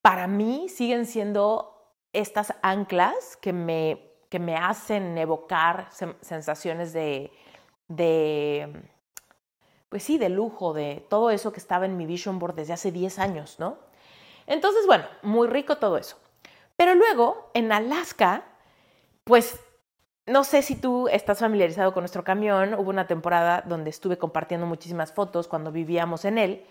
para 0.01 0.25
mí 0.25 0.69
siguen 0.69 1.05
siendo 1.05 1.93
estas 2.13 2.55
anclas 2.63 3.37
que 3.37 3.53
me, 3.53 4.11
que 4.29 4.39
me 4.39 4.55
hacen 4.55 5.15
evocar 5.17 5.89
sensaciones 6.21 6.93
de, 6.93 7.31
de 7.87 8.89
pues 9.95 10.03
sí, 10.03 10.17
de 10.17 10.27
lujo, 10.27 10.73
de 10.73 11.05
todo 11.09 11.29
eso 11.29 11.53
que 11.53 11.59
estaba 11.61 11.85
en 11.85 11.95
mi 11.95 12.05
vision 12.05 12.37
board 12.37 12.55
desde 12.55 12.73
hace 12.73 12.91
10 12.91 13.17
años, 13.17 13.55
¿no? 13.59 13.77
Entonces, 14.45 14.85
bueno, 14.85 15.05
muy 15.21 15.47
rico 15.47 15.77
todo 15.77 15.95
eso. 15.95 16.17
Pero 16.75 16.95
luego, 16.95 17.49
en 17.53 17.71
Alaska, 17.71 18.43
pues 19.23 19.57
no 20.25 20.43
sé 20.43 20.63
si 20.63 20.75
tú 20.75 21.07
estás 21.07 21.39
familiarizado 21.39 21.93
con 21.93 22.01
nuestro 22.01 22.25
camión, 22.25 22.73
hubo 22.73 22.89
una 22.89 23.07
temporada 23.07 23.63
donde 23.65 23.89
estuve 23.89 24.17
compartiendo 24.17 24.67
muchísimas 24.67 25.13
fotos 25.13 25.47
cuando 25.47 25.71
vivíamos 25.71 26.25
en 26.25 26.39
él, 26.39 26.65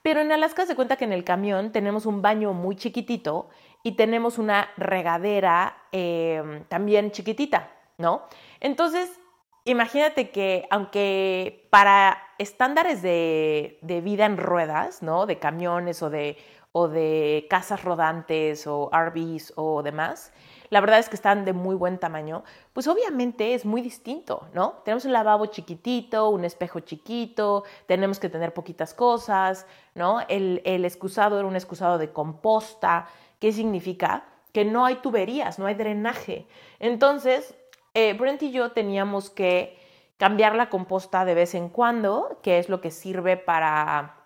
pero 0.00 0.22
en 0.22 0.32
Alaska 0.32 0.64
se 0.64 0.74
cuenta 0.74 0.96
que 0.96 1.04
en 1.04 1.12
el 1.12 1.22
camión 1.22 1.72
tenemos 1.72 2.06
un 2.06 2.22
baño 2.22 2.54
muy 2.54 2.76
chiquitito 2.76 3.50
y 3.82 3.92
tenemos 3.92 4.38
una 4.38 4.70
regadera 4.78 5.76
eh, 5.92 6.64
también 6.68 7.10
chiquitita, 7.10 7.72
¿no? 7.98 8.22
Entonces, 8.58 9.20
imagínate 9.64 10.30
que 10.30 10.66
aunque 10.70 11.66
para 11.70 12.18
estándares 12.38 13.02
de, 13.02 13.78
vida 13.82 14.26
en 14.26 14.36
ruedas, 14.36 15.02
¿no? 15.02 15.26
De 15.26 15.38
camiones 15.38 16.02
o 16.02 16.10
de, 16.10 16.36
o 16.72 16.88
de 16.88 17.46
casas 17.50 17.84
rodantes 17.84 18.66
o 18.66 18.90
RVs 18.92 19.52
o 19.56 19.82
demás, 19.82 20.32
la 20.70 20.80
verdad 20.80 21.00
es 21.00 21.08
que 21.08 21.16
están 21.16 21.44
de 21.44 21.52
muy 21.52 21.74
buen 21.74 21.98
tamaño, 21.98 22.44
pues 22.72 22.86
obviamente 22.86 23.54
es 23.54 23.64
muy 23.64 23.82
distinto, 23.82 24.48
¿no? 24.54 24.80
Tenemos 24.84 25.04
un 25.04 25.12
lavabo 25.12 25.46
chiquitito, 25.46 26.28
un 26.30 26.44
espejo 26.44 26.80
chiquito, 26.80 27.64
tenemos 27.86 28.20
que 28.20 28.28
tener 28.28 28.54
poquitas 28.54 28.94
cosas, 28.94 29.66
¿no? 29.94 30.20
El, 30.28 30.62
el 30.64 30.84
excusado 30.84 31.38
era 31.38 31.48
un 31.48 31.56
excusado 31.56 31.98
de 31.98 32.12
composta, 32.12 33.08
¿qué 33.40 33.52
significa? 33.52 34.24
Que 34.52 34.64
no 34.64 34.86
hay 34.86 34.96
tuberías, 34.96 35.58
no 35.58 35.66
hay 35.66 35.74
drenaje. 35.74 36.46
Entonces, 36.78 37.54
eh, 37.94 38.14
Brent 38.14 38.42
y 38.42 38.52
yo 38.52 38.72
teníamos 38.72 39.30
que 39.30 39.78
cambiar 40.16 40.54
la 40.54 40.68
composta 40.68 41.24
de 41.24 41.34
vez 41.34 41.54
en 41.54 41.68
cuando, 41.68 42.38
que 42.42 42.58
es 42.58 42.68
lo 42.68 42.80
que 42.80 42.90
sirve 42.90 43.36
para 43.36 44.16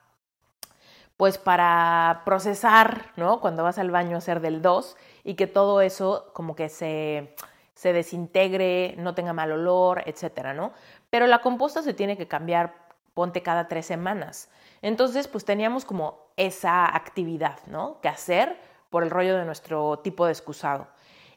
pues 1.17 1.39
para 1.39 2.23
procesar, 2.25 3.13
¿no? 3.17 3.41
Cuando 3.41 3.63
vas 3.63 3.79
al 3.79 3.91
baño 3.91 4.17
a 4.17 4.19
hacer 4.19 4.41
del 4.41 4.63
2 4.63 4.97
y 5.23 5.35
que 5.35 5.47
todo 5.47 5.81
eso 5.81 6.31
como 6.33 6.57
que 6.57 6.69
se, 6.69 7.35
se 7.75 7.93
desintegre, 7.93 8.95
no 8.99 9.15
tenga 9.15 9.33
mal 9.33 9.53
olor, 9.53 10.03
etcétera, 10.07 10.55
¿no? 10.55 10.73
Pero 11.11 11.27
la 11.27 11.41
composta 11.41 11.83
se 11.83 11.95
tiene 11.95 12.17
que 12.17 12.27
cambiar, 12.27 12.75
ponte 13.15 13.43
cada 13.43 13.69
tres 13.69 13.87
semanas. 13.87 14.51
Entonces, 14.83 15.29
pues 15.29 15.45
teníamos 15.45 15.85
como 15.85 16.19
esa 16.37 16.95
actividad, 16.95 17.61
¿no? 17.67 18.01
Que 18.01 18.09
hacer 18.09 18.59
por 18.91 19.05
el 19.05 19.11
rollo 19.11 19.39
de 19.39 19.45
nuestro 19.45 20.01
tipo 20.01 20.27
de 20.27 20.33
excusado. 20.33 20.89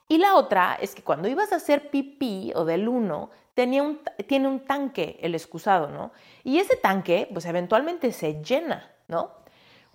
Y 0.08 0.20
la 0.20 0.36
otra 0.36 0.78
es 0.80 0.96
que 0.96 1.04
cuando 1.04 1.28
ibas 1.28 1.52
a 1.52 1.58
hacer 1.58 1.89
pipí 1.89 2.54
o 2.56 2.63
del 2.63 2.88
uno, 2.88 3.30
tenía 3.54 3.84
un, 3.84 4.00
tiene 4.28 4.48
un 4.48 4.62
tanque 4.65 5.20
el 5.22 5.36
excusado, 5.36 5.89
¿no? 5.89 6.12
Y 6.43 6.60
ese 6.60 6.78
tanque, 6.78 7.28
pues 7.34 7.46
eventualmente 7.46 8.12
se 8.12 8.41
llena, 8.41 8.89
¿no? 9.08 9.32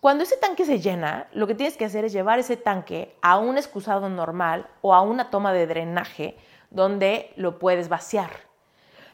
Cuando 0.01 0.25
ese 0.25 0.37
tanque 0.37 0.65
se 0.65 0.81
llena, 0.81 1.29
lo 1.33 1.47
que 1.47 1.55
tienes 1.55 1.77
que 1.77 1.85
hacer 1.85 2.05
es 2.05 2.13
llevar 2.13 2.41
ese 2.41 2.57
tanque 2.57 3.17
a 3.23 3.39
un 3.39 3.57
excusado 3.57 4.09
normal 4.09 4.69
o 4.81 4.95
a 4.95 5.01
una 5.01 5.31
toma 5.31 5.53
de 5.53 5.67
drenaje 5.67 6.37
donde 6.71 7.33
lo 7.37 7.61
puedes 7.61 7.89
vaciar. 7.89 8.31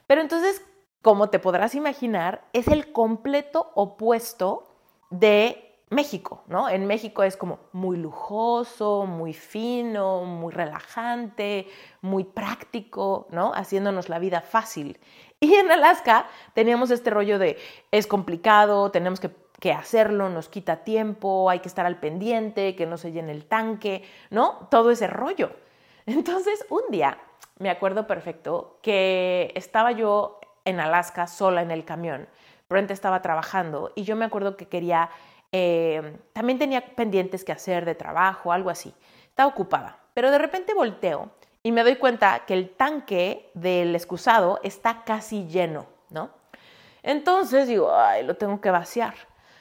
Pero 0.07 0.23
entonces, 0.23 0.63
como 1.03 1.29
te 1.29 1.39
podrás 1.39 1.75
imaginar, 1.75 2.43
es 2.55 2.69
el 2.69 2.91
completo 2.91 3.71
opuesto 3.75 4.65
de 5.11 5.68
México, 5.91 6.43
¿no? 6.47 6.69
En 6.69 6.87
México 6.87 7.23
es 7.23 7.37
como 7.37 7.61
muy 7.73 7.97
lujoso, 7.97 9.07
muy 9.07 9.33
fino, 9.33 10.25
muy 10.25 10.53
relajante, 10.53 11.67
muy 12.03 12.25
práctico, 12.25 13.27
¿no? 13.31 13.53
Haciéndonos 13.55 14.09
la 14.09 14.19
vida 14.19 14.41
fácil. 14.41 14.99
Y 15.41 15.55
en 15.55 15.71
Alaska 15.71 16.27
teníamos 16.53 16.91
este 16.91 17.11
rollo 17.11 17.39
de 17.39 17.59
es 17.91 18.07
complicado, 18.07 18.91
tenemos 18.91 19.21
que, 19.21 19.31
que 19.61 19.73
hacerlo 19.73 20.29
nos 20.29 20.49
quita 20.49 20.85
tiempo, 20.85 21.49
hay 21.49 21.61
que 21.61 21.69
estar 21.69 21.87
al 21.87 22.01
pendiente, 22.01 22.75
que 22.75 22.87
no 22.87 22.97
se 22.97 23.13
llene 23.13 23.33
el 23.33 23.45
tanque, 23.45 24.03
¿no? 24.31 24.69
Todo 24.71 24.91
ese 24.91 25.07
rollo. 25.07 25.51
Entonces, 26.07 26.67
un 26.71 26.83
día, 26.91 27.19
me 27.59 27.71
acuerdo 27.71 28.07
perfecto, 28.07 28.79
que 28.83 29.53
estaba 29.55 29.93
yo 29.93 30.41
en 30.65 30.81
Alaska 30.81 31.27
sola 31.27 31.63
en 31.63 31.71
el 31.71 31.85
camión. 31.85 32.29
Brent 32.69 32.91
estaba 32.91 33.23
trabajando 33.23 33.93
y 33.95 34.05
yo 34.05 34.17
me 34.17 34.27
acuerdo 34.27 34.57
que 34.57 34.69
quería, 34.69 35.11
eh, 35.53 36.19
también 36.33 36.59
tenía 36.59 36.95
pendientes 36.95 37.45
que 37.45 37.53
hacer 37.53 37.85
de 37.85 37.95
trabajo, 37.95 38.53
algo 38.53 38.71
así. 38.71 38.95
Estaba 39.29 39.49
ocupada, 39.49 39.99
pero 40.15 40.31
de 40.31 40.39
repente 40.39 40.75
volteo 40.75 41.31
y 41.63 41.73
me 41.73 41.83
doy 41.83 41.97
cuenta 41.97 42.45
que 42.47 42.55
el 42.55 42.71
tanque 42.71 43.51
del 43.55 43.95
excusado 43.95 44.61
está 44.63 45.05
casi 45.05 45.47
lleno, 45.47 45.87
¿no? 46.11 46.31
Entonces 47.03 47.69
digo, 47.69 47.95
ay, 47.95 48.25
lo 48.25 48.37
tengo 48.37 48.61
que 48.61 48.71
vaciar. 48.71 49.15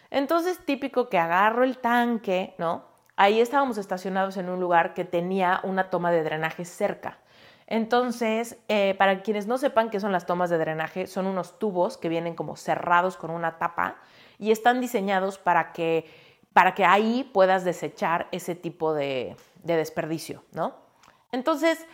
Entonces, 0.10 0.60
típico 0.65 1.10
que 1.10 1.17
agarro 1.17 1.63
el 1.63 1.78
tanque, 1.80 2.56
¿no? 2.58 2.86
Ahí 3.15 3.41
estábamos 3.41 3.78
estacionados 3.78 4.38
en 4.38 4.50
un 4.50 4.60
lugar 4.60 4.93
que 4.93 5.06
tenía 5.06 5.60
una 5.63 5.89
toma 5.89 6.12
de 6.12 6.23
drenaje 6.23 6.65
cerca. 6.65 7.17
Entonces, 7.65 8.58
eh, 8.69 8.95
para 8.97 9.21
quienes 9.21 9.47
no 9.47 9.58
sepan 9.58 9.89
qué 9.89 10.00
son 10.00 10.13
las 10.13 10.26
tomas 10.26 10.50
de 10.50 10.58
drenaje, 10.58 11.08
son 11.08 11.26
unos 11.26 11.60
tubos 11.60 11.97
que 11.97 12.08
vienen 12.08 12.36
como 12.36 12.56
cerrados 12.56 13.17
con 13.17 13.30
una 13.30 13.58
tapa 13.58 13.97
y 14.39 14.52
están 14.52 14.82
diseñados 14.82 15.38
para 15.38 15.73
que, 15.73 16.06
para 16.54 16.76
que 16.76 16.86
ahí 16.86 17.30
puedas 17.34 17.63
desechar 17.63 18.28
ese 18.32 18.56
tipo 18.56 18.93
de, 18.93 19.36
de 19.63 19.76
desperdicio, 19.76 20.43
¿no? 20.54 20.76
Entonces, 21.32 21.86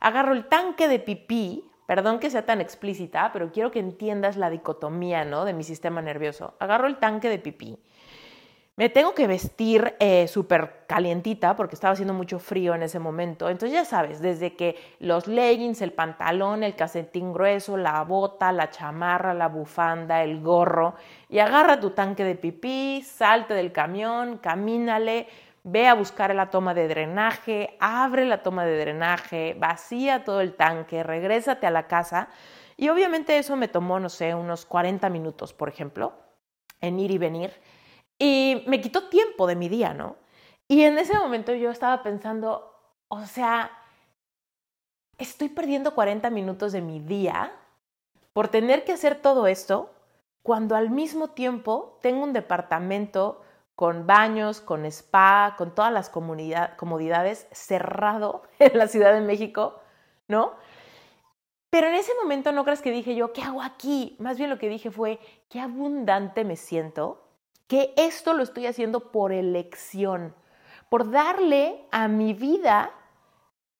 agarro 0.00 0.32
el 0.32 0.46
tanque 0.48 0.88
de 0.88 0.98
pipí, 0.98 1.70
perdón 1.86 2.18
que 2.18 2.30
sea 2.30 2.46
tan 2.46 2.60
explícita, 2.60 3.32
pero 3.32 3.52
quiero 3.52 3.70
que 3.70 3.78
entiendas 3.78 4.36
la 4.36 4.50
dicotomía, 4.50 5.24
¿no? 5.24 5.44
De 5.44 5.52
mi 5.52 5.64
sistema 5.64 6.02
nervioso. 6.02 6.54
Agarro 6.58 6.86
el 6.86 6.98
tanque 6.98 7.28
de 7.28 7.38
pipí. 7.38 7.78
Me 8.78 8.88
tengo 8.88 9.12
que 9.12 9.26
vestir 9.26 9.96
eh, 9.98 10.28
súper 10.28 10.84
calientita 10.86 11.56
porque 11.56 11.74
estaba 11.74 11.94
haciendo 11.94 12.14
mucho 12.14 12.38
frío 12.38 12.76
en 12.76 12.84
ese 12.84 13.00
momento. 13.00 13.48
Entonces 13.48 13.72
ya 13.72 13.84
sabes, 13.84 14.20
desde 14.20 14.54
que 14.54 14.76
los 15.00 15.26
leggings, 15.26 15.82
el 15.82 15.92
pantalón, 15.92 16.62
el 16.62 16.76
casetín 16.76 17.32
grueso, 17.32 17.76
la 17.76 18.00
bota, 18.04 18.52
la 18.52 18.70
chamarra, 18.70 19.34
la 19.34 19.48
bufanda, 19.48 20.22
el 20.22 20.40
gorro, 20.40 20.94
y 21.28 21.40
agarra 21.40 21.80
tu 21.80 21.90
tanque 21.90 22.22
de 22.22 22.36
pipí, 22.36 23.02
salte 23.02 23.52
del 23.52 23.72
camión, 23.72 24.38
camínale, 24.38 25.26
ve 25.64 25.88
a 25.88 25.94
buscar 25.94 26.32
la 26.32 26.48
toma 26.48 26.72
de 26.72 26.86
drenaje, 26.86 27.76
abre 27.80 28.26
la 28.26 28.44
toma 28.44 28.64
de 28.64 28.78
drenaje, 28.78 29.56
vacía 29.58 30.22
todo 30.22 30.40
el 30.40 30.54
tanque, 30.54 31.02
regrésate 31.02 31.66
a 31.66 31.72
la 31.72 31.88
casa. 31.88 32.28
Y 32.76 32.90
obviamente 32.90 33.38
eso 33.38 33.56
me 33.56 33.66
tomó, 33.66 33.98
no 33.98 34.08
sé, 34.08 34.36
unos 34.36 34.64
40 34.66 35.10
minutos, 35.10 35.52
por 35.52 35.68
ejemplo, 35.68 36.12
en 36.80 37.00
ir 37.00 37.10
y 37.10 37.18
venir. 37.18 37.50
Y 38.18 38.64
me 38.66 38.80
quitó 38.80 39.08
tiempo 39.08 39.46
de 39.46 39.56
mi 39.56 39.68
día, 39.68 39.94
¿no? 39.94 40.16
Y 40.66 40.82
en 40.82 40.98
ese 40.98 41.16
momento 41.16 41.54
yo 41.54 41.70
estaba 41.70 42.02
pensando, 42.02 42.74
o 43.08 43.24
sea, 43.24 43.70
estoy 45.18 45.48
perdiendo 45.48 45.94
40 45.94 46.30
minutos 46.30 46.72
de 46.72 46.82
mi 46.82 47.00
día 47.00 47.52
por 48.32 48.48
tener 48.48 48.84
que 48.84 48.92
hacer 48.92 49.20
todo 49.20 49.46
esto 49.46 49.90
cuando 50.42 50.76
al 50.76 50.90
mismo 50.90 51.28
tiempo 51.28 51.98
tengo 52.02 52.22
un 52.22 52.32
departamento 52.32 53.42
con 53.74 54.06
baños, 54.06 54.60
con 54.60 54.84
spa, 54.86 55.54
con 55.56 55.74
todas 55.74 55.92
las 55.92 56.10
comodidades 56.10 57.46
cerrado 57.52 58.42
en 58.58 58.76
la 58.76 58.88
Ciudad 58.88 59.12
de 59.12 59.20
México, 59.20 59.80
¿no? 60.26 60.54
Pero 61.70 61.86
en 61.88 61.94
ese 61.94 62.12
momento 62.20 62.50
no 62.50 62.64
creas 62.64 62.80
que 62.80 62.90
dije 62.90 63.14
yo, 63.14 63.32
¿qué 63.32 63.42
hago 63.42 63.62
aquí? 63.62 64.16
Más 64.18 64.38
bien 64.38 64.50
lo 64.50 64.58
que 64.58 64.68
dije 64.68 64.90
fue, 64.90 65.20
qué 65.48 65.60
abundante 65.60 66.44
me 66.44 66.56
siento, 66.56 67.27
que 67.68 67.94
esto 67.96 68.32
lo 68.32 68.42
estoy 68.42 68.66
haciendo 68.66 69.12
por 69.12 69.30
elección, 69.30 70.34
por 70.88 71.10
darle 71.10 71.86
a 71.92 72.08
mi 72.08 72.32
vida 72.32 72.92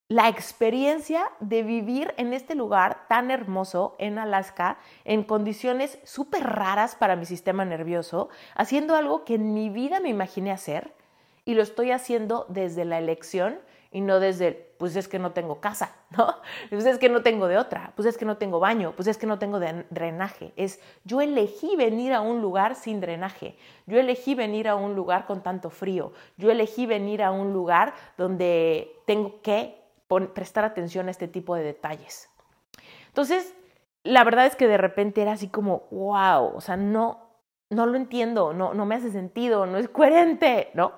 la 0.07 0.27
experiencia 0.27 1.29
de 1.39 1.61
vivir 1.61 2.13
en 2.17 2.33
este 2.33 2.55
lugar 2.55 3.05
tan 3.07 3.29
hermoso 3.29 3.95
en 3.99 4.17
Alaska, 4.17 4.79
en 5.05 5.23
condiciones 5.23 5.99
súper 6.03 6.43
raras 6.43 6.95
para 6.95 7.15
mi 7.15 7.25
sistema 7.25 7.65
nervioso, 7.65 8.29
haciendo 8.55 8.95
algo 8.95 9.23
que 9.23 9.35
en 9.35 9.53
mi 9.53 9.69
vida 9.69 9.99
me 9.99 10.09
imaginé 10.09 10.51
hacer 10.51 10.95
y 11.45 11.53
lo 11.53 11.61
estoy 11.61 11.91
haciendo 11.91 12.45
desde 12.49 12.85
la 12.85 12.97
elección 12.97 13.59
y 13.91 14.01
no 14.01 14.19
desde, 14.19 14.51
pues 14.77 14.95
es 14.95 15.07
que 15.07 15.17
no 15.17 15.31
tengo 15.31 15.59
casa, 15.59 15.95
¿no? 16.17 16.35
Pues 16.69 16.85
es 16.85 16.97
que 16.97 17.09
no 17.09 17.23
tengo 17.23 17.47
de 17.47 17.57
otra, 17.57 17.93
pues 17.95 18.07
es 18.07 18.17
que 18.17 18.25
no 18.25 18.37
tengo 18.37 18.59
baño, 18.59 18.93
pues 18.95 19.07
es 19.07 19.17
que 19.17 19.25
no 19.27 19.39
tengo 19.39 19.59
drenaje. 19.59 20.53
Es, 20.55 20.79
yo 21.03 21.21
elegí 21.21 21.75
venir 21.75 22.13
a 22.13 22.21
un 22.21 22.41
lugar 22.41 22.75
sin 22.75 23.01
drenaje, 23.01 23.57
yo 23.85 23.99
elegí 23.99 24.35
venir 24.35 24.67
a 24.67 24.75
un 24.75 24.95
lugar 24.95 25.25
con 25.25 25.41
tanto 25.41 25.69
frío, 25.69 26.13
yo 26.37 26.51
elegí 26.51 26.85
venir 26.85 27.23
a 27.23 27.31
un 27.31 27.53
lugar 27.53 27.93
donde 28.17 28.91
tengo 29.05 29.41
que 29.41 29.79
prestar 30.33 30.65
atención 30.65 31.07
a 31.07 31.11
este 31.11 31.27
tipo 31.27 31.55
de 31.55 31.63
detalles. 31.63 32.29
Entonces, 33.07 33.53
la 34.03 34.23
verdad 34.23 34.45
es 34.45 34.55
que 34.55 34.67
de 34.67 34.77
repente 34.77 35.21
era 35.21 35.33
así 35.33 35.49
como, 35.49 35.87
wow, 35.91 36.55
o 36.55 36.61
sea, 36.61 36.77
no, 36.77 37.29
no 37.69 37.85
lo 37.85 37.95
entiendo, 37.95 38.53
no, 38.53 38.73
no 38.73 38.85
me 38.85 38.95
hace 38.95 39.11
sentido, 39.11 39.65
no 39.65 39.77
es 39.77 39.89
coherente, 39.89 40.69
¿no? 40.73 40.93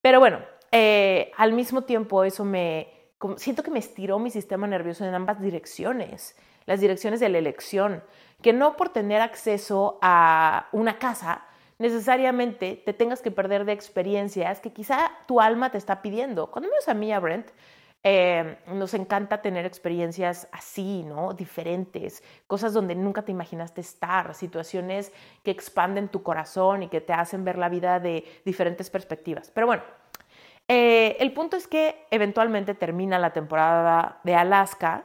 Pero 0.00 0.20
bueno, 0.20 0.40
eh, 0.76 1.30
al 1.36 1.52
mismo 1.52 1.82
tiempo 1.82 2.24
eso 2.24 2.44
me, 2.44 2.88
siento 3.36 3.62
que 3.62 3.70
me 3.70 3.78
estiró 3.78 4.18
mi 4.18 4.32
sistema 4.32 4.66
nervioso 4.66 5.04
en 5.04 5.14
ambas 5.14 5.40
direcciones, 5.40 6.36
las 6.66 6.80
direcciones 6.80 7.20
de 7.20 7.28
la 7.28 7.38
elección, 7.38 8.02
que 8.42 8.52
no 8.52 8.76
por 8.76 8.88
tener 8.88 9.20
acceso 9.20 10.00
a 10.02 10.66
una 10.72 10.98
casa, 10.98 11.44
necesariamente 11.78 12.82
te 12.84 12.92
tengas 12.92 13.22
que 13.22 13.30
perder 13.30 13.66
de 13.66 13.72
experiencias 13.72 14.58
que 14.58 14.72
quizá 14.72 15.12
tu 15.28 15.40
alma 15.40 15.70
te 15.70 15.78
está 15.78 16.02
pidiendo. 16.02 16.50
Cuando 16.50 16.68
me 16.68 16.90
a 16.90 16.94
mí, 16.94 17.12
a 17.12 17.20
Brent, 17.20 17.50
eh, 18.02 18.58
nos 18.66 18.94
encanta 18.94 19.42
tener 19.42 19.66
experiencias 19.66 20.48
así, 20.50 21.04
¿no? 21.04 21.34
Diferentes, 21.34 22.20
cosas 22.48 22.72
donde 22.72 22.96
nunca 22.96 23.22
te 23.22 23.30
imaginaste 23.30 23.80
estar, 23.80 24.34
situaciones 24.34 25.12
que 25.44 25.52
expanden 25.52 26.08
tu 26.08 26.24
corazón 26.24 26.82
y 26.82 26.88
que 26.88 27.00
te 27.00 27.12
hacen 27.12 27.44
ver 27.44 27.58
la 27.58 27.68
vida 27.68 28.00
de 28.00 28.24
diferentes 28.44 28.90
perspectivas. 28.90 29.52
Pero 29.54 29.68
bueno, 29.68 29.84
eh, 30.68 31.16
el 31.20 31.32
punto 31.32 31.56
es 31.56 31.66
que 31.66 32.06
eventualmente 32.10 32.74
termina 32.74 33.18
la 33.18 33.32
temporada 33.32 34.20
de 34.24 34.34
Alaska 34.34 35.04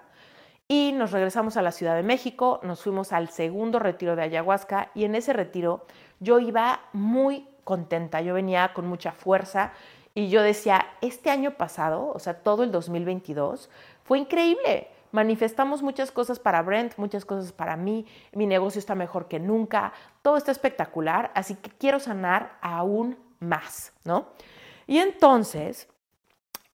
y 0.67 0.91
nos 0.93 1.11
regresamos 1.11 1.57
a 1.57 1.61
la 1.61 1.71
Ciudad 1.71 1.95
de 1.95 2.03
México, 2.03 2.59
nos 2.63 2.83
fuimos 2.83 3.11
al 3.11 3.29
segundo 3.29 3.79
retiro 3.79 4.15
de 4.15 4.21
ayahuasca 4.21 4.91
y 4.93 5.03
en 5.03 5.15
ese 5.15 5.33
retiro 5.33 5.85
yo 6.19 6.39
iba 6.39 6.81
muy 6.93 7.47
contenta, 7.63 8.21
yo 8.21 8.33
venía 8.33 8.73
con 8.73 8.87
mucha 8.87 9.11
fuerza 9.11 9.73
y 10.15 10.29
yo 10.29 10.41
decía, 10.41 10.85
este 11.01 11.29
año 11.29 11.51
pasado, 11.51 12.11
o 12.13 12.19
sea, 12.19 12.35
todo 12.35 12.63
el 12.63 12.71
2022, 12.71 13.69
fue 14.03 14.19
increíble. 14.19 14.89
Manifestamos 15.11 15.81
muchas 15.81 16.11
cosas 16.11 16.39
para 16.39 16.61
Brent, 16.61 16.97
muchas 16.97 17.25
cosas 17.25 17.51
para 17.51 17.75
mí, 17.75 18.05
mi 18.33 18.45
negocio 18.45 18.79
está 18.79 18.95
mejor 18.95 19.27
que 19.27 19.39
nunca, 19.39 19.91
todo 20.21 20.37
está 20.37 20.51
espectacular, 20.51 21.31
así 21.33 21.55
que 21.55 21.71
quiero 21.71 21.99
sanar 21.99 22.57
aún 22.61 23.17
más, 23.39 23.93
¿no? 24.03 24.27
Y 24.89 24.97
entonces, 24.97 25.87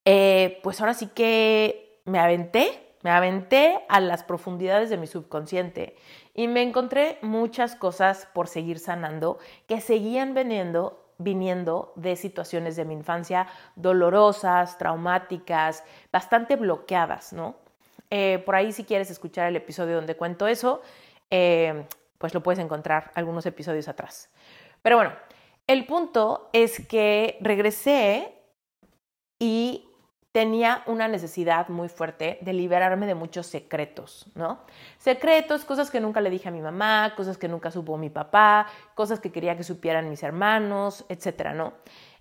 eh, 0.05 0.61
pues 0.63 0.79
ahora 0.79 0.93
sí 0.93 1.07
que 1.07 1.99
me 2.05 2.17
aventé, 2.17 2.95
me 3.03 3.09
aventé 3.09 3.81
a 3.89 3.99
las 3.99 4.23
profundidades 4.23 4.89
de 4.89 4.95
mi 4.95 5.05
subconsciente 5.05 5.97
y 6.33 6.47
me 6.47 6.61
encontré 6.61 7.17
muchas 7.21 7.75
cosas 7.75 8.25
por 8.33 8.47
seguir 8.47 8.79
sanando 8.79 9.37
que 9.67 9.81
seguían 9.81 10.33
veniendo 10.33 11.01
viniendo 11.17 11.91
de 11.97 12.15
situaciones 12.15 12.77
de 12.77 12.85
mi 12.85 12.93
infancia 12.93 13.47
dolorosas, 13.75 14.77
traumáticas, 14.77 15.83
bastante 16.09 16.55
bloqueadas, 16.55 17.33
¿no? 17.33 17.57
Eh, 18.11 18.41
por 18.45 18.55
ahí 18.55 18.71
si 18.71 18.85
quieres 18.85 19.11
escuchar 19.11 19.47
el 19.47 19.57
episodio 19.57 19.95
donde 19.95 20.15
cuento 20.15 20.47
eso, 20.47 20.81
eh, 21.31 21.85
pues 22.17 22.33
lo 22.33 22.41
puedes 22.41 22.59
encontrar 22.59 23.11
algunos 23.13 23.45
episodios 23.45 23.89
atrás. 23.89 24.29
Pero 24.81 24.95
bueno, 24.95 25.11
el 25.67 25.85
punto 25.85 26.49
es 26.53 26.85
que 26.87 27.37
regresé 27.41 28.33
y 29.39 29.85
tenía 30.35 30.83
una 30.87 31.07
necesidad 31.07 31.69
muy 31.69 31.87
fuerte 31.87 32.39
de 32.41 32.51
liberarme 32.51 33.05
de 33.05 33.15
muchos 33.15 33.47
secretos, 33.47 34.27
¿no? 34.35 34.59
Secretos, 34.97 35.63
cosas 35.63 35.89
que 35.89 36.01
nunca 36.01 36.19
le 36.19 36.29
dije 36.29 36.49
a 36.49 36.51
mi 36.51 36.59
mamá, 36.59 37.13
cosas 37.15 37.37
que 37.37 37.47
nunca 37.47 37.71
supo 37.71 37.97
mi 37.97 38.09
papá, 38.09 38.67
cosas 38.95 39.21
que 39.21 39.31
quería 39.31 39.55
que 39.55 39.63
supieran 39.63 40.09
mis 40.09 40.23
hermanos, 40.23 41.05
etcétera, 41.07 41.53
¿no? 41.53 41.71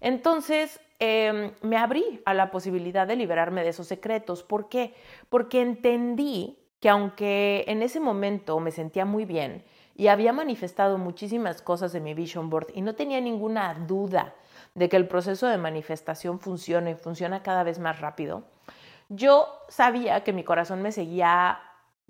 Entonces, 0.00 0.80
em, 1.00 1.50
me 1.62 1.76
abrí 1.76 2.22
a 2.24 2.34
la 2.34 2.52
posibilidad 2.52 3.04
de 3.04 3.16
liberarme 3.16 3.64
de 3.64 3.70
esos 3.70 3.88
secretos. 3.88 4.44
¿Por 4.44 4.68
qué? 4.68 4.94
Porque 5.28 5.60
entendí 5.60 6.60
que 6.78 6.90
aunque 6.90 7.64
en 7.66 7.82
ese 7.82 7.98
momento 7.98 8.60
me 8.60 8.70
sentía 8.70 9.04
muy 9.04 9.24
bien 9.24 9.64
y 9.96 10.08
había 10.08 10.32
manifestado 10.32 10.98
muchísimas 10.98 11.62
cosas 11.62 11.94
en 11.94 12.04
mi 12.04 12.14
vision 12.14 12.50
board 12.50 12.68
y 12.74 12.82
no 12.82 12.94
tenía 12.94 13.20
ninguna 13.20 13.74
duda 13.74 14.34
de 14.74 14.88
que 14.88 14.96
el 14.96 15.06
proceso 15.06 15.46
de 15.46 15.58
manifestación 15.58 16.40
funciona 16.40 16.90
y 16.90 16.94
funciona 16.94 17.42
cada 17.42 17.62
vez 17.62 17.78
más 17.78 18.00
rápido, 18.00 18.42
yo 19.08 19.46
sabía 19.68 20.24
que 20.24 20.32
mi 20.32 20.44
corazón 20.44 20.82
me 20.82 20.90
seguía 20.90 21.60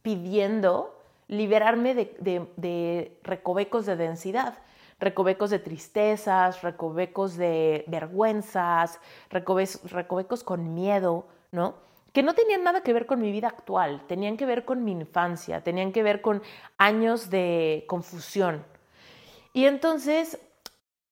pidiendo 0.03 0.99
liberarme 1.29 1.95
de, 1.95 3.19
recovecos 3.23 3.87
de 3.87 3.97
densidad. 3.97 4.59
recovecos 5.01 5.51
de 5.51 5.59
tristezas, 5.59 6.63
recovecos 6.63 7.37
de 7.37 7.85
vergüenzas, 7.89 9.01
recovecos 9.29 10.45
con 10.45 10.73
miedo, 10.73 11.27
¿no? 11.51 11.75
Que 12.15 12.23
no 12.23 12.33
tenían 12.33 12.63
nada 12.63 12.83
que 12.83 12.93
ver 12.93 13.07
con 13.07 13.21
mi 13.21 13.33
vida 13.33 13.49
actual, 13.49 14.07
tenían 14.07 14.37
que 14.37 14.47
ver 14.47 14.65
con 14.65 14.85
mi 14.85 14.93
infancia, 14.93 15.63
tenían 15.63 15.91
que 15.93 16.05
ver 16.05 16.23
con 16.23 16.43
años 16.79 17.29
de 17.29 17.85
confusión. 17.89 18.65
Y 19.53 19.67
entonces, 19.67 20.39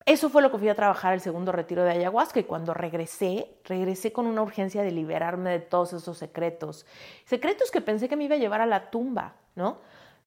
eso 0.06 0.30
fue 0.30 0.42
lo 0.42 0.52
que 0.52 0.58
fui 0.58 0.68
a 0.68 0.76
trabajar 0.76 1.12
el 1.12 1.20
segundo 1.20 1.50
retiro 1.50 1.82
de 1.82 1.90
ayahuasca 1.90 2.38
y 2.38 2.44
cuando 2.44 2.72
regresé, 2.72 3.52
regresé 3.64 4.12
con 4.12 4.28
una 4.28 4.42
urgencia 4.42 4.84
de 4.84 4.92
liberarme 4.92 5.50
de 5.50 5.58
todos 5.58 5.92
esos 5.92 6.18
secretos. 6.18 6.86
Secretos 7.24 7.72
que 7.72 7.80
pensé 7.80 8.08
que 8.08 8.14
me 8.14 8.24
iba 8.24 8.36
a 8.36 8.38
llevar 8.38 8.60
a 8.60 8.66
la 8.66 8.88
tumba, 8.88 9.34
¿no? 9.56 9.78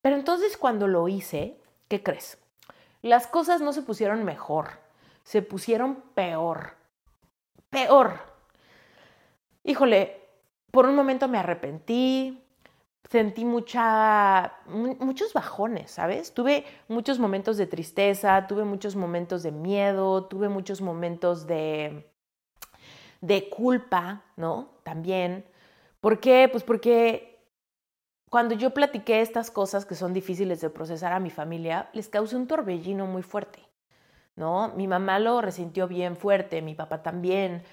Pero 0.01 0.17
entonces 0.17 0.57
cuando 0.57 0.89
lo 0.89 1.07
hice, 1.07 1.57
¿qué 1.87 2.03
crees? 2.03 2.37
Las 3.01 3.27
cosas 3.27 3.61
no 3.61 3.71
se 3.71 3.81
pusieron 3.81 4.25
mejor, 4.25 4.71
se 5.23 5.41
pusieron 5.41 6.03
peor. 6.13 6.73
Peor. 7.69 8.19
Híjole, 9.63 10.24
por 10.75 10.87
un 10.87 10.95
momento 10.95 11.29
me 11.29 11.37
arrepentí, 11.37 12.43
sentí 13.09 13.45
mucha, 13.45 14.57
muchos 14.67 15.31
bajones, 15.31 15.89
¿sabes? 15.89 16.33
Tuve 16.33 16.65
muchos 16.89 17.17
momentos 17.17 17.55
de 17.55 17.65
tristeza, 17.65 18.45
tuve 18.45 18.65
muchos 18.65 18.97
momentos 18.97 19.41
de 19.41 19.53
miedo, 19.53 20.25
tuve 20.25 20.49
muchos 20.49 20.81
momentos 20.81 21.47
de, 21.47 22.11
de 23.21 23.49
culpa, 23.49 24.23
¿no? 24.35 24.67
También. 24.83 25.45
¿Por 26.01 26.19
qué? 26.19 26.49
Pues 26.51 26.65
porque 26.65 27.39
cuando 28.29 28.53
yo 28.53 28.71
platiqué 28.71 29.21
estas 29.21 29.51
cosas 29.51 29.85
que 29.85 29.95
son 29.95 30.11
difíciles 30.11 30.59
de 30.59 30.69
procesar 30.69 31.13
a 31.13 31.21
mi 31.21 31.29
familia, 31.29 31.89
les 31.93 32.09
causé 32.09 32.35
un 32.35 32.47
torbellino 32.47 33.05
muy 33.05 33.21
fuerte, 33.21 33.59
¿no? 34.35 34.73
Mi 34.75 34.89
mamá 34.89 35.19
lo 35.19 35.39
resintió 35.39 35.87
bien 35.87 36.17
fuerte, 36.17 36.61
mi 36.61 36.75
papá 36.75 37.01
también, 37.01 37.63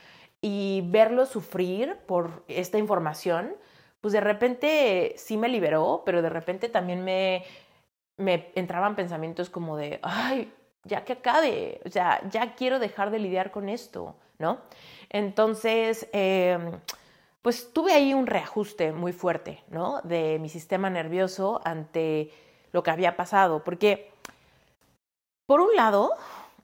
y 0.42 0.82
verlo 0.86 1.24
sufrir 1.24 1.96
por 2.06 2.42
esta 2.48 2.76
información, 2.76 3.54
pues 4.00 4.12
de 4.12 4.20
repente 4.20 5.14
sí 5.16 5.36
me 5.36 5.48
liberó, 5.48 6.02
pero 6.04 6.20
de 6.20 6.28
repente 6.28 6.68
también 6.68 7.04
me, 7.04 7.44
me 8.16 8.50
entraban 8.56 8.96
pensamientos 8.96 9.48
como 9.48 9.76
de, 9.76 10.00
ay, 10.02 10.52
ya 10.84 11.04
que 11.04 11.14
acabe, 11.14 11.80
o 11.86 11.90
sea, 11.90 12.20
ya 12.28 12.54
quiero 12.56 12.80
dejar 12.80 13.12
de 13.12 13.20
lidiar 13.20 13.52
con 13.52 13.68
esto, 13.68 14.16
¿no? 14.38 14.58
Entonces, 15.08 16.08
em, 16.12 16.72
pues 17.40 17.72
tuve 17.72 17.92
ahí 17.92 18.12
un 18.12 18.26
reajuste 18.26 18.92
muy 18.92 19.12
fuerte, 19.12 19.62
¿no? 19.68 20.00
De 20.02 20.38
mi 20.40 20.48
sistema 20.48 20.90
nervioso 20.90 21.60
ante 21.64 22.32
lo 22.72 22.82
que 22.82 22.90
había 22.90 23.16
pasado, 23.16 23.62
porque, 23.62 24.10
por 25.46 25.60
un 25.60 25.76
lado, 25.76 26.12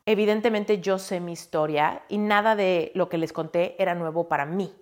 evidentemente 0.09 0.81
yo 0.81 0.99
sé 0.99 1.21
mi 1.21 1.33
historia 1.33 2.01
y 2.09 2.17
nada 2.17 2.57
de 2.57 2.93
lo 2.95 3.11
que 3.11 3.19
les 3.19 3.35
conté 3.35 3.77
era 3.79 3.95
nuevo 3.95 4.27
para 4.27 4.47
mí, 4.47 4.75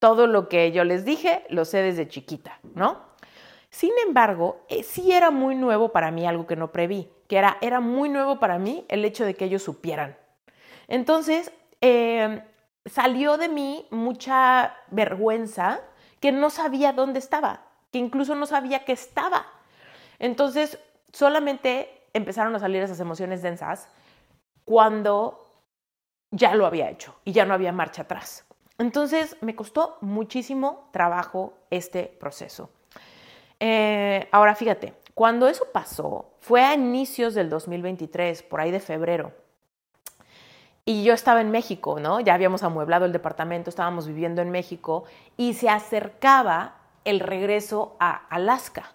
todo 0.00 0.26
lo 0.26 0.48
que 0.48 0.72
yo 0.72 0.82
les 0.82 1.04
dije 1.04 1.44
lo 1.50 1.64
sé 1.64 1.82
desde 1.82 2.08
chiquita, 2.08 2.58
¿no? 2.74 3.00
Sin 3.70 3.92
embargo, 4.04 4.64
eh, 4.68 4.82
sí 4.82 5.12
era 5.12 5.30
muy 5.30 5.54
nuevo 5.54 5.92
para 5.92 6.10
mí 6.10 6.26
algo 6.26 6.48
que 6.48 6.56
no 6.56 6.72
preví, 6.72 7.08
que 7.28 7.36
era, 7.36 7.58
era 7.60 7.78
muy 7.78 8.08
nuevo 8.08 8.40
para 8.40 8.58
mí 8.58 8.84
el 8.88 9.04
hecho 9.04 9.24
de 9.24 9.34
que 9.34 9.44
ellos 9.44 9.62
supieran. 9.62 10.16
Entonces, 10.88 11.52
em, 11.80 12.42
salió 12.86 13.38
de 13.38 13.48
mí 13.48 13.86
mucha 13.90 14.74
vergüenza 14.90 15.80
que 16.18 16.32
no 16.32 16.50
sabía 16.50 16.92
dónde 16.92 17.20
estaba, 17.20 17.62
que 17.92 17.98
incluso 17.98 18.34
no 18.34 18.46
sabía 18.46 18.84
que 18.84 18.92
estaba. 18.92 19.46
Entonces, 20.18 20.80
solamente 21.12 22.02
empezaron 22.14 22.56
a 22.56 22.58
salir 22.58 22.82
esas 22.82 22.98
emociones 22.98 23.42
densas 23.42 23.88
cuando 24.66 25.46
ya 26.30 26.54
lo 26.54 26.66
había 26.66 26.90
hecho 26.90 27.14
y 27.24 27.32
ya 27.32 27.46
no 27.46 27.54
había 27.54 27.72
marcha 27.72 28.02
atrás. 28.02 28.44
Entonces 28.76 29.38
me 29.40 29.56
costó 29.56 29.96
muchísimo 30.02 30.90
trabajo 30.92 31.54
este 31.70 32.04
proceso. 32.04 32.68
Eh, 33.58 34.28
ahora 34.32 34.54
fíjate, 34.54 34.92
cuando 35.14 35.48
eso 35.48 35.64
pasó 35.72 36.32
fue 36.40 36.62
a 36.62 36.74
inicios 36.74 37.32
del 37.32 37.48
2023, 37.48 38.42
por 38.42 38.60
ahí 38.60 38.70
de 38.70 38.80
febrero. 38.80 39.32
Y 40.84 41.02
yo 41.04 41.14
estaba 41.14 41.40
en 41.40 41.50
México, 41.50 41.98
¿no? 41.98 42.20
Ya 42.20 42.34
habíamos 42.34 42.62
amueblado 42.62 43.06
el 43.06 43.12
departamento, 43.12 43.70
estábamos 43.70 44.06
viviendo 44.06 44.42
en 44.42 44.50
México 44.50 45.04
y 45.36 45.54
se 45.54 45.68
acercaba 45.68 46.76
el 47.04 47.20
regreso 47.20 47.96
a 47.98 48.26
Alaska, 48.28 48.94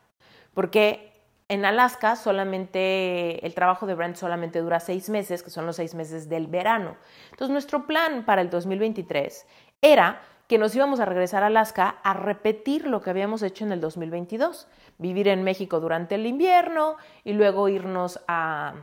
porque 0.53 1.10
en 1.51 1.65
Alaska 1.65 2.15
solamente 2.15 3.45
el 3.45 3.53
trabajo 3.53 3.85
de 3.85 3.93
Brent 3.93 4.15
solamente 4.15 4.61
dura 4.61 4.79
seis 4.79 5.09
meses, 5.09 5.43
que 5.43 5.49
son 5.49 5.65
los 5.65 5.75
seis 5.75 5.95
meses 5.95 6.29
del 6.29 6.47
verano. 6.47 6.95
Entonces 7.31 7.51
nuestro 7.51 7.85
plan 7.85 8.23
para 8.23 8.41
el 8.41 8.49
2023 8.49 9.45
era 9.81 10.21
que 10.47 10.57
nos 10.57 10.73
íbamos 10.73 11.01
a 11.01 11.05
regresar 11.05 11.43
a 11.43 11.47
Alaska 11.47 11.97
a 12.03 12.13
repetir 12.13 12.87
lo 12.87 13.01
que 13.01 13.09
habíamos 13.09 13.43
hecho 13.43 13.65
en 13.65 13.73
el 13.73 13.81
2022, 13.81 14.69
vivir 14.97 15.27
en 15.27 15.43
México 15.43 15.81
durante 15.81 16.15
el 16.15 16.25
invierno 16.25 16.95
y 17.25 17.33
luego 17.33 17.67
irnos 17.67 18.21
a 18.29 18.73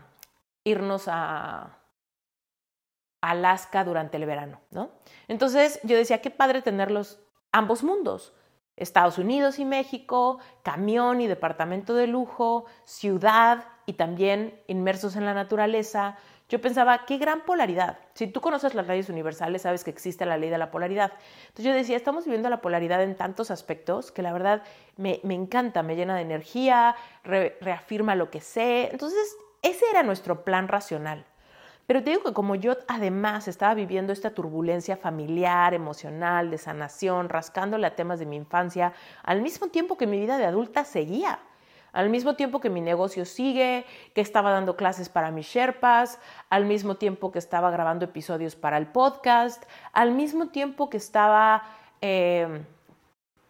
irnos 0.62 1.08
a 1.08 1.78
Alaska 3.22 3.82
durante 3.82 4.18
el 4.18 4.26
verano, 4.26 4.60
¿no? 4.70 4.90
Entonces 5.26 5.80
yo 5.84 5.96
decía, 5.96 6.20
qué 6.20 6.30
padre 6.30 6.60
tener 6.60 6.90
los 6.90 7.18
ambos 7.50 7.82
mundos, 7.82 8.34
Estados 8.78 9.18
Unidos 9.18 9.58
y 9.58 9.64
México, 9.64 10.38
camión 10.62 11.20
y 11.20 11.26
departamento 11.26 11.94
de 11.94 12.06
lujo, 12.06 12.64
ciudad 12.84 13.64
y 13.86 13.94
también 13.94 14.60
inmersos 14.66 15.16
en 15.16 15.24
la 15.24 15.34
naturaleza, 15.34 16.16
yo 16.48 16.62
pensaba, 16.62 17.04
qué 17.04 17.18
gran 17.18 17.42
polaridad. 17.42 17.98
Si 18.14 18.26
tú 18.26 18.40
conoces 18.40 18.74
las 18.74 18.86
leyes 18.86 19.10
universales, 19.10 19.62
sabes 19.62 19.84
que 19.84 19.90
existe 19.90 20.24
la 20.24 20.38
ley 20.38 20.48
de 20.48 20.56
la 20.56 20.70
polaridad. 20.70 21.12
Entonces 21.48 21.66
yo 21.66 21.74
decía, 21.74 21.96
estamos 21.96 22.24
viviendo 22.24 22.48
la 22.48 22.62
polaridad 22.62 23.02
en 23.02 23.16
tantos 23.16 23.50
aspectos 23.50 24.10
que 24.10 24.22
la 24.22 24.32
verdad 24.32 24.62
me, 24.96 25.20
encanta, 25.24 25.82
me 25.82 25.94
llena 25.94 26.16
de 26.16 26.22
energía, 26.22 26.96
reafirma 27.22 28.14
lo 28.14 28.30
que 28.30 28.40
sé. 28.40 28.88
Entonces, 28.90 29.36
ese 29.60 29.84
era 29.90 30.02
nuestro 30.02 30.42
plan 30.42 30.68
racional. 30.68 31.26
Pero 31.88 32.04
te 32.04 32.10
digo 32.10 32.22
que 32.22 32.34
como 32.34 32.54
yo 32.54 32.76
además 32.86 33.48
estaba 33.48 33.72
viviendo 33.72 34.12
esta 34.12 34.34
turbulencia 34.34 34.98
familiar, 34.98 35.72
emocional, 35.72 36.50
de 36.50 36.58
sanación, 36.58 37.30
rascándole 37.30 37.86
a 37.86 37.96
temas 37.96 38.18
de 38.18 38.26
mi 38.26 38.36
infancia, 38.36 38.92
al 39.22 39.40
mismo 39.40 39.68
tiempo 39.68 39.96
que 39.96 40.06
mi 40.06 40.20
vida 40.20 40.36
de 40.36 40.44
adulta 40.44 40.84
seguía 40.84 41.38
al 41.92 42.10
mismo 42.10 42.34
tiempo 42.34 42.60
que 42.60 42.70
mi 42.70 42.80
negocio 42.80 43.24
sigue, 43.24 43.86
que 44.14 44.20
estaba 44.20 44.50
dando 44.50 44.76
clases 44.76 45.08
para 45.08 45.30
mis 45.30 45.46
Sherpas, 45.46 46.18
al 46.50 46.66
mismo 46.66 46.96
tiempo 46.96 47.32
que 47.32 47.38
estaba 47.38 47.70
grabando 47.70 48.04
episodios 48.04 48.56
para 48.56 48.76
el 48.76 48.86
podcast, 48.86 49.64
al 49.92 50.12
mismo 50.12 50.48
tiempo 50.48 50.90
que 50.90 50.98
estaba, 50.98 51.62
em, 52.00 52.64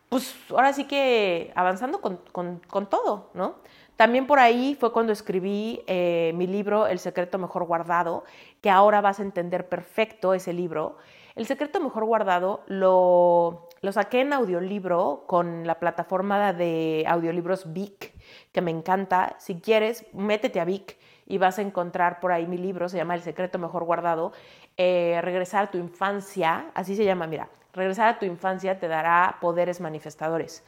pues 0.08 0.34
ahora 0.50 0.72
sí 0.72 0.84
que 0.84 1.52
avanzando 1.54 2.00
con, 2.00 2.86
todo, 2.86 3.30
¿no? 3.34 3.56
También 3.98 4.28
por 4.28 4.38
ahí 4.38 4.76
fue 4.78 4.92
cuando 4.92 5.12
escribí 5.12 5.82
eh, 5.88 6.30
mi 6.36 6.46
libro 6.46 6.86
El 6.86 7.00
secreto 7.00 7.36
mejor 7.36 7.64
guardado, 7.64 8.22
que 8.60 8.70
ahora 8.70 9.00
vas 9.00 9.18
a 9.18 9.24
entender 9.24 9.68
perfecto 9.68 10.34
ese 10.34 10.52
libro. 10.52 10.98
El 11.34 11.46
secreto 11.46 11.80
mejor 11.80 12.04
guardado 12.04 12.62
lo, 12.68 13.66
saqué 13.90 14.20
en 14.20 14.32
audiolibro 14.32 15.24
con 15.26 15.66
la 15.66 15.80
plataforma 15.80 16.52
de 16.52 17.06
audiolibros 17.08 17.72
Vic 17.72 18.14
que 18.52 18.60
me 18.60 18.70
encanta. 18.70 19.34
Si 19.40 19.56
quieres, 19.56 20.06
métete 20.12 20.60
a 20.60 20.64
Vic 20.64 20.96
y 21.26 21.38
vas 21.38 21.58
a 21.58 21.62
encontrar 21.62 22.20
por 22.20 22.30
ahí 22.30 22.46
mi 22.46 22.56
libro, 22.56 22.88
se 22.88 22.98
llama 22.98 23.16
El 23.16 23.22
secreto 23.22 23.58
mejor 23.58 23.82
guardado. 23.82 24.30
Eh, 24.76 25.18
regresar 25.22 25.64
a 25.64 25.70
tu 25.72 25.78
infancia, 25.78 26.66
así 26.74 26.94
se 26.94 27.04
llama, 27.04 27.26
mira, 27.26 27.48
regresar 27.72 28.06
a 28.06 28.18
tu 28.20 28.26
infancia 28.26 28.78
te 28.78 28.86
dará 28.86 29.38
poderes 29.40 29.80
manifestadores. 29.80 30.62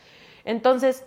Entonces, 0.45 1.07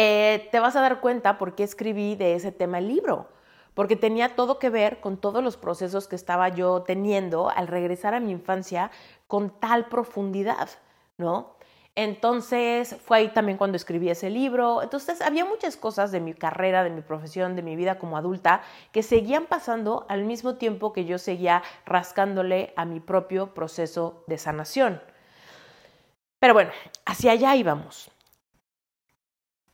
eh, 0.00 0.48
te 0.52 0.60
vas 0.60 0.76
a 0.76 0.80
dar 0.80 1.00
cuenta 1.00 1.38
por 1.38 1.56
qué 1.56 1.64
escribí 1.64 2.14
de 2.14 2.36
ese 2.36 2.52
tema 2.52 2.78
el 2.78 2.86
libro, 2.86 3.26
porque 3.74 3.96
tenía 3.96 4.36
todo 4.36 4.60
que 4.60 4.70
ver 4.70 5.00
con 5.00 5.16
todos 5.16 5.42
los 5.42 5.56
procesos 5.56 6.06
que 6.06 6.14
estaba 6.14 6.50
yo 6.50 6.82
teniendo 6.82 7.50
al 7.50 7.66
regresar 7.66 8.14
a 8.14 8.20
mi 8.20 8.30
infancia 8.30 8.92
con 9.26 9.50
tal 9.58 9.86
profundidad, 9.86 10.68
¿no? 11.16 11.56
Entonces 11.96 12.94
fue 13.04 13.18
ahí 13.18 13.28
también 13.30 13.58
cuando 13.58 13.74
escribí 13.74 14.08
ese 14.08 14.30
libro. 14.30 14.84
Entonces 14.84 15.20
había 15.20 15.44
muchas 15.44 15.76
cosas 15.76 16.12
de 16.12 16.20
mi 16.20 16.32
carrera, 16.32 16.84
de 16.84 16.90
mi 16.90 17.00
profesión, 17.00 17.56
de 17.56 17.62
mi 17.62 17.74
vida 17.74 17.98
como 17.98 18.16
adulta 18.16 18.62
que 18.92 19.02
seguían 19.02 19.46
pasando 19.46 20.06
al 20.08 20.22
mismo 20.22 20.54
tiempo 20.54 20.92
que 20.92 21.06
yo 21.06 21.18
seguía 21.18 21.64
rascándole 21.86 22.72
a 22.76 22.84
mi 22.84 23.00
propio 23.00 23.52
proceso 23.52 24.22
de 24.28 24.38
sanación. 24.38 25.02
Pero 26.38 26.54
bueno, 26.54 26.70
hacia 27.04 27.32
allá 27.32 27.56
íbamos. 27.56 28.12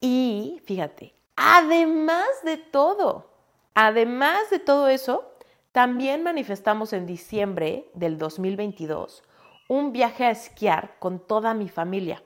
Y 0.00 0.61
fíjate, 0.64 1.14
además 1.37 2.26
de 2.44 2.57
todo, 2.57 3.30
además 3.74 4.50
de 4.50 4.59
todo 4.59 4.88
eso, 4.88 5.30
también 5.72 6.22
manifestamos 6.22 6.92
en 6.92 7.07
diciembre 7.07 7.90
del 7.94 8.18
2022 8.18 9.22
un 9.68 9.92
viaje 9.92 10.24
a 10.24 10.30
esquiar 10.30 10.96
con 10.98 11.18
toda 11.18 11.54
mi 11.54 11.68
familia, 11.68 12.22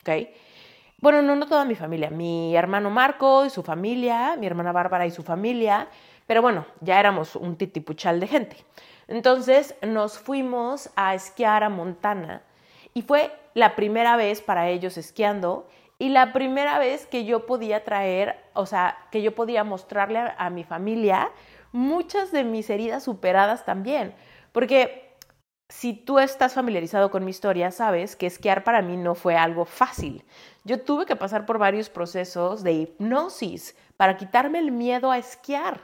¿ok? 0.00 0.28
Bueno, 0.98 1.22
no, 1.22 1.34
no 1.36 1.46
toda 1.46 1.64
mi 1.64 1.74
familia, 1.74 2.10
mi 2.10 2.54
hermano 2.54 2.90
Marco 2.90 3.46
y 3.46 3.50
su 3.50 3.62
familia, 3.62 4.36
mi 4.36 4.46
hermana 4.46 4.72
Bárbara 4.72 5.06
y 5.06 5.10
su 5.10 5.22
familia, 5.22 5.88
pero 6.26 6.42
bueno, 6.42 6.66
ya 6.80 7.00
éramos 7.00 7.36
un 7.36 7.56
titipuchal 7.56 8.20
de 8.20 8.26
gente. 8.26 8.56
Entonces 9.08 9.74
nos 9.82 10.18
fuimos 10.18 10.90
a 10.94 11.14
esquiar 11.14 11.64
a 11.64 11.70
Montana 11.70 12.42
y 12.92 13.02
fue 13.02 13.32
la 13.54 13.74
primera 13.76 14.16
vez 14.16 14.42
para 14.42 14.68
ellos 14.68 14.96
esquiando 14.98 15.66
y 16.00 16.08
la 16.08 16.32
primera 16.32 16.78
vez 16.78 17.06
que 17.06 17.26
yo 17.26 17.44
podía 17.44 17.84
traer, 17.84 18.42
o 18.54 18.64
sea, 18.64 18.96
que 19.10 19.20
yo 19.20 19.34
podía 19.34 19.64
mostrarle 19.64 20.32
a, 20.38 20.48
mi 20.48 20.64
familia 20.64 21.30
muchas 21.72 22.32
de 22.32 22.42
mis 22.42 22.70
heridas 22.70 23.04
superadas 23.04 23.66
también, 23.66 24.14
porque 24.50 25.14
si 25.68 25.92
tú 25.92 26.18
estás 26.18 26.54
familiarizado 26.54 27.10
con 27.10 27.26
mi 27.26 27.30
historia, 27.30 27.70
sabes 27.70 28.16
que 28.16 28.26
esquiar 28.26 28.64
para 28.64 28.80
mí 28.80 28.96
no 28.96 29.14
fue 29.14 29.36
algo 29.36 29.66
fácil. 29.66 30.24
Yo 30.64 30.80
tuve 30.80 31.04
que 31.04 31.16
pasar 31.16 31.44
por 31.44 31.58
varios 31.58 31.90
procesos 31.90 32.62
de 32.62 32.72
hipnosis 32.72 33.76
para 33.98 34.16
quitarme 34.16 34.58
el 34.58 34.72
miedo 34.72 35.10
a 35.10 35.18
esquiar. 35.18 35.82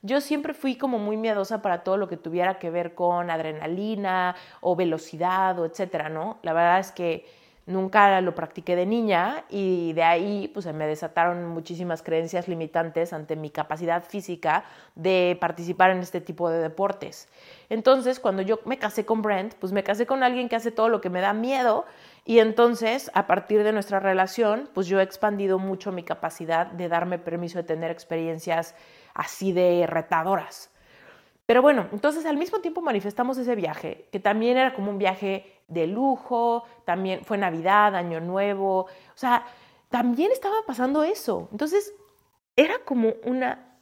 Yo 0.00 0.22
siempre 0.22 0.54
fui 0.54 0.76
como 0.76 0.98
muy 0.98 1.18
miedosa 1.18 1.60
para 1.60 1.84
todo 1.84 1.98
lo 1.98 2.08
que 2.08 2.16
tuviera 2.16 2.58
que 2.58 2.70
ver 2.70 2.94
con 2.94 3.30
adrenalina 3.30 4.36
o 4.62 4.74
velocidad 4.74 5.58
o 5.58 5.66
etcétera, 5.66 6.08
¿no? 6.08 6.38
La 6.40 6.54
verdad 6.54 6.78
es 6.78 6.92
que 6.92 7.39
Nunca 7.70 8.20
lo 8.20 8.34
practiqué 8.34 8.74
de 8.74 8.84
niña 8.84 9.44
y 9.48 9.92
de 9.92 10.02
ahí 10.02 10.50
pues 10.52 10.66
me 10.66 10.86
desataron 10.86 11.46
muchísimas 11.46 12.02
creencias 12.02 12.48
limitantes 12.48 13.12
ante 13.12 13.36
mi 13.36 13.50
capacidad 13.50 14.02
física 14.02 14.64
de 14.96 15.38
participar 15.40 15.90
en 15.92 15.98
este 15.98 16.20
tipo 16.20 16.50
de 16.50 16.58
deportes. 16.58 17.28
Entonces, 17.68 18.18
cuando 18.18 18.42
yo 18.42 18.58
me 18.64 18.78
casé 18.78 19.06
con 19.06 19.22
Brent, 19.22 19.54
pues 19.54 19.72
me 19.72 19.84
casé 19.84 20.04
con 20.04 20.24
alguien 20.24 20.48
que 20.48 20.56
hace 20.56 20.72
todo 20.72 20.88
lo 20.88 21.00
que 21.00 21.10
me 21.10 21.20
da 21.20 21.32
miedo 21.32 21.86
y 22.24 22.40
entonces, 22.40 23.10
a 23.14 23.28
partir 23.28 23.62
de 23.62 23.72
nuestra 23.72 24.00
relación, 24.00 24.68
pues 24.74 24.88
yo 24.88 24.98
he 24.98 25.02
expandido 25.04 25.60
mucho 25.60 25.92
mi 25.92 26.02
capacidad 26.02 26.66
de 26.66 26.88
darme 26.88 27.18
permiso 27.18 27.58
de 27.58 27.64
tener 27.64 27.92
experiencias 27.92 28.74
así 29.14 29.52
de 29.52 29.86
retadoras. 29.86 30.70
Pero 31.46 31.62
bueno, 31.62 31.88
entonces 31.90 32.26
al 32.26 32.36
mismo 32.36 32.60
tiempo 32.60 32.80
manifestamos 32.80 33.36
ese 33.36 33.56
viaje, 33.56 34.06
que 34.12 34.20
también 34.20 34.56
era 34.56 34.72
como 34.72 34.90
un 34.92 34.98
viaje 34.98 35.59
de 35.70 35.86
lujo, 35.86 36.64
también 36.84 37.24
fue 37.24 37.38
Navidad, 37.38 37.94
Año 37.94 38.20
Nuevo, 38.20 38.80
o 38.80 38.88
sea, 39.14 39.44
también 39.88 40.30
estaba 40.32 40.56
pasando 40.66 41.02
eso. 41.02 41.48
Entonces, 41.52 41.94
era 42.56 42.80
como 42.84 43.14
una, 43.24 43.78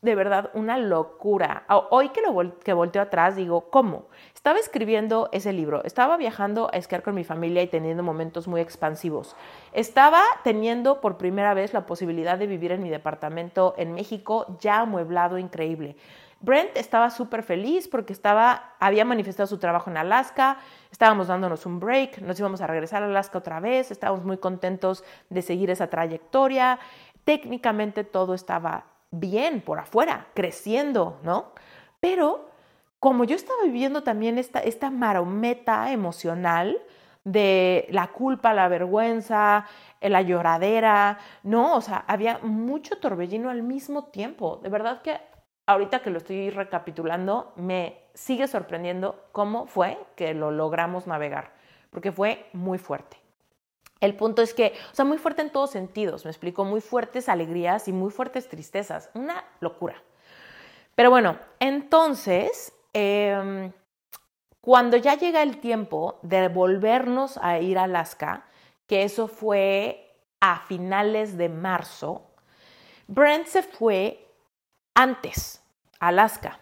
de 0.00 0.14
verdad, 0.14 0.50
una 0.54 0.78
locura. 0.78 1.64
Hoy 1.90 2.08
que, 2.10 2.22
lo 2.22 2.58
que 2.60 2.72
volteo 2.72 3.02
atrás, 3.02 3.36
digo, 3.36 3.70
¿cómo? 3.70 4.06
Estaba 4.34 4.58
escribiendo 4.58 5.28
ese 5.32 5.52
libro, 5.52 5.82
estaba 5.84 6.16
viajando 6.16 6.70
a 6.72 6.76
esquiar 6.76 7.02
con 7.02 7.14
mi 7.14 7.24
familia 7.24 7.62
y 7.62 7.66
teniendo 7.66 8.02
momentos 8.02 8.48
muy 8.48 8.60
expansivos. 8.60 9.36
Estaba 9.72 10.22
teniendo 10.44 11.00
por 11.00 11.18
primera 11.18 11.54
vez 11.54 11.72
la 11.72 11.86
posibilidad 11.86 12.38
de 12.38 12.46
vivir 12.46 12.72
en 12.72 12.82
mi 12.82 12.88
departamento 12.88 13.74
en 13.76 13.94
México, 13.94 14.56
ya 14.60 14.80
amueblado, 14.80 15.38
increíble. 15.38 15.96
Brent 16.40 16.76
estaba 16.76 17.10
súper 17.10 17.42
feliz 17.42 17.88
porque 17.88 18.12
estaba, 18.12 18.74
había 18.78 19.04
manifestado 19.04 19.46
su 19.46 19.58
trabajo 19.58 19.90
en 19.90 19.96
Alaska, 19.96 20.58
estábamos 20.90 21.28
dándonos 21.28 21.64
un 21.66 21.80
break, 21.80 22.18
nos 22.18 22.38
íbamos 22.38 22.60
a 22.60 22.66
regresar 22.66 23.02
a 23.02 23.06
Alaska 23.06 23.38
otra 23.38 23.58
vez, 23.58 23.90
estábamos 23.90 24.24
muy 24.24 24.36
contentos 24.36 25.02
de 25.30 25.42
seguir 25.42 25.70
esa 25.70 25.88
trayectoria. 25.88 26.78
Técnicamente 27.24 28.04
todo 28.04 28.34
estaba 28.34 28.84
bien 29.10 29.60
por 29.60 29.78
afuera, 29.78 30.26
creciendo, 30.34 31.18
¿no? 31.22 31.52
Pero 32.00 32.50
como 33.00 33.24
yo 33.24 33.34
estaba 33.34 33.62
viviendo 33.64 34.02
también 34.02 34.38
esta, 34.38 34.60
esta 34.60 34.90
marometa 34.90 35.90
emocional 35.90 36.76
de 37.24 37.88
la 37.90 38.08
culpa, 38.08 38.54
la 38.54 38.68
vergüenza, 38.68 39.66
la 40.00 40.22
lloradera, 40.22 41.18
¿no? 41.42 41.74
O 41.74 41.80
sea, 41.80 42.04
había 42.06 42.38
mucho 42.38 42.98
torbellino 42.98 43.50
al 43.50 43.62
mismo 43.62 44.04
tiempo. 44.04 44.60
De 44.62 44.68
verdad 44.68 45.02
que 45.02 45.18
ahorita 45.66 46.00
que 46.00 46.10
lo 46.10 46.18
estoy 46.18 46.50
recapitulando, 46.50 47.52
me 47.56 48.00
sigue 48.14 48.46
sorprendiendo 48.46 49.24
cómo 49.32 49.66
fue 49.66 49.98
que 50.14 50.32
lo 50.32 50.50
logramos 50.50 51.06
navegar, 51.06 51.52
porque 51.90 52.12
fue 52.12 52.46
muy 52.52 52.78
fuerte. 52.78 53.18
El 54.00 54.14
punto 54.14 54.42
es 54.42 54.54
que, 54.54 54.74
o 54.92 54.94
sea, 54.94 55.04
muy 55.04 55.18
fuerte 55.18 55.42
en 55.42 55.50
todos 55.50 55.70
sentidos, 55.70 56.24
me 56.24 56.30
explico, 56.30 56.64
muy 56.64 56.80
fuertes 56.80 57.28
alegrías 57.28 57.88
y 57.88 57.92
muy 57.92 58.10
fuertes 58.10 58.48
tristezas, 58.48 59.10
una 59.14 59.44
locura. 59.60 60.02
Pero 60.94 61.10
bueno, 61.10 61.38
entonces, 61.60 62.72
em, 62.92 63.72
cuando 64.60 64.96
ya 64.96 65.14
llega 65.14 65.42
el 65.42 65.58
tiempo 65.58 66.18
de 66.22 66.48
volvernos 66.48 67.38
a 67.38 67.58
ir 67.58 67.78
a 67.78 67.84
Alaska, 67.84 68.44
que 68.86 69.02
eso 69.02 69.28
fue 69.28 70.14
a 70.40 70.60
finales 70.60 71.36
de 71.36 71.48
marzo, 71.48 72.22
Brent 73.08 73.46
se 73.46 73.62
fue 73.62 74.25
antes, 74.96 75.62
Alaska, 76.00 76.58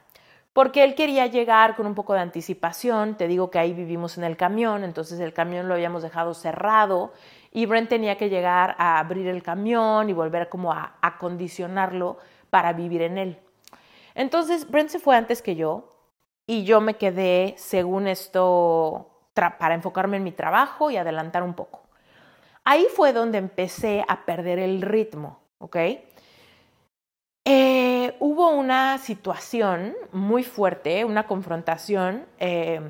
porque 0.53 0.85
él 0.85 0.95
quería 0.95 1.27
llegar 1.27 1.77
con 1.77 1.87
un 1.87 1.95
poco 1.95 2.15
de 2.15 2.21
anticipación. 2.21 3.17
Te 3.17 3.29
digo 3.29 3.51
que 3.51 3.61
ahí 3.61 3.73
vivimos 3.73 4.19
en 4.19 4.25
el 4.25 4.37
camión, 4.37 4.85
entonces 4.85 5.21
el 5.21 5.33
camión 5.33 5.69
lo 5.69 5.75
habíamos 5.75 6.03
dejado 6.03 6.35
cerrado 6.35 7.13
y 7.53 7.67
Brent 7.67 7.89
tenía 7.89 8.19
que 8.19 8.29
llegar 8.29 8.75
a 8.79 8.99
abrir 8.99 9.29
el 9.29 9.43
camión 9.43 10.11
y 10.11 10.13
volver 10.13 10.49
como 10.49 10.73
a 10.73 10.97
acondicionarlo 11.01 12.19
para 12.51 12.73
vivir 12.73 13.03
en 13.03 13.19
él. 13.19 13.39
Entonces 14.17 14.69
Brent 14.69 14.91
se 14.91 14.99
fue 14.99 15.17
antes 15.17 15.41
que 15.41 15.55
yo 15.55 15.97
y 16.47 16.65
yo 16.65 16.81
me 16.81 16.95
quedé, 16.95 17.55
según 17.57 18.09
esto, 18.09 19.11
para 19.35 19.75
enfocarme 19.75 20.17
en 20.17 20.25
mi 20.25 20.33
trabajo 20.33 20.91
y 20.91 20.97
adelantar 20.97 21.45
un 21.45 21.55
poco. 21.55 21.83
Ahí 22.65 22.87
fue 22.95 23.13
donde 23.13 23.39
empecé 23.39 24.05
a 24.09 24.25
perder 24.25 24.59
el 24.59 24.83
ritmo, 24.83 25.39
¿ok? 25.59 25.77
Hubo 28.21 28.51
una 28.51 28.99
situación 28.99 29.95
muy 30.13 30.45
fuerte, 30.45 31.05
una 31.05 31.27
confrontación 31.27 32.25
eh, 32.39 32.81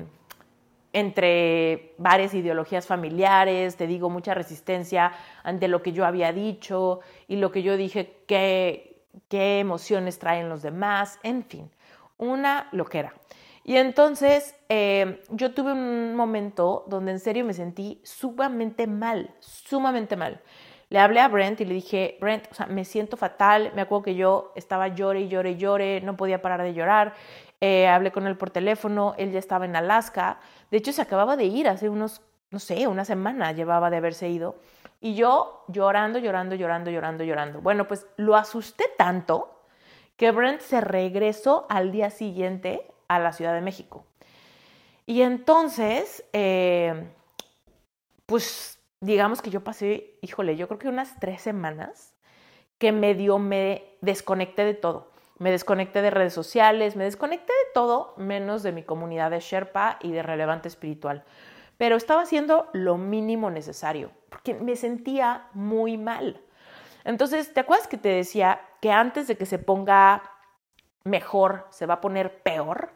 entre 0.93 1.93
varias 1.97 2.33
ideologías 2.33 2.87
familiares, 2.87 3.75
te 3.75 3.85
digo, 3.85 4.09
mucha 4.09 4.33
resistencia 4.33 5.11
ante 5.43 5.67
lo 5.67 5.81
que 5.81 5.91
yo 5.91 6.05
había 6.05 6.31
dicho 6.31 7.01
y 7.27 7.35
lo 7.35 7.51
que 7.51 7.63
yo 7.63 7.75
dije, 7.75 8.23
qué, 8.27 9.03
qué 9.27 9.59
emociones 9.59 10.19
traen 10.19 10.47
los 10.47 10.61
demás, 10.61 11.19
en 11.23 11.43
fin, 11.43 11.69
una 12.17 12.69
loquera. 12.71 13.13
Y 13.65 13.77
entonces 13.77 14.55
eh, 14.69 15.23
yo 15.31 15.53
tuve 15.53 15.73
un 15.73 16.15
momento 16.15 16.85
donde 16.87 17.11
en 17.11 17.19
serio 17.19 17.43
me 17.43 17.53
sentí 17.53 17.99
sumamente 18.03 18.87
mal, 18.87 19.33
sumamente 19.39 20.15
mal. 20.15 20.39
Le 20.89 20.99
hablé 20.99 21.19
a 21.19 21.27
Brent 21.27 21.61
y 21.61 21.65
le 21.65 21.73
dije, 21.73 22.17
Brent, 22.21 22.45
o 22.51 22.53
sea, 22.53 22.67
me 22.67 22.85
siento 22.85 23.17
fatal. 23.17 23.71
Me 23.75 23.81
acuerdo 23.81 24.03
que 24.03 24.15
yo 24.15 24.51
estaba 24.55 24.87
llore 24.89 25.21
y 25.21 25.27
llore 25.27 25.51
y 25.51 25.57
llore, 25.57 26.01
no 26.01 26.15
podía 26.15 26.41
parar 26.41 26.61
de 26.61 26.73
llorar. 26.73 27.13
Eh, 27.61 27.87
hablé 27.87 28.11
con 28.11 28.27
él 28.27 28.37
por 28.37 28.51
teléfono, 28.51 29.15
él 29.17 29.31
ya 29.31 29.39
estaba 29.39 29.65
en 29.65 29.75
Alaska. 29.75 30.39
De 30.69 30.77
hecho, 30.77 30.91
se 30.91 31.01
acababa 31.01 31.35
de 31.35 31.45
ir 31.45 31.67
hace 31.67 31.89
unos, 31.89 32.21
no 32.51 32.59
sé, 32.59 32.87
una 32.87 33.05
semana 33.05 33.51
llevaba 33.51 33.89
de 33.89 33.97
haberse 33.97 34.29
ido. 34.29 34.55
Y 35.01 35.15
yo 35.15 35.63
llorando, 35.67 36.19
llorando, 36.19 36.55
llorando, 36.55 36.91
llorando, 36.91 37.23
llorando. 37.23 37.61
Bueno, 37.61 37.87
pues 37.87 38.07
lo 38.17 38.35
asusté 38.35 38.85
tanto 38.97 39.61
que 40.17 40.31
Brent 40.31 40.61
se 40.61 40.81
regresó 40.81 41.65
al 41.69 41.91
día 41.91 42.09
siguiente 42.09 42.87
a 43.07 43.19
la 43.19 43.33
Ciudad 43.33 43.53
de 43.53 43.61
México. 43.61 44.05
Y 45.05 45.21
entonces, 45.21 46.23
eh, 46.33 47.07
pues 48.25 48.79
digamos 49.01 49.41
que 49.41 49.49
yo 49.49 49.63
pasé, 49.63 50.17
híjole, 50.21 50.55
yo 50.55 50.67
creo 50.67 50.79
que 50.79 50.87
unas 50.87 51.19
tres 51.19 51.41
semanas 51.41 52.13
que 52.77 52.91
medio 52.91 53.39
me 53.39 53.97
desconecté 54.01 54.65
de 54.65 54.73
todo. 54.73 55.11
Me 55.37 55.51
desconecté 55.51 56.01
de 56.01 56.11
redes 56.11 56.33
sociales, 56.33 56.95
me 56.95 57.03
desconecté 57.03 57.51
de 57.51 57.73
todo 57.73 58.13
menos 58.17 58.63
de 58.63 58.71
mi 58.71 58.83
comunidad 58.83 59.31
de 59.31 59.41
Sherpa 59.41 59.99
y 60.01 60.11
de 60.11 60.23
relevante 60.23 60.67
espiritual. 60.67 61.25
Pero 61.77 61.97
estaba 61.97 62.21
haciendo 62.21 62.69
lo 62.73 62.97
mínimo 62.97 63.49
necesario 63.49 64.11
porque 64.29 64.53
me 64.53 64.75
sentía 64.75 65.47
muy 65.53 65.97
mal. 65.97 66.41
Entonces, 67.03 67.53
¿te 67.53 67.59
acuerdas 67.59 67.87
que 67.87 67.97
te 67.97 68.09
decía 68.09 68.61
que 68.81 68.91
antes 68.91 69.27
de 69.27 69.37
que 69.37 69.45
se 69.45 69.59
ponga 69.59 70.23
mejor, 71.03 71.67
se 71.69 71.85
va 71.85 71.95
a 71.95 72.01
poner 72.01 72.41
peor? 72.41 72.91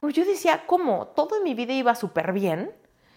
Bueno, 0.00 0.14
yo 0.14 0.24
decía, 0.24 0.64
¿cómo? 0.66 1.08
Todo 1.08 1.38
en 1.38 1.44
mi 1.44 1.54
vida 1.54 1.72
iba 1.72 1.94
súper 1.94 2.32
bien 2.32 2.74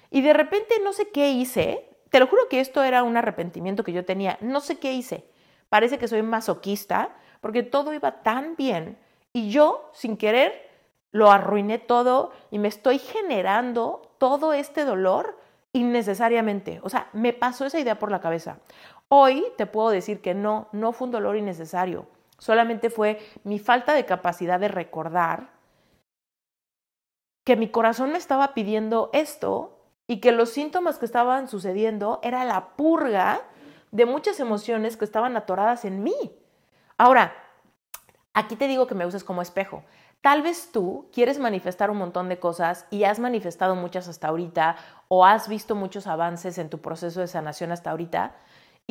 y 0.10 0.22
de 0.22 0.34
repente 0.34 0.76
no 0.84 0.94
sé 0.94 1.10
qué 1.10 1.32
hice 1.32 1.91
te 2.12 2.20
lo 2.20 2.28
juro 2.28 2.50
que 2.50 2.60
esto 2.60 2.84
era 2.84 3.04
un 3.04 3.16
arrepentimiento 3.16 3.86
que 3.86 3.94
yo 3.94 4.04
tenía. 4.04 4.38
No 4.42 4.60
sé 4.60 4.78
qué 4.78 4.92
hice. 4.92 5.24
Parece 5.70 5.98
que 5.98 6.10
soy 6.10 6.22
masoquista 6.22 7.16
porque 7.40 7.64
todo 7.64 7.94
iba 7.94 8.22
tan 8.22 8.58
bien 8.58 8.98
y 9.32 9.50
yo, 9.50 9.90
sin 9.94 10.18
querer, 10.18 10.70
lo 11.12 11.32
arruiné 11.32 11.80
todo 11.80 12.34
y 12.52 12.60
me 12.60 12.68
estoy 12.68 13.00
generando 13.00 14.14
todo 14.18 14.52
este 14.52 14.84
dolor 14.84 15.40
innecesariamente. 15.72 16.82
O 16.84 16.90
sea, 16.90 17.08
me 17.14 17.32
pasó 17.32 17.66
esa 17.66 17.80
idea 17.80 17.98
por 17.98 18.12
la 18.12 18.20
cabeza. 18.20 18.60
Hoy 19.08 19.46
te 19.56 19.66
puedo 19.66 19.90
decir 19.90 20.22
que 20.22 20.34
no, 20.34 20.68
no 20.74 20.92
fue 20.92 21.06
un 21.06 21.14
dolor 21.14 21.38
innecesario. 21.38 22.08
Solamente 22.38 22.90
fue 22.90 23.20
mi 23.46 23.58
falta 23.58 23.94
de 23.94 24.06
capacidad 24.06 24.60
de 24.60 24.68
recordar 24.68 25.52
que 27.46 27.56
mi 27.56 27.70
corazón 27.70 28.12
me 28.12 28.18
estaba 28.18 28.54
pidiendo 28.54 29.10
esto 29.14 29.81
y 30.12 30.20
que 30.20 30.34
los 30.34 30.50
síntomas 30.50 30.98
que 30.98 31.06
estaban 31.06 31.48
sucediendo 31.48 32.20
era 32.22 32.44
la 32.44 32.76
purga 32.76 33.44
de 33.92 34.06
muchas 34.06 34.42
emociones 34.42 34.98
que 34.98 35.06
estaban 35.06 35.38
atoradas 35.38 35.86
en 35.86 36.04
mí. 36.04 36.36
Ahora, 36.98 37.34
aquí 38.34 38.58
te 38.58 38.68
digo 38.68 38.88
que 38.88 38.94
me 38.94 39.06
uses 39.06 39.24
como 39.24 39.42
espejo. 39.42 39.86
Tal 40.20 40.42
vez 40.42 40.74
tú 40.74 41.10
quieres 41.14 41.40
manifestar 41.40 41.90
un 41.90 41.98
montón 41.98 42.28
de 42.28 42.40
cosas 42.40 42.88
y 42.90 43.06
has 43.06 43.20
manifestado 43.20 43.74
muchas 43.78 44.10
hasta 44.10 44.28
ahorita 44.28 44.76
o 45.08 45.26
has 45.26 45.48
visto 45.48 45.76
muchos 45.76 46.08
avances 46.08 46.58
en 46.58 46.70
tu 46.70 46.80
proceso 46.80 47.22
de 47.22 47.28
sanación 47.28 47.72
hasta 47.72 47.92
ahorita 47.92 48.36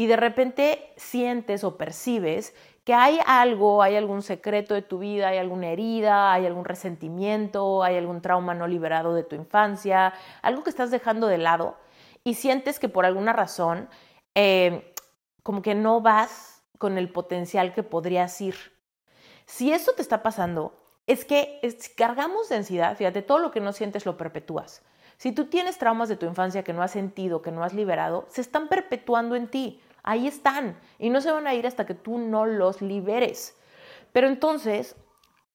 y 0.01 0.07
de 0.07 0.17
repente 0.17 0.95
sientes 0.97 1.63
o 1.63 1.77
percibes 1.77 2.55
que 2.85 2.95
hay 2.95 3.21
algo, 3.27 3.83
hay 3.83 3.97
algún 3.97 4.23
secreto 4.23 4.73
de 4.73 4.81
tu 4.81 4.99
vida, 4.99 5.29
hay 5.29 5.37
alguna 5.37 5.69
herida, 5.69 6.33
hay 6.33 6.47
algún 6.47 6.65
resentimiento, 6.65 7.83
hay 7.83 7.99
algún 7.99 8.23
trauma 8.23 8.55
no 8.55 8.67
liberado 8.67 9.13
de 9.13 9.25
tu 9.25 9.37
infancia, 9.37 10.15
algo 10.41 10.65
que 10.65 10.71
estás 10.71 10.91
dejando 10.91 11.27
de 11.27 11.37
lado 11.37 11.77
y 12.25 12.33
sientes 12.33 12.79
que 12.79 12.89
por 12.89 13.05
alguna 13.05 13.35
razón 13.35 13.91
eh, 14.35 14.95
como 15.43 15.61
que 15.61 15.75
no 15.75 16.01
vas 16.01 16.63
con 16.79 16.97
el 16.97 17.13
potencial 17.13 17.75
que 17.75 17.83
podrías 17.83 18.41
ir. 18.41 18.55
Si 19.45 19.71
eso 19.71 19.93
te 19.93 20.01
está 20.01 20.23
pasando, 20.23 20.83
es 21.07 21.27
que 21.27 21.61
cargamos 21.95 22.49
densidad, 22.49 22.97
fíjate, 22.97 23.21
todo 23.21 23.39
lo 23.39 23.51
que 23.51 23.61
no 23.61 23.75
sientes 23.75 24.07
lo 24.07 24.17
perpetúas. 24.17 24.83
Si 25.21 25.33
tú 25.33 25.45
tienes 25.49 25.77
traumas 25.77 26.09
de 26.09 26.17
tu 26.17 26.25
infancia 26.25 26.65
que 26.65 26.73
no 26.73 26.83
has 26.83 26.93
sentido, 26.93 27.43
que 27.43 27.53
no 27.53 27.63
has 27.63 27.75
liberado, 27.75 28.25
se 28.31 28.41
están 28.41 28.69
perpetuando 28.69 29.37
en 29.37 29.49
ti. 29.49 29.79
Ahí 30.03 30.27
están 30.27 30.77
y 30.99 31.11
no 31.11 31.21
se 31.21 31.33
van 31.33 31.47
a 31.47 31.55
ir 31.55 31.67
hasta 31.67 31.87
que 31.87 31.95
tú 31.95 32.19
no 32.19 32.47
los 32.47 32.83
liberes. 32.83 33.57
Pero 34.13 34.27
entonces, 34.27 34.97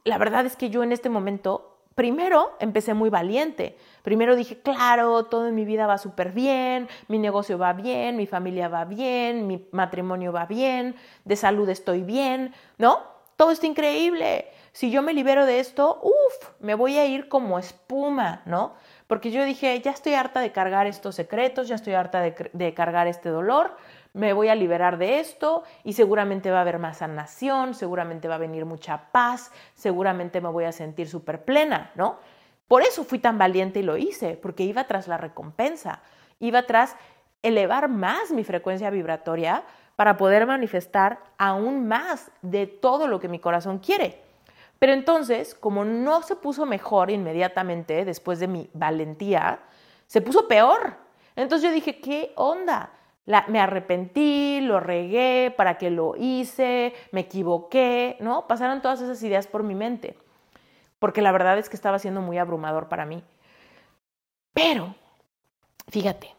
la 0.03 0.17
verdad 0.17 0.45
es 0.45 0.55
que 0.55 0.69
yo 0.69 0.83
en 0.83 0.91
este 0.91 1.09
momento, 1.09 1.79
primero 1.95 2.55
empecé 2.59 2.93
muy 2.93 3.09
valiente. 3.09 3.77
Primero 4.03 4.35
dije, 4.35 4.61
claro, 4.61 5.25
todo 5.25 5.47
en 5.47 5.55
mi 5.55 5.65
vida 5.65 5.87
va 5.87 5.97
súper 5.97 6.31
bien, 6.31 6.87
mi 7.07 7.19
negocio 7.19 7.57
va 7.57 7.73
bien, 7.73 8.17
mi 8.17 8.27
familia 8.27 8.67
va 8.67 8.85
bien, 8.85 9.47
mi 9.47 9.67
matrimonio 9.71 10.31
va 10.31 10.45
bien, 10.45 10.95
de 11.23 11.35
salud 11.35 11.67
estoy 11.69 12.03
bien, 12.03 12.53
¿no? 12.77 12.99
Todo 13.35 13.51
está 13.51 13.67
increíble 13.67 14.49
si 14.75 14.91
yo 14.91 15.01
me 15.01 15.13
libero 15.13 15.45
de 15.45 15.61
esto, 15.61 16.01
uff, 16.03 16.49
me 16.59 16.75
voy 16.75 16.97
a 16.97 17.05
ir 17.05 17.29
como 17.29 17.57
espuma, 17.57 18.41
¿no? 18.45 18.73
Porque 19.07 19.29
yo 19.29 19.45
dije, 19.45 19.79
ya 19.81 19.91
estoy 19.91 20.15
harta 20.15 20.39
de 20.39 20.51
cargar 20.51 20.87
estos 20.87 21.15
secretos, 21.15 21.67
ya 21.67 21.75
estoy 21.75 21.93
harta 21.93 22.21
de, 22.21 22.73
cargar 22.73 23.07
este 23.07 23.29
dolor, 23.29 23.77
me 24.13 24.33
voy 24.33 24.47
a 24.47 24.55
liberar 24.55 24.97
de 24.97 25.19
esto 25.19 25.63
y 25.83 25.93
seguramente 25.93 26.49
va 26.49 26.59
a 26.59 26.61
haber 26.61 26.79
más 26.79 26.97
sanación, 26.97 27.75
seguramente 27.75 28.27
va 28.27 28.35
a 28.35 28.39
venir 28.39 28.65
mucha 28.65 29.11
paz, 29.11 29.51
seguramente 29.75 30.41
me 30.41 30.49
voy 30.49 30.63
a 30.63 30.71
sentir 30.71 31.07
súper 31.07 31.43
plena, 31.43 31.91
¿no? 31.95 32.17
Por 32.67 32.81
eso 32.81 33.03
fui 33.03 33.19
tan 33.19 33.37
valiente 33.37 33.81
y 33.81 33.83
lo 33.83 33.95
hice, 33.95 34.37
porque 34.41 34.63
iba 34.63 34.85
tras 34.85 35.07
la 35.07 35.17
recompensa, 35.17 36.01
iba 36.39 36.63
tras 36.63 36.95
elevar 37.43 37.89
más 37.89 38.31
mi 38.31 38.43
frecuencia 38.43 38.89
vibratoria 38.89 39.63
para 39.95 40.17
poder 40.17 40.47
manifestar 40.47 41.19
aún 41.37 41.87
más 41.87 42.31
de 42.41 42.65
todo 42.65 43.07
lo 43.07 43.19
que 43.19 43.27
mi 43.27 43.37
corazón 43.37 43.77
quiere. 43.77 44.24
Pero 44.80 44.93
entonces, 44.93 45.55
como 45.55 45.86
no 45.86 46.21
se 46.21 46.36
puso 46.36 46.65
mejor 46.65 47.09
inmediatamente 47.09 48.05
después 48.05 48.39
de 48.39 48.47
mi 48.47 48.69
valentía, 48.73 49.59
se 50.07 50.21
puso 50.21 50.47
peor. 50.47 50.97
Entonces 51.36 51.69
yo 51.69 51.73
dije, 51.73 51.99
¿qué 51.99 52.34
onda? 52.36 52.91
me 53.47 53.59
arrepentí, 53.59 54.61
lo 54.61 54.80
regué, 54.80 55.53
para 55.55 55.78
qué 55.78 55.89
lo 55.89 56.15
hice, 56.15 56.93
me 57.11 57.21
equivoqué, 57.21 58.17
¿no? 58.19 58.47
Pasaron 58.47 58.82
todas 58.82 59.01
esas 59.01 59.21
ideas 59.23 59.47
por 59.47 59.63
mi 59.63 59.73
mente, 59.73 60.17
porque 60.99 61.23
la 61.23 61.32
verdad 61.32 61.57
es 61.57 61.69
que 61.69 61.76
estaba 61.76 61.97
siendo 61.97 62.21
muy 62.21 62.38
abrumador 62.38 62.88
para 62.88 63.05
mí. 63.05 63.23
Pero, 64.53 64.95
fíjate, 65.89 66.36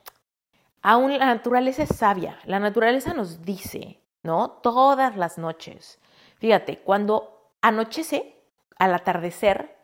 aún 0.80 1.18
la 1.18 1.26
naturaleza 1.26 1.82
es 1.82 1.96
sabia, 1.96 2.38
la 2.44 2.60
naturaleza 2.60 3.14
nos 3.14 3.42
dice, 3.42 4.00
¿no? 4.22 4.50
Todas 4.50 5.16
las 5.16 5.38
noches. 5.38 5.98
Fíjate, 6.38 6.78
cuando 6.78 7.35
Anochece, 7.66 8.44
al 8.78 8.94
atardecer, 8.94 9.76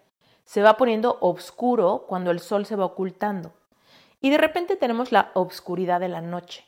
se 0.44 0.62
va 0.62 0.76
poniendo 0.76 1.18
oscuro 1.20 2.04
cuando 2.06 2.30
el 2.30 2.38
sol 2.38 2.64
se 2.64 2.76
va 2.76 2.84
ocultando. 2.84 3.54
Y 4.20 4.30
de 4.30 4.38
repente 4.38 4.76
tenemos 4.76 5.10
la 5.10 5.32
oscuridad 5.34 5.98
de 5.98 6.06
la 6.06 6.20
noche. 6.20 6.64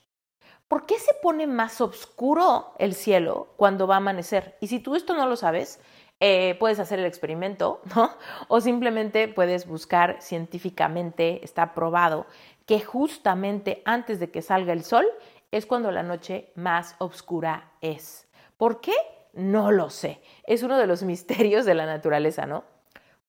¿Por 0.67 0.87
qué 0.87 0.99
se 0.99 1.15
pone 1.23 1.47
más 1.47 1.81
oscuro 1.81 2.75
el 2.81 2.95
cielo 2.95 3.55
cuando 3.57 3.87
va 3.87 3.95
a 3.95 3.99
amanecer? 3.99 4.57
Y 4.61 4.67
si 4.67 4.81
tú 4.81 4.97
esto 4.97 5.15
no 5.15 5.29
lo 5.29 5.37
sabes, 5.37 5.79
eh, 6.19 6.57
puedes 6.59 6.81
hacer 6.81 6.99
el 6.99 7.07
experimento, 7.07 7.81
¿no? 7.95 8.11
O 8.49 8.61
simplemente 8.61 9.29
puedes 9.29 9.69
buscar 9.69 10.17
científicamente, 10.21 11.45
está 11.45 11.75
probado, 11.75 12.27
que 12.67 12.81
justamente 12.81 13.83
antes 13.85 14.19
de 14.19 14.33
que 14.33 14.43
salga 14.43 14.73
el 14.73 14.83
sol 14.83 15.07
es 15.53 15.65
cuando 15.65 15.93
la 15.93 16.03
noche 16.03 16.51
más 16.57 16.97
oscura 16.99 17.71
es. 17.81 18.27
¿Por 18.57 18.81
qué? 18.81 18.95
No 19.35 19.73
lo 19.73 19.91
sé. 19.91 20.21
Es 20.45 20.63
uno 20.63 20.79
de 20.79 20.87
los 20.87 21.03
misterios 21.05 21.65
de 21.65 21.75
la 21.75 21.87
naturaleza, 21.87 22.47
¿no? 22.47 22.65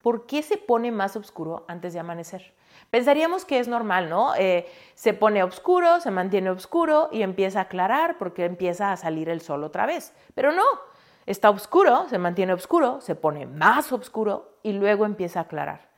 ¿Por 0.02 0.28
qué 0.28 0.44
se 0.44 0.58
pone 0.58 0.92
más 0.92 1.16
oscuro 1.16 1.66
antes 1.68 1.94
de 1.94 2.00
amanecer? 2.00 2.54
Pensaríamos 2.92 3.44
que 3.44 3.58
es 3.58 3.68
normal, 3.68 4.10
¿no? 4.10 4.36
Eh, 4.36 4.68
se 4.94 5.14
pone 5.14 5.42
oscuro, 5.42 6.00
se 6.00 6.12
mantiene 6.12 6.52
oscuro 6.52 7.10
y 7.12 7.24
empieza 7.24 7.60
a 7.60 7.64
aclarar 7.64 8.18
porque 8.20 8.46
empieza 8.46 8.92
a 8.92 8.98
salir 8.98 9.30
el 9.30 9.42
sol 9.42 9.64
otra 9.64 9.88
vez. 9.88 10.14
Pero 10.36 10.52
no, 10.52 10.64
está 11.26 11.50
oscuro, 11.50 12.08
se 12.08 12.20
mantiene 12.20 12.54
oscuro, 12.54 13.02
se 13.02 13.16
pone 13.16 13.48
más 13.48 13.92
oscuro 13.92 14.60
y 14.62 14.74
luego 14.74 15.06
empieza 15.06 15.40
a 15.40 15.44
aclarar. 15.44 15.90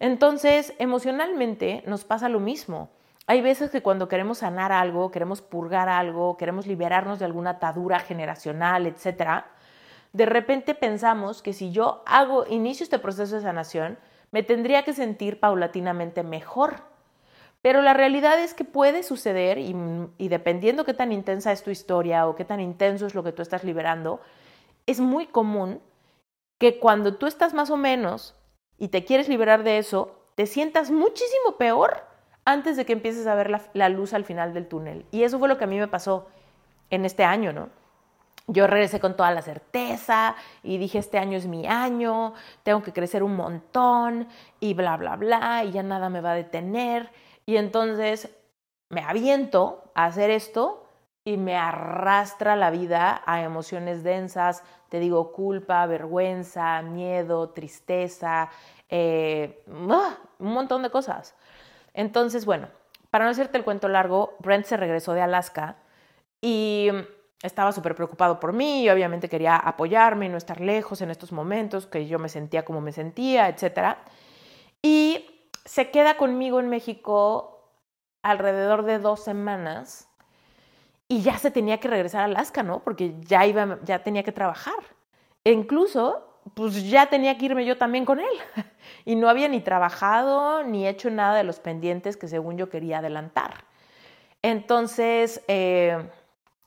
Entonces, 0.00 0.72
emocionalmente 0.78 1.82
nos 1.86 2.04
pasa 2.04 2.28
lo 2.28 2.40
mismo. 2.40 2.90
Hay 3.32 3.40
veces 3.40 3.70
que 3.70 3.80
cuando 3.80 4.10
queremos 4.10 4.40
sanar 4.40 4.72
algo, 4.72 5.10
queremos 5.10 5.40
purgar 5.40 5.88
algo, 5.88 6.36
queremos 6.36 6.66
liberarnos 6.66 7.18
de 7.18 7.24
alguna 7.24 7.52
atadura 7.52 7.98
generacional, 7.98 8.86
etcétera, 8.86 9.46
de 10.12 10.26
repente 10.26 10.74
pensamos 10.74 11.40
que 11.40 11.54
si 11.54 11.72
yo 11.72 12.02
hago, 12.04 12.44
inicio 12.46 12.84
este 12.84 12.98
proceso 12.98 13.36
de 13.36 13.40
sanación, 13.40 13.96
me 14.32 14.42
tendría 14.42 14.82
que 14.82 14.92
sentir 14.92 15.40
paulatinamente 15.40 16.22
mejor. 16.22 16.82
Pero 17.62 17.80
la 17.80 17.94
realidad 17.94 18.38
es 18.38 18.52
que 18.52 18.66
puede 18.66 19.02
suceder 19.02 19.56
y, 19.56 19.74
y, 20.18 20.28
dependiendo 20.28 20.84
qué 20.84 20.92
tan 20.92 21.10
intensa 21.10 21.52
es 21.52 21.62
tu 21.62 21.70
historia 21.70 22.26
o 22.26 22.36
qué 22.36 22.44
tan 22.44 22.60
intenso 22.60 23.06
es 23.06 23.14
lo 23.14 23.22
que 23.22 23.32
tú 23.32 23.40
estás 23.40 23.64
liberando, 23.64 24.20
es 24.84 25.00
muy 25.00 25.26
común 25.26 25.80
que 26.58 26.78
cuando 26.78 27.14
tú 27.14 27.26
estás 27.26 27.54
más 27.54 27.70
o 27.70 27.78
menos 27.78 28.34
y 28.76 28.88
te 28.88 29.06
quieres 29.06 29.30
liberar 29.30 29.62
de 29.62 29.78
eso, 29.78 30.18
te 30.34 30.44
sientas 30.44 30.90
muchísimo 30.90 31.56
peor 31.56 32.11
antes 32.44 32.76
de 32.76 32.84
que 32.84 32.92
empieces 32.92 33.26
a 33.26 33.34
ver 33.34 33.50
la, 33.72 33.88
luz 33.88 34.14
al 34.14 34.24
final 34.24 34.52
del 34.52 34.66
túnel. 34.66 35.06
Y 35.10 35.22
eso 35.22 35.38
fue 35.38 35.48
lo 35.48 35.58
que 35.58 35.64
a 35.64 35.68
mí 35.68 35.78
me 35.78 35.88
pasó 35.88 36.28
en 36.90 37.04
este 37.04 37.24
año, 37.24 37.52
¿no? 37.52 37.68
Yo 38.48 38.66
regresé 38.66 38.98
con 38.98 39.16
toda 39.16 39.30
la 39.30 39.40
certeza 39.40 40.34
y 40.64 40.76
dije, 40.78 40.98
este 40.98 41.18
año 41.18 41.38
es 41.38 41.46
mi 41.46 41.66
año, 41.66 42.34
tengo 42.64 42.82
que 42.82 42.92
crecer 42.92 43.22
un 43.22 43.36
montón 43.36 44.26
y 44.58 44.74
bla, 44.74 44.96
bla, 44.96 45.16
bla, 45.16 45.62
y 45.64 45.70
ya 45.70 45.84
nada 45.84 46.08
me 46.08 46.20
va 46.20 46.32
a 46.32 46.34
detener. 46.34 47.10
Y 47.46 47.56
entonces 47.56 48.28
me 48.88 49.02
aviento 49.02 49.84
a 49.94 50.06
hacer 50.06 50.30
esto 50.30 50.84
y 51.24 51.36
me 51.36 51.56
arrastra 51.56 52.56
la 52.56 52.70
vida 52.70 53.22
a 53.24 53.42
emociones 53.42 54.02
densas, 54.02 54.64
te 54.88 54.98
digo, 54.98 55.32
culpa, 55.32 55.86
vergüenza, 55.86 56.82
miedo, 56.82 57.50
tristeza, 57.50 58.50
eh, 58.88 59.64
¡ah! 59.88 60.18
un 60.40 60.52
montón 60.52 60.82
de 60.82 60.90
cosas. 60.90 61.36
Entonces, 61.94 62.44
bueno, 62.44 62.68
para 63.10 63.24
no 63.24 63.30
hacerte 63.30 63.58
el 63.58 63.64
cuento 63.64 63.88
largo, 63.88 64.36
Brent 64.38 64.64
se 64.64 64.76
regresó 64.76 65.12
de 65.12 65.20
Alaska 65.22 65.76
y 66.40 66.88
estaba 67.42 67.72
súper 67.72 67.94
preocupado 67.94 68.40
por 68.40 68.52
mí 68.52 68.84
y 68.84 68.88
obviamente 68.88 69.28
quería 69.28 69.56
apoyarme 69.56 70.26
y 70.26 70.28
no 70.28 70.38
estar 70.38 70.60
lejos 70.60 71.02
en 71.02 71.10
estos 71.10 71.32
momentos, 71.32 71.86
que 71.86 72.06
yo 72.06 72.18
me 72.18 72.28
sentía 72.28 72.64
como 72.64 72.80
me 72.80 72.92
sentía, 72.92 73.48
etc. 73.48 73.96
Y 74.80 75.48
se 75.64 75.90
queda 75.90 76.16
conmigo 76.16 76.60
en 76.60 76.68
México 76.68 77.70
alrededor 78.22 78.84
de 78.84 78.98
dos 78.98 79.22
semanas 79.22 80.08
y 81.08 81.20
ya 81.22 81.36
se 81.36 81.50
tenía 81.50 81.78
que 81.78 81.88
regresar 81.88 82.22
a 82.22 82.24
Alaska, 82.24 82.62
¿no? 82.62 82.82
Porque 82.82 83.16
ya, 83.20 83.44
iba, 83.44 83.78
ya 83.82 84.02
tenía 84.02 84.22
que 84.22 84.32
trabajar. 84.32 84.78
E 85.44 85.52
incluso 85.52 86.31
pues 86.54 86.88
ya 86.88 87.06
tenía 87.06 87.38
que 87.38 87.46
irme 87.46 87.64
yo 87.64 87.76
también 87.76 88.04
con 88.04 88.20
él. 88.20 88.34
Y 89.04 89.16
no 89.16 89.28
había 89.28 89.48
ni 89.48 89.60
trabajado 89.60 90.62
ni 90.62 90.86
hecho 90.86 91.10
nada 91.10 91.34
de 91.34 91.42
los 91.42 91.58
pendientes 91.58 92.16
que 92.16 92.28
según 92.28 92.56
yo 92.56 92.68
quería 92.68 92.98
adelantar. 92.98 93.64
Entonces, 94.42 95.42
eh, 95.48 96.08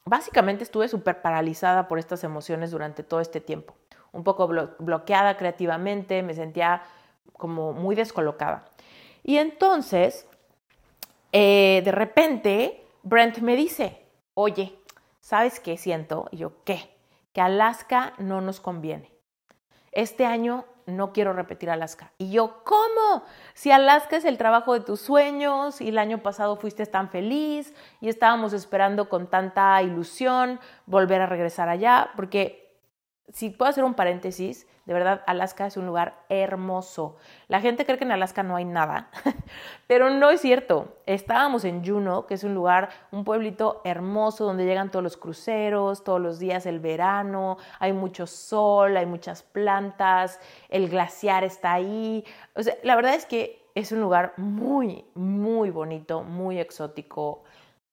básicamente 0.04 0.66
estuve 0.66 0.90
súper 0.90 1.22
paralizada 1.22 1.88
por 1.88 1.98
estas 1.98 2.26
emociones 2.26 2.72
durante 2.72 3.04
todo 3.04 3.22
este 3.22 3.40
tiempo. 3.40 3.74
Un 4.12 4.26
poco 4.26 4.50
bloqueada 4.80 5.38
creativamente, 5.38 6.24
me 6.24 6.34
sentía 6.34 6.84
como 7.38 7.72
muy 7.72 7.96
descolocada. 7.96 8.66
Y 9.24 9.38
entonces, 9.38 10.28
eh, 11.32 11.82
de 11.86 11.92
repente, 11.94 12.86
Brent 13.04 13.38
me 13.38 13.56
dice, 13.56 14.06
oye, 14.34 14.78
¿sabes 15.22 15.62
qué 15.62 15.78
siento? 15.78 16.28
Y 16.32 16.38
yo, 16.38 16.64
¿qué? 16.66 16.90
Que 17.32 17.40
Alaska 17.40 18.14
no 18.18 18.42
nos 18.42 18.60
conviene 18.60 19.15
este 19.96 20.26
año 20.26 20.66
no 20.86 21.14
quiero 21.14 21.34
repetir 21.34 21.70
Alaska. 21.70 22.12
Y 22.18 22.30
yo, 22.30 22.64
¿cómo? 22.64 23.24
Si 23.54 23.72
Alaska 23.72 24.18
es 24.18 24.26
el 24.26 24.38
trabajo 24.38 24.74
de 24.74 24.82
tus 24.82 25.02
sueños 25.02 25.82
y 25.82 25.90
el 25.90 25.98
año 25.98 26.20
pasado 26.20 26.58
fuiste 26.58 26.86
tan 26.86 27.10
feliz 27.10 27.74
y 28.02 28.10
estábamos 28.10 28.54
esperando 28.54 29.10
con 29.10 29.28
tanta 29.28 29.82
ilusión 29.82 30.60
volver 30.86 31.22
a 31.22 31.26
regresar 31.26 31.70
allá, 31.70 32.12
porque 32.16 32.65
si 33.34 33.50
puedo 33.50 33.70
hacer 33.70 33.84
un 33.84 33.96
paréntesis, 33.96 34.68
de 34.86 34.94
verdad, 34.94 35.24
Alaska 35.26 35.66
es 35.66 35.78
un 35.78 35.88
lugar 35.88 36.24
hermoso. 36.30 37.18
La 37.48 37.60
gente 37.60 37.86
cree 37.86 37.98
que 37.98 38.04
en 38.04 38.12
Alaska 38.12 38.44
no 38.44 38.56
hay 38.56 38.66
nada, 38.66 39.10
pero 39.88 40.12
no 40.12 40.30
es 40.30 40.42
cierto. 40.42 41.00
Estábamos 41.08 41.66
en 41.66 41.84
Juneau, 41.84 42.28
que 42.28 42.36
es 42.36 42.44
un 42.44 42.54
lugar, 42.54 42.90
un 43.12 43.24
pueblito 43.24 43.82
hermoso 43.84 44.46
donde 44.46 44.66
llegan 44.66 44.92
todos 44.92 45.02
los 45.02 45.18
cruceros, 45.18 46.04
todos 46.04 46.22
los 46.22 46.38
días 46.38 46.68
el 46.68 46.80
verano, 46.80 47.58
hay 47.80 47.94
mucho 47.94 48.28
sol, 48.28 48.96
hay 48.96 49.08
muchas 49.08 49.42
plantas, 49.42 50.40
el 50.70 50.88
glaciar 50.88 51.44
está 51.44 51.74
ahí. 51.74 52.24
O 52.54 52.62
sea, 52.62 52.76
la 52.84 52.96
verdad 52.96 53.16
es 53.16 53.26
que 53.26 53.66
es 53.74 53.92
un 53.92 54.02
lugar 54.02 54.34
muy, 54.38 55.04
muy 55.16 55.72
bonito, 55.72 56.22
muy 56.24 56.60
exótico. 56.60 57.44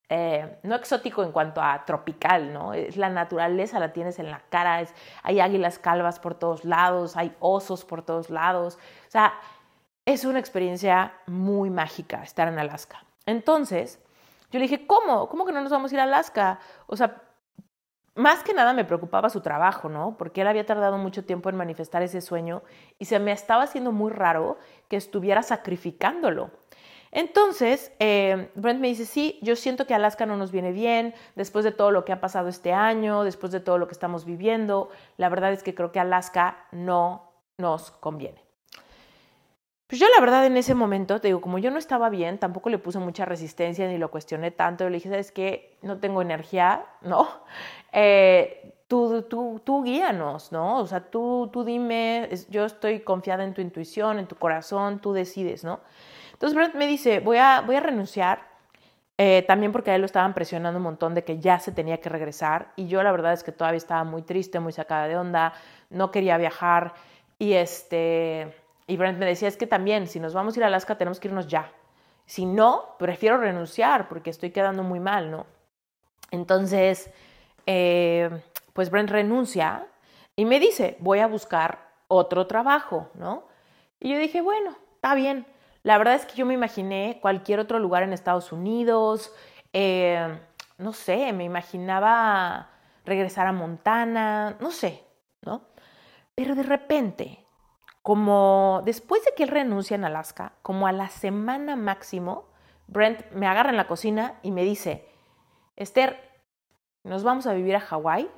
Eh, 0.09 0.59
no 0.63 0.75
exótico 0.75 1.23
en 1.23 1.33
cuanto 1.33 1.63
a 1.63 1.85
tropical, 1.87 2.53
¿no? 2.53 2.75
Es 2.75 2.97
la 2.97 3.09
naturaleza, 3.09 3.79
la 3.79 3.93
tienes 3.95 4.19
en 4.19 4.31
la 4.31 4.41
cara, 4.51 4.85
hay 5.23 5.41
águilas 5.41 5.79
calvas 5.79 6.19
por 6.19 6.35
todos 6.35 6.65
lados, 6.65 7.17
hay 7.17 7.35
osos 7.41 7.85
por 7.85 8.03
todos 8.03 8.29
lados. 8.29 8.79
O 9.09 9.11
sea, 9.11 9.33
es 10.05 10.25
una 10.25 10.39
experiencia 10.39 11.15
muy 11.27 11.71
mágica 11.71 12.23
estar 12.23 12.49
en 12.49 12.59
Alaska. 12.59 13.05
Entonces, 13.25 14.01
yo 14.51 14.59
le 14.59 14.65
dije, 14.67 14.87
¿cómo? 14.87 15.29
¿Cómo 15.29 15.47
que 15.47 15.53
no 15.53 15.63
nos 15.63 15.73
vamos 15.73 15.93
a 15.93 15.95
ir 15.95 16.01
a 16.01 16.05
Alaska? 16.05 16.59
O 16.87 16.97
sea, 16.97 17.23
más 18.15 18.43
que 18.43 18.53
nada 18.53 18.75
me 18.75 18.85
preocupaba 18.85 19.31
su 19.31 19.41
trabajo, 19.41 19.89
¿no? 19.89 20.17
Porque 20.19 20.43
él 20.43 20.49
había 20.49 20.67
tardado 20.67 20.99
mucho 20.99 21.25
tiempo 21.25 21.49
en 21.49 21.57
manifestar 21.57 22.03
ese 22.03 22.21
sueño 22.21 22.63
y 22.99 23.07
se 23.07 23.19
me 23.19 23.33
estaba 23.33 23.63
haciendo 23.63 23.93
muy 23.93 24.11
raro 24.11 24.59
que 24.89 24.97
estuviera 24.97 25.43
sacrificándolo. 25.43 26.51
Entonces, 27.13 27.93
eh, 27.99 28.51
Brent 28.55 28.81
me 28.81 28.89
dice, 28.89 29.05
sí, 29.05 29.39
yo 29.43 29.55
siento 29.55 29.87
que 29.87 29.95
Alaska 29.95 30.25
no 30.25 30.37
nos 30.39 30.51
viene 30.51 30.73
bien, 30.73 31.15
después 31.37 31.63
de 31.63 31.71
todo 31.71 31.91
lo 31.91 32.07
que 32.07 32.13
ha 32.13 32.23
pasado 32.23 32.49
este 32.49 32.73
año, 32.73 33.23
después 33.23 33.53
de 33.53 33.61
todo 33.61 33.77
lo 33.77 33.87
que 33.87 33.93
estamos 33.93 34.25
viviendo, 34.25 34.89
la 35.19 35.29
verdad 35.29 35.53
es 35.53 35.63
que 35.63 35.75
creo 35.75 35.93
que 35.93 36.01
Alaska 36.01 36.65
no 36.73 37.31
nos 37.59 37.91
conviene. 37.91 38.43
Pues 39.87 40.01
yo 40.01 40.07
la 40.09 40.23
verdad 40.23 40.47
en 40.47 40.57
ese 40.57 40.75
momento, 40.75 41.21
te 41.21 41.29
digo, 41.29 41.43
como 41.43 41.59
yo 41.59 41.71
no 41.71 41.79
estaba 41.79 42.09
bien, 42.09 42.39
tampoco 42.39 42.71
le 42.71 42.79
puse 42.79 42.99
mucha 42.99 43.27
resistencia 43.27 43.87
ni 43.87 43.99
lo 43.99 44.11
cuestioné 44.11 44.51
tanto, 44.51 44.89
le 44.89 44.95
dije, 44.95 45.11
¿sabes 45.11 45.33
qué? 45.33 45.77
No 45.83 45.99
tengo 45.99 46.23
energía, 46.23 46.87
¿no? 47.03 47.29
Eh, 47.93 48.73
tú, 48.89 49.21
tú, 49.29 49.61
tú 49.63 49.83
guíanos, 49.85 50.51
¿no? 50.51 50.79
O 50.79 50.87
sea, 50.87 51.01
tú, 51.11 51.51
tú 51.53 51.63
dime, 51.63 52.31
yo 52.49 52.65
estoy 52.65 53.01
confiada 53.01 53.45
en 53.45 53.53
tu 53.53 53.61
intuición, 53.61 54.19
en 54.19 54.27
tu 54.27 54.37
corazón, 54.37 54.99
tú 54.99 55.13
decides, 55.13 55.63
¿no? 55.63 55.81
Entonces 56.43 56.57
Brent 56.57 56.75
me 56.75 56.89
dice, 56.89 57.21
voy 57.21 57.37
a, 57.37 57.61
voy 57.61 57.77
a 57.77 57.81
renunciar, 57.81 58.41
eh, 59.17 59.45
también 59.47 59.71
porque 59.71 59.93
a 59.93 59.95
él 59.95 60.01
lo 60.01 60.07
estaban 60.07 60.35
presionando 60.35 60.79
un 60.79 60.83
montón 60.83 61.15
de 61.15 61.23
que 61.23 61.39
ya 61.39 61.61
se 61.61 61.71
tenía 61.71 61.99
que 62.01 62.09
regresar 62.09 62.73
y 62.75 62.89
yo 62.89 63.01
la 63.05 63.13
verdad 63.13 63.33
es 63.33 63.45
que 63.45 63.53
todavía 63.53 63.77
estaba 63.77 64.03
muy 64.03 64.23
triste, 64.23 64.59
muy 64.59 64.73
sacada 64.73 65.07
de 65.07 65.17
onda, 65.17 65.53
no 65.89 66.11
quería 66.11 66.37
viajar 66.39 66.95
y 67.39 67.53
este 67.53 68.57
y 68.89 68.97
Brent 68.97 69.21
me 69.21 69.27
decía, 69.27 69.47
es 69.47 69.57
que 69.57 69.69
también 69.69 70.09
si 70.09 70.19
nos 70.19 70.35
vamos 70.35 70.57
a 70.57 70.59
ir 70.59 70.65
a 70.65 70.67
Alaska 70.67 70.99
tenemos 70.99 71.21
que 71.21 71.29
irnos 71.29 71.47
ya. 71.47 71.71
Si 72.27 72.45
no, 72.45 72.97
prefiero 72.99 73.37
renunciar 73.37 74.09
porque 74.09 74.31
estoy 74.31 74.51
quedando 74.51 74.83
muy 74.83 74.99
mal, 74.99 75.31
¿no? 75.31 75.47
Entonces, 76.33 77.09
eh, 77.67 78.29
pues 78.73 78.91
Brent 78.91 79.11
renuncia 79.11 79.87
y 80.35 80.45
me 80.45 80.59
dice, 80.59 80.97
voy 80.99 81.21
a 81.21 81.29
buscar 81.29 81.89
otro 82.09 82.49
trabajo, 82.49 83.11
¿no? 83.15 83.45
Y 84.01 84.11
yo 84.11 84.19
dije, 84.19 84.41
bueno, 84.41 84.77
está 84.97 85.15
bien. 85.15 85.47
La 85.83 85.99
verdad 85.99 86.15
es 86.15 86.27
que 86.27 86.37
yo 86.37 86.47
me 86.47 86.55
imaginé 86.55 87.19
cualquier 87.21 87.59
otro 87.59 87.79
lugar 87.79 88.03
en 88.03 88.13
Estados 88.13 88.53
Unidos, 88.53 89.33
eh, 89.73 90.39
no 90.79 90.93
sé, 90.93 91.33
me 91.33 91.45
imaginaba 91.45 92.71
regresar 93.05 93.47
a 93.47 93.53
Montana, 93.53 94.57
no 94.61 94.71
sé, 94.71 95.05
¿no? 95.43 95.63
Pero 96.35 96.55
de 96.55 96.63
repente, 96.63 97.45
como 98.03 98.83
después 98.85 99.25
de 99.25 99.33
que 99.37 99.43
él 99.45 99.49
renuncia 99.49 99.95
en 99.95 100.05
Alaska, 100.05 100.55
como 100.63 100.87
a 100.87 100.93
la 100.93 101.09
semana 101.09 101.77
máximo, 101.77 102.49
Brent 102.87 103.31
me 103.33 103.47
agarra 103.47 103.71
en 103.71 103.77
la 103.77 103.87
cocina 103.87 104.39
y 104.43 104.51
me 104.51 104.65
dice, 104.65 105.09
Esther, 105.77 106.19
¿nos 107.05 107.25
vamos 107.25 107.47
a 107.47 107.55
vivir 107.55 107.75
a 107.75 107.81
Hawái? 107.81 108.31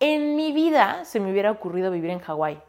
En 0.00 0.36
mi 0.36 0.52
vida 0.52 1.04
se 1.04 1.20
me 1.20 1.30
hubiera 1.30 1.50
ocurrido 1.50 1.90
vivir 1.90 2.10
en 2.10 2.20
Hawái. 2.20 2.60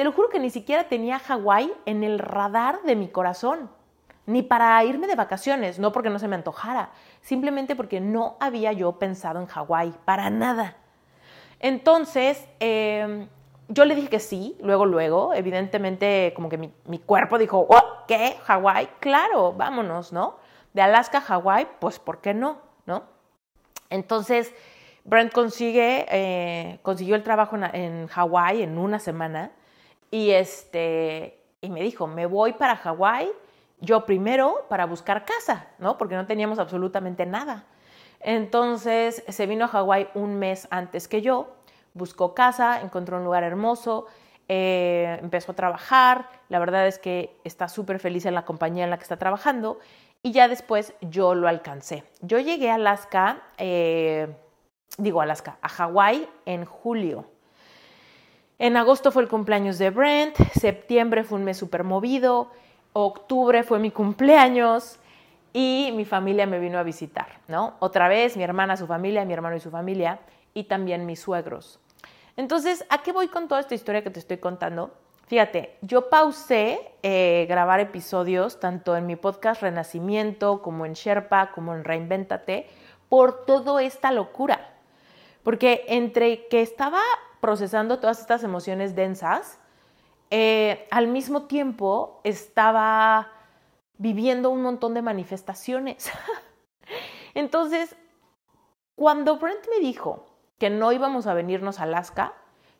Te 0.00 0.04
lo 0.04 0.12
juro 0.12 0.30
que 0.30 0.38
ni 0.38 0.48
siquiera 0.48 0.84
tenía 0.84 1.18
Hawái 1.18 1.70
en 1.84 2.04
el 2.04 2.18
radar 2.18 2.80
de 2.84 2.96
mi 2.96 3.08
corazón, 3.08 3.68
ni 4.24 4.40
para 4.40 4.82
irme 4.82 5.06
de 5.06 5.14
vacaciones, 5.14 5.78
no 5.78 5.92
porque 5.92 6.08
no 6.08 6.18
se 6.18 6.26
me 6.26 6.36
antojara, 6.36 6.88
simplemente 7.20 7.76
porque 7.76 8.00
no 8.00 8.38
había 8.40 8.72
yo 8.72 8.92
pensado 8.92 9.40
en 9.40 9.46
Hawái, 9.46 9.92
para 10.06 10.30
nada. 10.30 10.78
Entonces, 11.58 12.48
em, 12.60 13.28
yo 13.68 13.84
le 13.84 13.94
dije 13.94 14.08
que 14.08 14.20
sí, 14.20 14.56
luego, 14.62 14.86
luego, 14.86 15.34
evidentemente 15.34 16.32
como 16.34 16.48
que 16.48 16.56
mi, 16.56 16.98
cuerpo 17.00 17.36
dijo, 17.36 17.66
oh, 17.68 18.06
¿qué? 18.08 18.38
¿Hawái? 18.44 18.88
Claro, 19.00 19.52
vámonos, 19.52 20.14
¿no? 20.14 20.36
De 20.72 20.80
Alaska 20.80 21.18
a 21.18 21.20
Hawái, 21.20 21.68
pues 21.78 21.98
¿por 21.98 22.22
qué 22.22 22.32
no? 22.32 22.56
¿No? 22.86 23.02
Entonces, 23.90 24.54
Brent 25.04 25.30
consigue, 25.30 26.06
eh, 26.08 26.78
consiguió 26.80 27.16
el 27.16 27.22
trabajo 27.22 27.56
en, 27.56 27.64
en 27.74 28.06
Hawái 28.06 28.62
en 28.62 28.78
una 28.78 28.98
semana 28.98 29.52
y, 30.10 30.30
este, 30.30 31.42
y 31.60 31.70
me 31.70 31.82
dijo, 31.82 32.06
me 32.06 32.26
voy 32.26 32.52
para 32.52 32.76
Hawái, 32.76 33.30
yo 33.80 34.04
primero 34.04 34.66
para 34.68 34.86
buscar 34.86 35.24
casa, 35.24 35.68
¿no? 35.78 35.96
Porque 35.96 36.14
no 36.14 36.26
teníamos 36.26 36.58
absolutamente 36.58 37.26
nada. 37.26 37.64
Entonces 38.20 39.24
se 39.26 39.46
vino 39.46 39.64
a 39.64 39.68
Hawái 39.68 40.08
un 40.14 40.38
mes 40.38 40.68
antes 40.70 41.08
que 41.08 41.22
yo, 41.22 41.48
buscó 41.94 42.34
casa, 42.34 42.80
encontró 42.82 43.16
un 43.16 43.24
lugar 43.24 43.42
hermoso, 43.42 44.06
eh, 44.48 45.18
empezó 45.22 45.52
a 45.52 45.56
trabajar, 45.56 46.28
la 46.48 46.58
verdad 46.58 46.86
es 46.86 46.98
que 46.98 47.38
está 47.44 47.68
súper 47.68 47.98
feliz 48.00 48.26
en 48.26 48.34
la 48.34 48.44
compañía 48.44 48.84
en 48.84 48.90
la 48.90 48.98
que 48.98 49.04
está 49.04 49.16
trabajando 49.16 49.78
y 50.22 50.32
ya 50.32 50.48
después 50.48 50.92
yo 51.00 51.34
lo 51.34 51.48
alcancé. 51.48 52.04
Yo 52.20 52.38
llegué 52.38 52.70
a 52.70 52.74
Alaska, 52.74 53.42
eh, 53.58 54.28
digo 54.98 55.20
Alaska, 55.20 55.58
a 55.62 55.68
Hawái 55.68 56.28
en 56.44 56.64
julio. 56.64 57.26
En 58.60 58.76
agosto 58.76 59.10
fue 59.10 59.22
el 59.22 59.28
cumpleaños 59.30 59.78
de 59.78 59.88
Brent, 59.88 60.36
septiembre 60.52 61.24
fue 61.24 61.38
un 61.38 61.44
mes 61.44 61.56
súper 61.56 61.82
movido, 61.82 62.50
octubre 62.92 63.62
fue 63.62 63.78
mi 63.78 63.90
cumpleaños 63.90 64.98
y 65.54 65.94
mi 65.96 66.04
familia 66.04 66.44
me 66.44 66.58
vino 66.58 66.78
a 66.78 66.82
visitar, 66.82 67.38
¿no? 67.48 67.76
Otra 67.78 68.06
vez 68.06 68.36
mi 68.36 68.42
hermana, 68.42 68.76
su 68.76 68.86
familia, 68.86 69.24
mi 69.24 69.32
hermano 69.32 69.56
y 69.56 69.60
su 69.60 69.70
familia 69.70 70.18
y 70.52 70.64
también 70.64 71.06
mis 71.06 71.20
suegros. 71.20 71.80
Entonces, 72.36 72.84
¿a 72.90 73.02
qué 73.02 73.12
voy 73.12 73.28
con 73.28 73.48
toda 73.48 73.62
esta 73.62 73.74
historia 73.74 74.04
que 74.04 74.10
te 74.10 74.18
estoy 74.18 74.36
contando? 74.36 74.90
Fíjate, 75.26 75.78
yo 75.80 76.10
pausé 76.10 76.92
eh, 77.02 77.46
grabar 77.48 77.80
episodios 77.80 78.60
tanto 78.60 78.94
en 78.94 79.06
mi 79.06 79.16
podcast 79.16 79.62
Renacimiento 79.62 80.60
como 80.60 80.84
en 80.84 80.92
Sherpa, 80.92 81.52
como 81.52 81.74
en 81.74 81.82
Reinventate, 81.82 82.68
por 83.08 83.46
toda 83.46 83.82
esta 83.82 84.12
locura. 84.12 84.74
Porque 85.42 85.86
entre 85.88 86.46
que 86.48 86.60
estaba 86.60 87.00
procesando 87.40 87.98
todas 87.98 88.20
estas 88.20 88.42
emociones 88.44 88.94
densas, 88.94 89.58
eh, 90.30 90.86
al 90.90 91.08
mismo 91.08 91.44
tiempo 91.44 92.20
estaba 92.24 93.32
viviendo 93.98 94.50
un 94.50 94.62
montón 94.62 94.94
de 94.94 95.02
manifestaciones. 95.02 96.10
Entonces, 97.34 97.96
cuando 98.94 99.38
Brent 99.38 99.66
me 99.70 99.80
dijo 99.80 100.26
que 100.58 100.70
no 100.70 100.92
íbamos 100.92 101.26
a 101.26 101.34
venirnos 101.34 101.80
a 101.80 101.84
Alaska, 101.84 102.34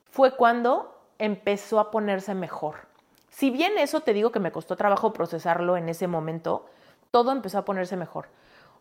fue 0.04 0.36
cuando 0.36 1.00
empezó 1.18 1.80
a 1.80 1.90
ponerse 1.90 2.34
mejor. 2.34 2.88
Si 3.28 3.50
bien 3.50 3.78
eso 3.78 4.00
te 4.00 4.12
digo 4.12 4.32
que 4.32 4.40
me 4.40 4.52
costó 4.52 4.76
trabajo 4.76 5.12
procesarlo 5.12 5.76
en 5.76 5.88
ese 5.88 6.06
momento, 6.06 6.66
todo 7.10 7.32
empezó 7.32 7.58
a 7.58 7.64
ponerse 7.64 7.96
mejor. 7.96 8.28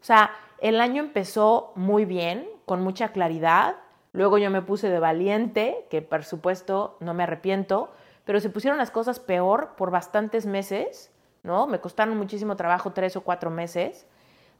O 0.01 0.03
sea, 0.03 0.31
el 0.59 0.81
año 0.81 1.03
empezó 1.03 1.71
muy 1.75 2.05
bien, 2.05 2.49
con 2.65 2.81
mucha 2.81 3.09
claridad, 3.09 3.75
Luego 4.11 4.37
yo 4.37 4.49
me 4.49 4.61
puse 4.61 4.89
de 4.89 4.99
valiente, 4.99 5.85
que 5.89 6.01
por 6.01 6.23
supuesto 6.23 6.97
no 6.99 7.13
me 7.13 7.23
arrepiento, 7.23 7.91
pero 8.25 8.39
se 8.39 8.49
pusieron 8.49 8.77
las 8.77 8.91
cosas 8.91 9.19
peor 9.19 9.75
por 9.75 9.91
bastantes 9.91 10.45
meses, 10.45 11.11
¿no? 11.43 11.67
Me 11.67 11.79
costaron 11.79 12.17
muchísimo 12.17 12.55
trabajo, 12.55 12.91
tres 12.91 13.15
o 13.15 13.21
cuatro 13.21 13.49
meses. 13.49 14.05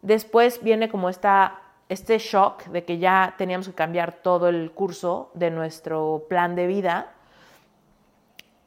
Después 0.01 0.63
viene 0.63 0.89
como 0.89 1.09
esta, 1.09 1.61
este 1.89 2.17
shock 2.19 2.65
de 2.65 2.85
que 2.85 2.99
ya 2.99 3.35
teníamos 3.37 3.67
que 3.67 3.73
cambiar 3.73 4.13
todo 4.13 4.49
el 4.49 4.71
curso 4.71 5.31
de 5.33 5.51
nuestro 5.51 6.25
plan 6.29 6.55
de 6.55 6.67
vida. 6.67 7.11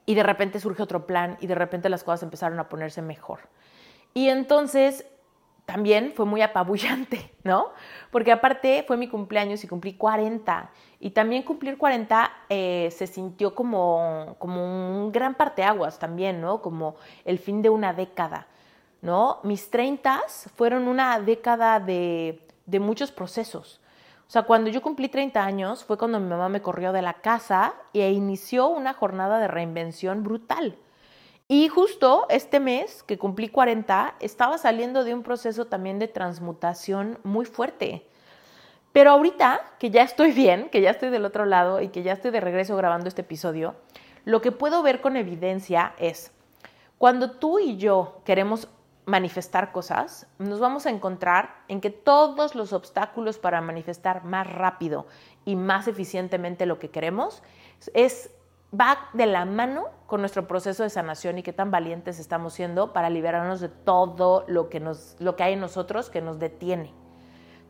Y 0.05 0.15
de 0.15 0.23
repente 0.25 0.61
surge 0.61 0.83
otro 0.83 1.07
plan 1.07 1.37
y 1.41 1.47
de 1.47 1.55
repente 1.55 1.89
las 1.89 2.05
cosas 2.05 2.25
empezaron 2.25 2.59
a 2.59 2.69
ponerse 2.69 3.03
mejor. 3.03 3.41
Y 4.15 4.29
entonces 4.29 5.07
también 5.65 6.13
fue 6.15 6.27
muy 6.27 6.43
apabullante, 6.43 7.33
¿no? 7.45 7.69
Porque 8.11 8.33
aparte 8.33 8.85
fue 8.87 8.97
mi 8.97 9.09
cumpleaños 9.09 9.63
y 9.65 9.69
cumplí 9.69 9.95
40. 9.95 10.71
Y 11.01 11.11
también 11.11 11.43
cumplir 11.43 11.79
40 11.79 12.31
eh, 12.49 12.89
se 12.93 13.07
sintió 13.07 13.55
como, 13.55 14.37
como 14.39 14.65
un 14.65 15.13
gran 15.13 15.35
parteaguas 15.35 15.99
también, 15.99 16.41
¿no? 16.41 16.63
Como 16.63 16.97
el 17.25 17.39
fin 17.39 17.63
de 17.63 17.71
una 17.71 17.93
década, 17.93 18.47
¿no? 19.01 19.41
Mis 19.43 19.71
30 19.71 20.23
fueron 20.55 20.89
una 20.89 21.19
década 21.21 21.81
de, 21.81 22.47
de 22.67 22.81
muchos 22.81 23.11
procesos. 23.11 23.81
O 24.29 24.31
sea, 24.33 24.45
cuando 24.45 24.71
yo 24.71 24.81
cumplí 24.81 25.09
30 25.09 25.45
años 25.45 25.85
fue 25.85 25.99
cuando 25.99 26.19
mi 26.19 26.29
mamá 26.29 26.49
me 26.49 26.63
corrió 26.63 26.93
de 26.93 27.03
la 27.03 27.15
casa 27.15 27.75
e 27.93 28.13
inició 28.13 28.69
una 28.69 28.95
jornada 28.95 29.39
de 29.39 29.49
reinvención 29.49 30.23
brutal. 30.23 30.79
Y 31.53 31.69
justo 31.69 32.25
este 32.31 32.61
mes 32.61 33.03
que 33.03 33.19
cumplí 33.19 33.51
40, 33.51 34.15
estaba 34.21 34.57
saliendo 34.57 35.05
de 35.05 35.13
un 35.13 35.23
proceso 35.23 35.67
también 35.67 35.99
de 35.99 36.09
transmutación 36.09 37.19
muy 37.25 37.45
fuerte. 37.45 38.07
Pero 38.95 39.11
ahorita 39.11 39.61
que 39.79 39.91
ya 39.91 40.03
estoy 40.03 40.33
bien, 40.33 40.71
que 40.71 40.81
ya 40.81 40.89
estoy 40.89 41.11
del 41.11 41.27
otro 41.27 41.45
lado 41.45 41.83
y 41.83 41.89
que 41.89 42.03
ya 42.03 42.15
estoy 42.15 42.31
de 42.31 42.41
regreso 42.41 42.75
grabando 42.75 43.07
este 43.07 43.21
episodio, 43.21 43.75
lo 44.25 44.41
que 44.41 44.51
puedo 44.51 44.83
ver 44.83 45.03
con 45.03 45.15
evidencia 45.15 45.93
es, 45.99 46.33
cuando 46.97 47.33
tú 47.33 47.59
y 47.59 47.77
yo 47.77 48.23
queremos 48.25 48.69
manifestar 49.05 49.73
cosas, 49.73 50.27
nos 50.39 50.59
vamos 50.59 50.87
a 50.87 50.91
encontrar 50.91 51.55
en 51.69 51.83
que 51.83 51.91
todos 51.91 52.55
los 52.55 52.73
obstáculos 52.73 53.37
para 53.37 53.61
manifestar 53.61 54.25
más 54.25 54.51
rápido 54.51 55.07
y 55.45 55.57
más 55.57 55.87
eficientemente 55.87 56.65
lo 56.65 56.79
que 56.79 56.89
queremos 56.89 57.43
es 57.93 58.31
va 58.79 59.09
de 59.13 59.27
la 59.27 59.45
mano 59.45 59.87
con 60.07 60.21
nuestro 60.21 60.47
proceso 60.47 60.83
de 60.83 60.91
sanación 60.91 61.39
y 61.39 61.43
qué 61.43 61.53
tan 61.53 61.71
valientes 61.71 62.19
estamos 62.19 62.55
siendo 62.55 62.93
para 62.93 63.11
liberarnos 63.11 63.61
de 63.61 63.69
todo 63.69 64.45
lo 64.49 64.69
que, 64.69 64.81
nos, 64.81 65.17
lo 65.19 65.37
que 65.37 65.43
hay 65.43 65.53
en 65.55 65.61
nosotros 65.61 66.11
que 66.11 66.23
nos 66.23 66.39
detiene. 66.39 66.93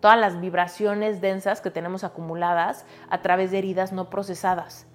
Todas 0.01 0.19
las 0.19 0.41
vibraciones 0.41 1.21
densas 1.21 1.61
que 1.61 1.71
tenemos 1.71 2.05
acumuladas 2.05 2.85
a 3.09 3.23
través 3.23 3.51
de 3.51 3.59
heridas 3.59 3.93
no 3.93 4.11
procesadas. 4.11 4.87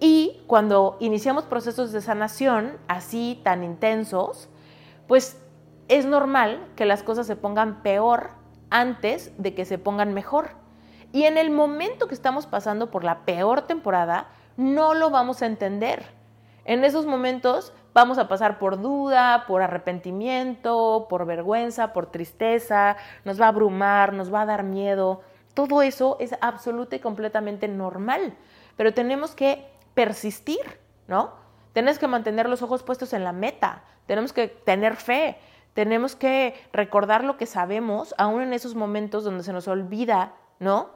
Y 0.00 0.42
cuando 0.46 0.96
iniciamos 1.00 1.44
procesos 1.44 1.92
de 1.92 2.00
sanación 2.00 2.76
así 2.86 3.40
tan 3.42 3.64
intensos, 3.64 4.48
pues 5.06 5.40
es 5.88 6.06
normal 6.06 6.66
que 6.76 6.84
las 6.86 7.02
cosas 7.02 7.26
se 7.26 7.36
pongan 7.36 7.82
peor 7.82 8.30
antes 8.70 9.32
de 9.38 9.54
que 9.54 9.64
se 9.64 9.78
pongan 9.78 10.14
mejor. 10.14 10.50
Y 11.12 11.24
en 11.24 11.38
el 11.38 11.50
momento 11.50 12.06
que 12.06 12.14
estamos 12.14 12.46
pasando 12.46 12.90
por 12.90 13.02
la 13.02 13.24
peor 13.24 13.62
temporada, 13.62 14.28
no 14.58 14.92
lo 14.92 15.08
vamos 15.08 15.40
a 15.40 15.46
entender. 15.46 16.04
En 16.64 16.84
esos 16.84 17.06
momentos 17.06 17.72
vamos 17.94 18.18
a 18.18 18.28
pasar 18.28 18.58
por 18.58 18.82
duda, 18.82 19.44
por 19.46 19.62
arrepentimiento, 19.62 21.06
por 21.08 21.24
vergüenza, 21.26 21.92
por 21.92 22.10
tristeza, 22.10 22.96
nos 23.24 23.40
va 23.40 23.46
a 23.46 23.48
abrumar, 23.50 24.12
nos 24.12 24.34
va 24.34 24.42
a 24.42 24.46
dar 24.46 24.64
miedo. 24.64 25.22
Todo 25.54 25.80
eso 25.80 26.16
es 26.18 26.34
absoluta 26.40 26.96
y 26.96 26.98
completamente 26.98 27.68
normal, 27.68 28.34
pero 28.76 28.92
tenemos 28.92 29.34
que 29.36 29.64
persistir, 29.94 30.80
¿no? 31.06 31.32
Tenemos 31.72 32.00
que 32.00 32.08
mantener 32.08 32.48
los 32.48 32.60
ojos 32.60 32.82
puestos 32.82 33.12
en 33.12 33.22
la 33.22 33.32
meta, 33.32 33.84
tenemos 34.06 34.32
que 34.32 34.48
tener 34.48 34.96
fe, 34.96 35.38
tenemos 35.72 36.16
que 36.16 36.54
recordar 36.72 37.22
lo 37.22 37.36
que 37.36 37.46
sabemos, 37.46 38.12
aún 38.18 38.42
en 38.42 38.52
esos 38.52 38.74
momentos 38.74 39.22
donde 39.22 39.44
se 39.44 39.52
nos 39.52 39.68
olvida, 39.68 40.34
¿no? 40.58 40.90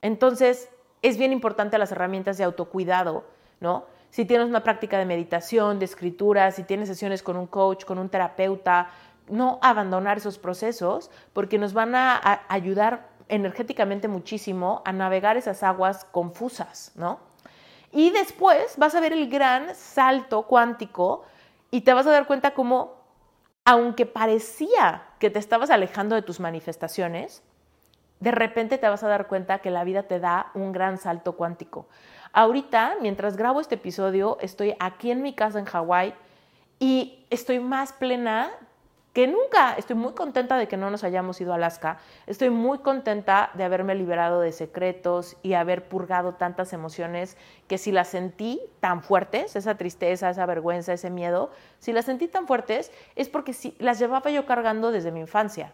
Entonces, 0.00 0.70
es 1.04 1.18
bien 1.18 1.32
importante 1.34 1.76
las 1.76 1.92
herramientas 1.92 2.38
de 2.38 2.44
autocuidado, 2.44 3.24
¿no? 3.60 3.84
Si 4.08 4.24
tienes 4.24 4.48
una 4.48 4.64
práctica 4.64 4.98
de 4.98 5.04
meditación, 5.04 5.78
de 5.78 5.84
escritura, 5.84 6.50
si 6.50 6.62
tienes 6.62 6.88
sesiones 6.88 7.22
con 7.22 7.36
un 7.36 7.46
coach, 7.46 7.84
con 7.84 7.98
un 7.98 8.08
terapeuta, 8.08 8.88
no 9.28 9.58
abandonar 9.60 10.16
esos 10.16 10.38
procesos 10.38 11.10
porque 11.34 11.58
nos 11.58 11.74
van 11.74 11.94
a, 11.94 12.40
ayudar 12.48 13.08
energéticamente 13.28 14.08
muchísimo 14.08 14.80
a 14.86 14.92
navegar 14.92 15.36
esas 15.36 15.62
aguas 15.62 16.06
confusas, 16.06 16.92
¿no? 16.94 17.20
Y 17.92 18.10
después 18.10 18.78
vas 18.78 18.94
a 18.94 19.00
ver 19.00 19.12
el 19.12 19.28
gran 19.28 19.74
salto 19.74 20.44
cuántico 20.44 21.24
y 21.70 21.82
te 21.82 21.92
vas 21.92 22.06
a 22.06 22.12
dar 22.12 22.26
cuenta 22.26 22.54
cómo, 22.54 22.94
aunque 23.66 24.06
parecía 24.06 25.02
que 25.18 25.28
te 25.28 25.38
estabas 25.38 25.68
alejando 25.68 26.14
de 26.14 26.22
tus 26.22 26.40
manifestaciones, 26.40 27.42
de 28.20 28.30
repente 28.30 28.78
te 28.78 28.88
vas 28.88 29.02
a 29.02 29.08
dar 29.08 29.26
cuenta 29.26 29.58
que 29.58 29.70
la 29.70 29.84
vida 29.84 30.04
te 30.04 30.20
da 30.20 30.50
un 30.54 30.72
gran 30.72 30.98
salto 30.98 31.32
cuántico. 31.32 31.86
Ahorita, 32.32 32.96
mientras 33.00 33.36
grabo 33.36 33.60
este 33.60 33.76
episodio, 33.76 34.38
estoy 34.40 34.74
aquí 34.80 35.10
en 35.10 35.22
mi 35.22 35.34
casa 35.34 35.58
en 35.58 35.66
Hawái 35.66 36.14
y 36.78 37.26
estoy 37.30 37.60
más 37.60 37.92
plena 37.92 38.50
que 39.12 39.28
nunca. 39.28 39.74
Estoy 39.74 39.94
muy 39.94 40.12
contenta 40.14 40.56
de 40.56 40.66
que 40.66 40.76
no 40.76 40.90
nos 40.90 41.04
hayamos 41.04 41.40
ido 41.40 41.52
a 41.52 41.54
Alaska. 41.54 41.98
Estoy 42.26 42.50
muy 42.50 42.78
contenta 42.78 43.50
de 43.54 43.62
haberme 43.62 43.94
liberado 43.94 44.40
de 44.40 44.50
secretos 44.50 45.36
y 45.42 45.54
haber 45.54 45.88
purgado 45.88 46.34
tantas 46.34 46.72
emociones 46.72 47.36
que 47.68 47.78
si 47.78 47.92
las 47.92 48.08
sentí 48.08 48.60
tan 48.80 49.02
fuertes, 49.02 49.54
esa 49.54 49.76
tristeza, 49.76 50.28
esa 50.28 50.44
vergüenza, 50.44 50.92
ese 50.92 51.10
miedo, 51.10 51.52
si 51.78 51.92
las 51.92 52.06
sentí 52.06 52.26
tan 52.26 52.48
fuertes 52.48 52.90
es 53.14 53.28
porque 53.28 53.54
las 53.78 54.00
llevaba 54.00 54.30
yo 54.30 54.44
cargando 54.44 54.90
desde 54.90 55.12
mi 55.12 55.20
infancia 55.20 55.72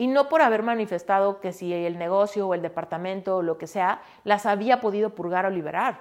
y 0.00 0.06
no 0.06 0.30
por 0.30 0.40
haber 0.40 0.62
manifestado 0.62 1.40
que 1.40 1.52
si 1.52 1.74
el 1.74 1.98
negocio 1.98 2.48
o 2.48 2.54
el 2.54 2.62
departamento 2.62 3.36
o 3.36 3.42
lo 3.42 3.58
que 3.58 3.66
sea 3.66 4.00
las 4.24 4.46
había 4.46 4.80
podido 4.80 5.10
purgar 5.10 5.44
o 5.44 5.50
liberar. 5.50 6.00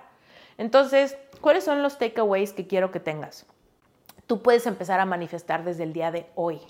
Entonces, 0.58 1.18
¿cuáles 1.42 1.66
son 1.66 1.84
los 1.84 1.98
takeaways 1.98 2.54
que 2.54 2.66
quiero 2.66 2.92
que 2.92 3.02
tengas? 3.02 3.46
Tú 4.26 4.42
puedes 4.42 4.66
empezar 4.68 5.02
a 5.02 5.06
manifestar 5.06 5.66
desde 5.66 5.84
el 5.84 5.92
día 5.92 6.12
de 6.12 6.28
hoy, 6.36 6.62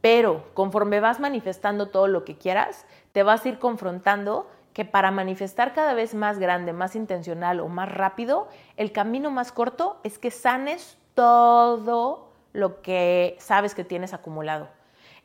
pero 0.00 0.52
conforme 0.52 0.98
vas 0.98 1.20
manifestando 1.20 1.90
todo 1.90 2.08
lo 2.08 2.24
que 2.24 2.36
quieras, 2.36 2.86
te 3.12 3.22
vas 3.22 3.44
a 3.44 3.50
ir 3.50 3.60
confrontando 3.60 4.50
que 4.72 4.84
para 4.84 5.12
manifestar 5.12 5.74
cada 5.74 5.94
vez 5.94 6.12
más 6.12 6.40
grande, 6.40 6.72
más 6.72 6.96
intencional 6.96 7.60
o 7.60 7.68
más 7.68 7.88
rápido, 7.88 8.48
el 8.76 8.90
camino 8.90 9.30
más 9.30 9.52
corto 9.52 10.00
es 10.02 10.18
que 10.18 10.32
sanes 10.32 10.98
todo 11.14 12.32
lo 12.52 12.82
que 12.82 13.36
sabes 13.38 13.76
que 13.76 13.84
tienes 13.84 14.12
acumulado 14.12 14.76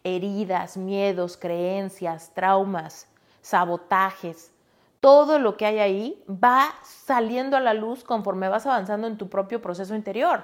heridas, 0.04 0.78
miedos, 0.78 1.38
creencias, 1.38 2.32
traumas, 2.34 3.08
sabotajes, 3.42 4.52
todo 5.00 5.38
lo 5.38 5.58
que 5.58 5.66
hay 5.66 5.80
ahí 5.80 6.24
va 6.30 6.74
saliendo 6.84 7.58
a 7.58 7.60
la 7.60 7.74
luz 7.74 8.04
conforme 8.04 8.48
vas 8.48 8.66
avanzando 8.66 9.06
en 9.08 9.18
tu 9.18 9.30
propio 9.30 9.62
proceso 9.62 9.96
interior. 9.96 10.44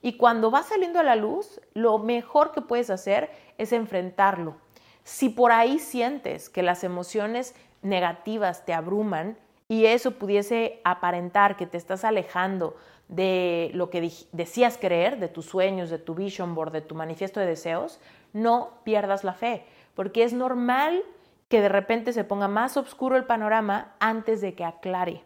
Y 0.00 0.16
cuando 0.16 0.50
va 0.50 0.62
saliendo 0.62 0.98
a 0.98 1.02
la 1.02 1.16
luz, 1.16 1.60
lo 1.74 1.98
mejor 1.98 2.52
que 2.52 2.62
puedes 2.62 2.88
hacer 2.88 3.30
es 3.58 3.72
enfrentarlo. 3.72 4.56
Si 5.04 5.28
por 5.28 5.52
ahí 5.52 5.78
sientes 5.78 6.48
que 6.48 6.62
las 6.62 6.84
emociones 6.84 7.54
negativas 7.82 8.64
te 8.64 8.72
abruman 8.72 9.36
y 9.68 9.86
eso 9.86 10.12
pudiese 10.12 10.80
aparentar 10.84 11.56
que 11.56 11.66
te 11.66 11.76
estás 11.76 12.04
alejando 12.04 12.76
de 13.08 13.70
lo 13.74 13.90
que 13.90 14.12
decías 14.32 14.78
creer, 14.78 15.18
de 15.18 15.28
tus 15.28 15.46
sueños, 15.46 15.90
de 15.90 15.98
tu 15.98 16.14
vision 16.14 16.54
board, 16.54 16.72
de 16.72 16.80
tu 16.80 16.94
manifiesto 16.94 17.40
de 17.40 17.46
deseos, 17.46 18.00
no 18.32 18.70
pierdas 18.84 19.24
la 19.24 19.34
fe, 19.34 19.64
porque 19.94 20.22
es 20.22 20.32
normal 20.32 21.02
que 21.48 21.60
de 21.60 21.68
repente 21.68 22.12
se 22.12 22.24
ponga 22.24 22.48
más 22.48 22.76
oscuro 22.76 23.16
el 23.16 23.24
panorama 23.24 23.94
antes 24.00 24.40
de 24.40 24.54
que 24.54 24.64
aclare. 24.64 25.22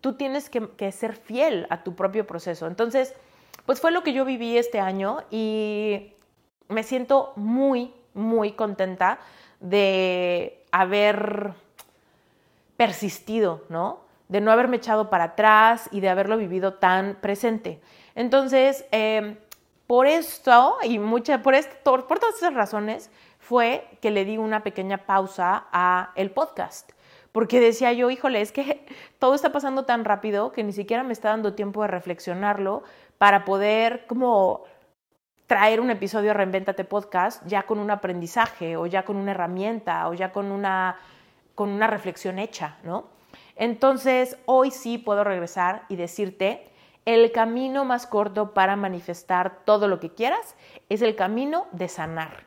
Tú 0.00 0.14
tienes 0.14 0.50
que, 0.50 0.92
ser 0.92 1.14
fiel 1.14 1.66
a 1.70 1.82
tu 1.82 1.94
propio 1.94 2.26
proceso. 2.26 2.66
Entonces, 2.66 3.14
pues 3.64 3.80
fue 3.80 3.90
lo 3.90 4.02
que 4.02 4.12
yo 4.12 4.24
viví 4.24 4.58
este 4.58 4.80
año 4.80 5.22
y 5.30 6.12
me 6.68 6.82
siento 6.82 7.32
muy, 7.36 7.94
muy 8.12 8.52
contenta 8.52 9.18
de 9.60 10.62
haber 10.72 11.54
persistido, 12.76 13.62
¿no? 13.68 14.00
De 14.28 14.40
no 14.40 14.50
haberme 14.50 14.76
echado 14.76 15.08
para 15.08 15.24
atrás 15.24 15.88
y 15.92 16.00
de 16.00 16.08
haberlo 16.08 16.36
vivido 16.36 16.74
tan 16.74 17.14
presente. 17.16 17.80
Entonces, 18.14 18.84
eh, 18.90 19.38
por 19.86 20.06
esto 20.06 20.76
y 20.82 20.98
mucha, 20.98 21.42
por, 21.42 21.54
esto, 21.54 22.06
por 22.06 22.18
todas 22.18 22.36
esas 22.36 22.54
razones 22.54 23.10
fue 23.38 23.86
que 24.00 24.10
le 24.10 24.24
di 24.24 24.38
una 24.38 24.62
pequeña 24.62 24.98
pausa 24.98 25.66
a 25.72 26.12
el 26.16 26.30
podcast. 26.30 26.92
Porque 27.32 27.60
decía 27.60 27.92
yo, 27.92 28.10
híjole, 28.10 28.40
es 28.40 28.52
que 28.52 28.86
todo 29.18 29.34
está 29.34 29.52
pasando 29.52 29.84
tan 29.84 30.04
rápido 30.04 30.52
que 30.52 30.62
ni 30.62 30.72
siquiera 30.72 31.02
me 31.02 31.12
está 31.12 31.30
dando 31.30 31.54
tiempo 31.54 31.82
de 31.82 31.88
reflexionarlo 31.88 32.84
para 33.18 33.44
poder 33.44 34.06
como 34.06 34.64
traer 35.46 35.80
un 35.80 35.90
episodio 35.90 36.28
de 36.28 36.34
Reinventate 36.34 36.84
Podcast 36.84 37.44
ya 37.46 37.64
con 37.64 37.78
un 37.78 37.90
aprendizaje 37.90 38.76
o 38.76 38.86
ya 38.86 39.04
con 39.04 39.16
una 39.16 39.32
herramienta 39.32 40.08
o 40.08 40.14
ya 40.14 40.32
con 40.32 40.50
una, 40.50 40.96
con 41.54 41.68
una 41.68 41.86
reflexión 41.86 42.38
hecha, 42.38 42.78
¿no? 42.82 43.08
Entonces, 43.56 44.38
hoy 44.46 44.70
sí 44.70 44.98
puedo 44.98 45.22
regresar 45.22 45.84
y 45.88 45.96
decirte 45.96 46.70
el 47.04 47.32
camino 47.32 47.84
más 47.84 48.06
corto 48.06 48.54
para 48.54 48.76
manifestar 48.76 49.60
todo 49.64 49.88
lo 49.88 50.00
que 50.00 50.10
quieras 50.10 50.56
es 50.88 51.02
el 51.02 51.16
camino 51.16 51.66
de 51.72 51.88
sanar. 51.88 52.44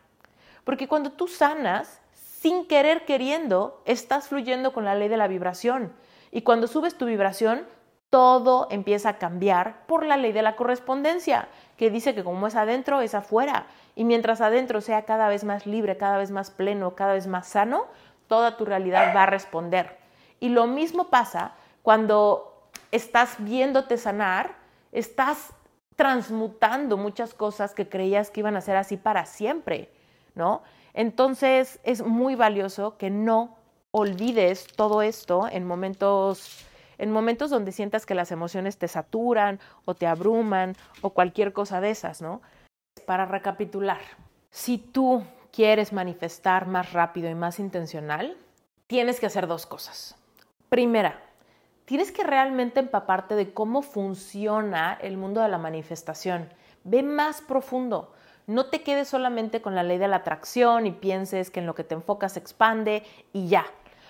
Porque 0.64 0.88
cuando 0.88 1.12
tú 1.12 1.28
sanas, 1.28 2.02
sin 2.14 2.68
querer 2.68 3.06
queriendo, 3.06 3.82
estás 3.86 4.28
fluyendo 4.28 4.74
con 4.74 4.86
la 4.86 4.96
ley 4.96 5.10
de 5.10 5.18
la 5.18 5.28
vibración. 5.28 5.94
Y 6.32 6.42
cuando 6.42 6.68
subes 6.68 6.98
tu 6.98 7.06
vibración, 7.06 7.66
todo 8.10 8.68
empieza 8.72 9.10
a 9.10 9.18
cambiar 9.18 9.86
por 9.86 10.06
la 10.06 10.18
ley 10.18 10.32
de 10.32 10.42
la 10.42 10.56
correspondencia, 10.56 11.50
que 11.78 11.90
dice 11.90 12.16
que 12.16 12.24
como 12.24 12.48
es 12.48 12.56
adentro, 12.56 13.02
es 13.02 13.14
afuera. 13.16 13.68
Y 13.96 14.06
mientras 14.06 14.42
adentro 14.42 14.82
sea 14.82 15.04
cada 15.04 15.30
vez 15.30 15.44
más 15.44 15.66
libre, 15.66 15.98
cada 15.98 16.18
vez 16.18 16.32
más 16.32 16.52
pleno, 16.52 16.96
cada 16.96 17.14
vez 17.14 17.28
más 17.28 17.48
sano, 17.48 17.86
toda 18.28 18.58
tu 18.58 18.66
realidad 18.66 19.14
va 19.16 19.24
a 19.24 19.28
responder. 19.28 19.98
Y 20.40 20.50
lo 20.50 20.68
mismo 20.68 21.10
pasa 21.10 21.54
cuando 21.82 22.47
estás 22.92 23.36
viéndote 23.40 23.98
sanar, 23.98 24.56
estás 24.92 25.54
transmutando 25.96 26.96
muchas 26.98 27.34
cosas 27.34 27.74
que 27.74 27.90
creías 27.90 28.30
que 28.30 28.42
iban 28.42 28.56
a 28.56 28.62
ser 28.62 28.76
así 28.76 28.98
para 28.98 29.26
siempre, 29.26 29.90
¿no? 30.36 30.62
Entonces 30.94 31.80
es 31.84 32.04
muy 32.04 32.36
valioso 32.36 32.98
que 32.98 33.10
no 33.10 33.58
olvides 33.92 34.68
todo 34.68 35.02
esto 35.02 35.48
en 35.52 35.66
momentos 35.66 36.66
en 37.00 37.12
momentos 37.12 37.52
donde 37.52 37.72
sientas 37.72 38.08
que 38.08 38.16
las 38.16 38.32
emociones 38.32 38.78
te 38.78 38.88
saturan 38.88 39.60
o 39.86 39.94
te 39.94 40.08
abruman 40.08 40.76
o 41.02 41.12
cualquier 41.12 41.54
cosa 41.54 41.80
de 41.80 41.92
esas, 41.92 42.24
¿no? 42.24 42.42
Para 43.06 43.26
recapitular, 43.26 44.02
si 44.50 44.80
tú 44.80 45.24
quieres 45.52 45.94
manifestar 45.94 46.66
más 46.66 46.94
rápido 46.94 47.30
y 47.30 47.36
más 47.36 47.60
intencional, 47.60 48.36
tienes 48.88 49.20
que 49.20 49.28
hacer 49.28 49.46
dos 49.46 49.68
cosas. 49.68 50.16
Primera, 50.70 51.22
tienes 51.88 52.12
que 52.12 52.24
realmente 52.24 52.82
empaparte 52.82 53.34
de 53.36 53.54
cómo 53.54 53.82
funciona 53.82 54.98
el 55.02 55.16
mundo 55.16 55.40
de 55.40 55.48
la 55.48 55.58
manifestación. 55.58 56.50
Ve 56.84 57.02
más 57.02 57.40
profundo. 57.40 58.12
No 58.46 58.66
te 58.66 58.84
quedes 58.84 59.08
solamente 59.08 59.62
con 59.62 59.74
la 59.74 59.84
ley 59.84 59.98
de 59.98 60.10
la 60.10 60.18
atracción 60.18 60.86
y 60.86 60.92
pienses 60.92 61.50
que 61.50 61.62
en 61.62 61.66
lo 61.66 61.76
que 61.76 61.86
te 61.86 61.96
enfocas 61.96 62.34
se 62.34 62.40
expande 62.40 63.04
y 63.32 63.48
ya. 63.48 63.66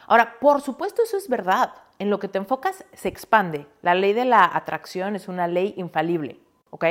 Ahora, 0.07 0.39
por 0.39 0.61
supuesto 0.61 1.03
eso 1.03 1.17
es 1.17 1.29
verdad. 1.29 1.71
En 1.99 2.09
lo 2.09 2.17
que 2.19 2.27
te 2.27 2.39
enfocas 2.39 2.83
se 2.93 3.09
expande. 3.09 3.67
La 3.83 3.93
ley 3.93 4.13
de 4.13 4.25
la 4.25 4.43
atracción 4.43 5.15
es 5.15 5.27
una 5.27 5.47
ley 5.47 5.75
infalible, 5.77 6.39
¿ok? 6.71 6.85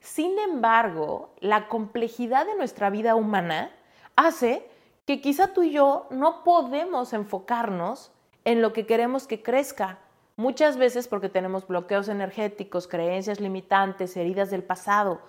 Sin 0.00 0.38
embargo, 0.38 1.32
la 1.40 1.68
complejidad 1.68 2.44
de 2.44 2.56
nuestra 2.56 2.90
vida 2.90 3.14
humana 3.14 3.70
hace 4.14 4.68
que 5.06 5.22
quizá 5.22 5.54
tú 5.54 5.62
y 5.62 5.72
yo 5.72 6.06
no 6.10 6.44
podemos 6.44 7.14
enfocarnos 7.14 8.12
en 8.44 8.60
lo 8.62 8.72
que 8.72 8.86
queremos 8.86 9.26
que 9.26 9.42
crezca. 9.42 9.98
Muchas 10.36 10.76
veces 10.76 11.08
porque 11.08 11.28
tenemos 11.28 11.66
bloqueos 11.66 12.08
energéticos, 12.08 12.88
creencias 12.88 13.40
limitantes, 13.40 14.16
heridas 14.16 14.50
del 14.50 14.62
pasado, 14.62 15.20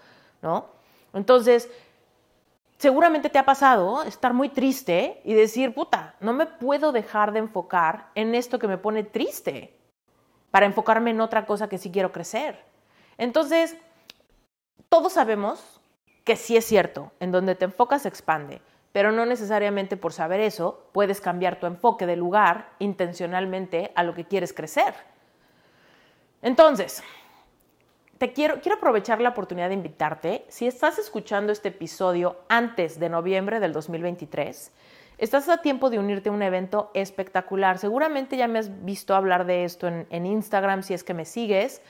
¿no? 0.41 0.67
Entonces, 1.13 1.69
seguramente 2.77 3.29
te 3.29 3.39
ha 3.39 3.45
pasado 3.45 4.03
estar 4.03 4.33
muy 4.33 4.49
triste 4.49 5.21
y 5.23 5.33
decir, 5.33 5.73
puta, 5.73 6.15
no 6.19 6.33
me 6.33 6.45
puedo 6.45 6.91
dejar 6.91 7.31
de 7.31 7.39
enfocar 7.39 8.09
en 8.15 8.33
esto 8.35 8.59
que 8.59 8.67
me 8.67 8.77
pone 8.77 9.03
triste 9.03 9.77
para 10.51 10.65
enfocarme 10.65 11.11
en 11.11 11.21
otra 11.21 11.45
cosa 11.45 11.67
que 11.67 11.77
sí 11.77 11.91
quiero 11.91 12.11
crecer. 12.11 12.63
Entonces, 13.17 13.75
todos 14.89 15.13
sabemos 15.13 15.81
que 16.23 16.35
sí 16.35 16.55
es 16.55 16.65
cierto, 16.65 17.11
en 17.19 17.31
donde 17.31 17.55
te 17.55 17.65
enfocas 17.65 18.03
se 18.03 18.09
expande, 18.09 18.61
pero 18.93 19.11
no 19.11 19.25
necesariamente 19.25 19.97
por 19.97 20.13
saber 20.13 20.39
eso 20.39 20.87
puedes 20.93 21.19
cambiar 21.19 21.59
tu 21.59 21.65
enfoque 21.65 22.05
de 22.05 22.15
lugar 22.15 22.69
intencionalmente 22.79 23.91
a 23.95 24.03
lo 24.03 24.13
que 24.13 24.23
quieres 24.23 24.53
crecer. 24.53 24.93
Entonces, 26.41 27.03
quiero, 28.33 28.61
quiero 28.61 28.77
aprovechar 28.77 29.19
la 29.19 29.29
oportunidad 29.29 29.69
de 29.69 29.73
invitarte, 29.73 30.45
si 30.47 30.67
estás 30.67 30.99
escuchando 30.99 31.51
este 31.51 31.69
episodio 31.69 32.37
antes 32.47 32.99
de 32.99 33.09
noviembre 33.09 33.59
del 33.59 33.73
2023, 33.73 34.71
estás 35.17 35.49
a 35.49 35.57
tiempo 35.57 35.89
de 35.89 35.99
unirte 35.99 36.29
a 36.29 36.31
un 36.31 36.43
evento 36.43 36.91
espectacular. 36.93 37.79
Seguramente 37.79 38.37
ya 38.37 38.47
me 38.47 38.59
has 38.59 38.85
visto 38.85 39.15
hablar 39.15 39.45
de 39.45 39.65
esto 39.65 39.87
en, 39.87 40.07
en 40.09 40.25
Instagram 40.25 40.83
si 40.83 40.93
es 40.93 41.03
que 41.03 41.13
me 41.13 41.25
sigues, 41.25 41.81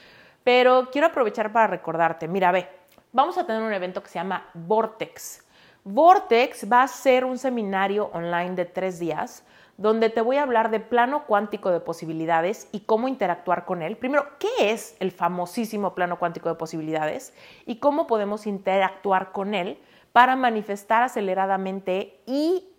pero 0.44 0.90
quiero 0.92 1.08
aprovechar 1.08 1.52
para 1.52 1.68
recordarte, 1.68 2.28
mira, 2.28 2.52
ve, 2.52 2.68
vamos 3.12 3.38
a 3.38 3.46
tener 3.46 3.62
un 3.62 3.74
evento 3.74 4.02
que 4.02 4.10
se 4.10 4.20
llama 4.20 4.50
Vortex. 4.54 5.43
Vortex 5.86 6.72
va 6.72 6.84
a 6.84 6.88
ser 6.88 7.26
un 7.26 7.38
seminario 7.38 8.10
online 8.14 8.56
de 8.56 8.66
tres 8.66 9.00
días 9.00 9.44
donde 9.76 10.10
te 10.10 10.22
voy 10.22 10.38
a 10.38 10.44
hablar 10.44 10.72
de 10.72 10.80
plano 10.80 11.26
cuántico 11.26 11.72
de 11.72 11.80
posibilidades 11.80 12.70
y 12.72 12.82
cómo 12.82 13.08
interactuar 13.08 13.66
con 13.66 13.82
él. 13.82 13.98
Primero, 13.98 14.28
¿qué 14.40 14.72
es 14.72 14.96
el 15.00 15.12
famosísimo 15.12 15.94
plano 15.94 16.20
cuántico 16.20 16.48
de 16.48 16.56
posibilidades 16.56 17.34
y 17.66 17.78
cómo 17.78 18.08
podemos 18.08 18.46
interactuar 18.48 19.32
con 19.32 19.54
él 19.54 19.78
para 20.14 20.36
manifestar 20.36 21.04
aceleradamente 21.04 22.22
y 22.26 22.70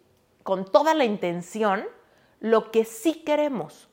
con 0.42 0.64
toda 0.64 0.94
la 0.94 1.04
intención 1.04 1.84
lo 2.40 2.70
que 2.70 2.84
sí 2.84 3.22
queremos? 3.24 3.90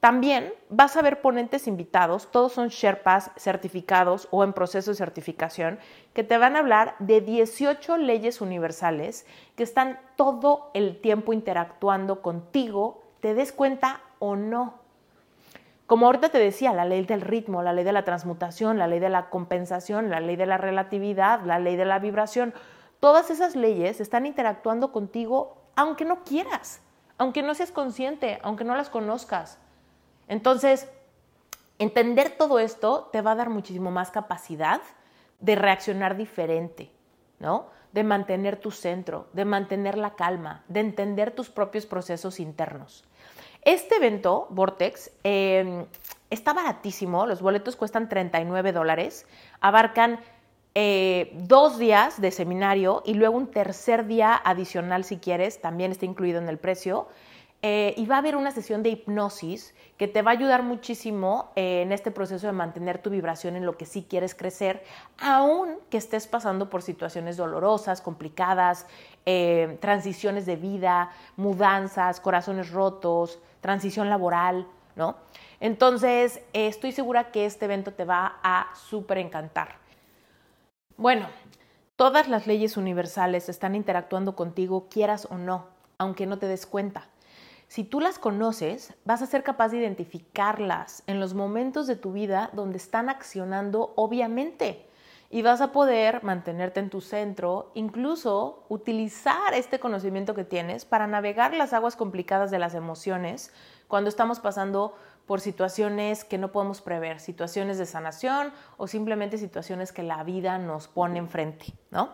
También 0.00 0.52
vas 0.68 0.96
a 0.96 1.02
ver 1.02 1.20
ponentes 1.20 1.66
invitados, 1.66 2.30
todos 2.30 2.52
son 2.52 2.68
Sherpas 2.68 3.32
certificados 3.36 4.28
o 4.30 4.44
en 4.44 4.52
proceso 4.52 4.92
de 4.92 4.96
certificación, 4.96 5.80
que 6.12 6.22
te 6.22 6.38
van 6.38 6.54
a 6.54 6.60
hablar 6.60 6.94
de 7.00 7.20
18 7.20 7.96
leyes 7.96 8.40
universales 8.40 9.26
que 9.56 9.64
están 9.64 9.98
todo 10.14 10.70
el 10.72 11.00
tiempo 11.00 11.32
interactuando 11.32 12.22
contigo, 12.22 13.02
te 13.20 13.34
des 13.34 13.50
cuenta 13.50 14.00
o 14.20 14.36
no. 14.36 14.74
Como 15.88 16.06
ahorita 16.06 16.28
te 16.28 16.38
decía, 16.38 16.72
la 16.72 16.84
ley 16.84 17.04
del 17.04 17.22
ritmo, 17.22 17.62
la 17.62 17.72
ley 17.72 17.82
de 17.82 17.92
la 17.92 18.04
transmutación, 18.04 18.78
la 18.78 18.86
ley 18.86 19.00
de 19.00 19.08
la 19.08 19.30
compensación, 19.30 20.10
la 20.10 20.20
ley 20.20 20.36
de 20.36 20.46
la 20.46 20.58
relatividad, 20.58 21.40
la 21.44 21.58
ley 21.58 21.74
de 21.74 21.86
la 21.86 21.98
vibración, 21.98 22.54
todas 23.00 23.30
esas 23.30 23.56
leyes 23.56 24.00
están 24.00 24.26
interactuando 24.26 24.92
contigo 24.92 25.56
aunque 25.74 26.04
no 26.04 26.22
quieras, 26.22 26.82
aunque 27.16 27.42
no 27.42 27.54
seas 27.54 27.72
consciente, 27.72 28.38
aunque 28.42 28.64
no 28.64 28.76
las 28.76 28.90
conozcas. 28.90 29.58
Entonces, 30.28 30.86
entender 31.78 32.30
todo 32.30 32.58
esto 32.58 33.08
te 33.12 33.22
va 33.22 33.32
a 33.32 33.36
dar 33.36 33.50
muchísimo 33.50 33.90
más 33.90 34.10
capacidad 34.10 34.80
de 35.40 35.54
reaccionar 35.54 36.16
diferente, 36.16 36.90
¿no? 37.38 37.66
De 37.92 38.04
mantener 38.04 38.60
tu 38.60 38.70
centro, 38.70 39.28
de 39.32 39.44
mantener 39.44 39.96
la 39.96 40.14
calma, 40.14 40.64
de 40.68 40.80
entender 40.80 41.30
tus 41.30 41.48
propios 41.48 41.86
procesos 41.86 42.38
internos. 42.40 43.04
Este 43.62 43.96
evento, 43.96 44.46
Vortex, 44.50 45.10
em, 45.24 45.86
está 46.30 46.52
baratísimo, 46.52 47.26
los 47.26 47.40
boletos 47.40 47.76
cuestan 47.76 48.08
39 48.08 48.72
dólares, 48.72 49.26
abarcan 49.60 50.20
eh, 50.74 51.32
dos 51.34 51.78
días 51.78 52.20
de 52.20 52.30
seminario 52.30 53.02
y 53.04 53.14
luego 53.14 53.36
un 53.36 53.50
tercer 53.50 54.06
día 54.06 54.34
adicional 54.36 55.02
si 55.04 55.16
quieres, 55.18 55.60
también 55.60 55.90
está 55.90 56.04
incluido 56.04 56.38
en 56.38 56.48
el 56.48 56.58
precio. 56.58 57.08
Eh, 57.60 57.92
y 57.96 58.06
va 58.06 58.16
a 58.16 58.18
haber 58.18 58.36
una 58.36 58.52
sesión 58.52 58.84
de 58.84 58.90
hipnosis 58.90 59.74
que 59.96 60.06
te 60.06 60.22
va 60.22 60.30
a 60.30 60.34
ayudar 60.34 60.62
muchísimo 60.62 61.50
eh, 61.56 61.82
en 61.82 61.90
este 61.90 62.12
proceso 62.12 62.46
de 62.46 62.52
mantener 62.52 63.02
tu 63.02 63.10
vibración 63.10 63.56
en 63.56 63.66
lo 63.66 63.76
que 63.76 63.84
sí 63.84 64.06
quieres 64.08 64.36
crecer, 64.36 64.84
aun 65.18 65.78
que 65.90 65.96
estés 65.96 66.28
pasando 66.28 66.70
por 66.70 66.82
situaciones 66.82 67.36
dolorosas, 67.36 68.00
complicadas, 68.00 68.86
eh, 69.26 69.76
transiciones 69.80 70.46
de 70.46 70.54
vida, 70.54 71.10
mudanzas, 71.36 72.20
corazones 72.20 72.70
rotos, 72.70 73.40
transición 73.60 74.08
laboral, 74.08 74.68
¿no? 74.94 75.16
Entonces, 75.58 76.40
estoy 76.52 76.92
segura 76.92 77.32
que 77.32 77.44
este 77.44 77.64
evento 77.64 77.92
te 77.92 78.04
va 78.04 78.38
a 78.44 78.68
súper 78.76 79.18
encantar. 79.18 79.78
Bueno, 80.96 81.26
todas 81.96 82.28
las 82.28 82.46
leyes 82.46 82.76
universales 82.76 83.48
están 83.48 83.74
interactuando 83.74 84.36
contigo, 84.36 84.86
quieras 84.88 85.26
o 85.28 85.38
no, 85.38 85.66
aunque 85.98 86.26
no 86.26 86.38
te 86.38 86.46
des 86.46 86.64
cuenta. 86.64 87.08
Si 87.68 87.84
tú 87.84 88.00
las 88.00 88.18
conoces, 88.18 88.94
vas 89.04 89.20
a 89.20 89.26
ser 89.26 89.42
capaz 89.42 89.68
de 89.68 89.76
identificarlas 89.76 91.02
en 91.06 91.20
los 91.20 91.34
momentos 91.34 91.86
de 91.86 91.96
tu 91.96 92.12
vida 92.12 92.48
donde 92.54 92.78
están 92.78 93.10
accionando 93.10 93.92
obviamente 93.94 94.86
y 95.30 95.42
vas 95.42 95.60
a 95.60 95.70
poder 95.70 96.24
mantenerte 96.24 96.80
en 96.80 96.88
tu 96.88 97.02
centro, 97.02 97.70
incluso 97.74 98.64
utilizar 98.70 99.52
este 99.52 99.78
conocimiento 99.78 100.34
que 100.34 100.44
tienes 100.44 100.86
para 100.86 101.06
navegar 101.06 101.52
las 101.52 101.74
aguas 101.74 101.94
complicadas 101.94 102.50
de 102.50 102.58
las 102.58 102.74
emociones 102.74 103.52
cuando 103.86 104.08
estamos 104.08 104.40
pasando 104.40 104.94
por 105.26 105.42
situaciones 105.42 106.24
que 106.24 106.38
no 106.38 106.50
podemos 106.52 106.80
prever, 106.80 107.20
situaciones 107.20 107.76
de 107.76 107.84
sanación 107.84 108.50
o 108.78 108.86
simplemente 108.86 109.36
situaciones 109.36 109.92
que 109.92 110.02
la 110.02 110.24
vida 110.24 110.56
nos 110.56 110.88
pone 110.88 111.18
enfrente, 111.18 111.74
¿no? 111.90 112.12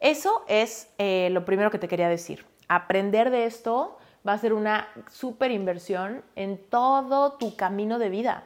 Eso 0.00 0.44
es 0.48 0.88
eh, 0.96 1.28
lo 1.30 1.44
primero 1.44 1.70
que 1.70 1.78
te 1.78 1.88
quería 1.88 2.08
decir. 2.08 2.46
Aprender 2.68 3.30
de 3.30 3.44
esto 3.44 3.97
va 4.28 4.34
a 4.34 4.38
ser 4.38 4.52
una 4.52 4.88
súper 5.10 5.50
inversión 5.50 6.22
en 6.36 6.58
todo 6.68 7.32
tu 7.32 7.56
camino 7.56 7.98
de 7.98 8.10
vida. 8.10 8.44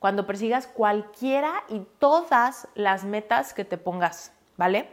Cuando 0.00 0.26
persigas 0.26 0.66
cualquiera 0.66 1.62
y 1.68 1.82
todas 2.00 2.66
las 2.74 3.04
metas 3.04 3.54
que 3.54 3.64
te 3.64 3.78
pongas, 3.78 4.32
¿vale? 4.56 4.88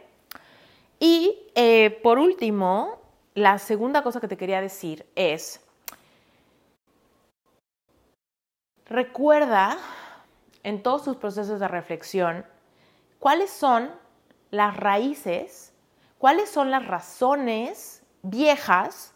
Y 1.00 1.36
eh, 1.56 1.98
por 2.02 2.20
último, 2.20 3.00
la 3.34 3.58
segunda 3.58 4.02
cosa 4.02 4.20
que 4.20 4.28
te 4.28 4.36
quería 4.36 4.60
decir 4.60 5.04
es, 5.16 5.60
recuerda 8.86 9.78
en 10.62 10.82
todos 10.82 11.02
tus 11.02 11.16
procesos 11.16 11.58
de 11.58 11.66
reflexión 11.66 12.46
cuáles 13.18 13.50
son 13.50 13.90
las 14.52 14.76
raíces, 14.76 15.72
cuáles 16.18 16.50
son 16.50 16.70
las 16.70 16.86
razones 16.86 18.04
viejas 18.22 19.14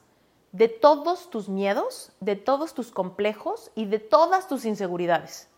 de 0.54 0.68
todos 0.68 1.30
tus 1.30 1.48
miedos, 1.48 2.12
de 2.20 2.36
todos 2.36 2.74
tus 2.74 2.92
complejos 2.92 3.72
y 3.74 3.86
de 3.86 3.98
todas 3.98 4.46
tus 4.46 4.64
inseguridades. 4.64 5.48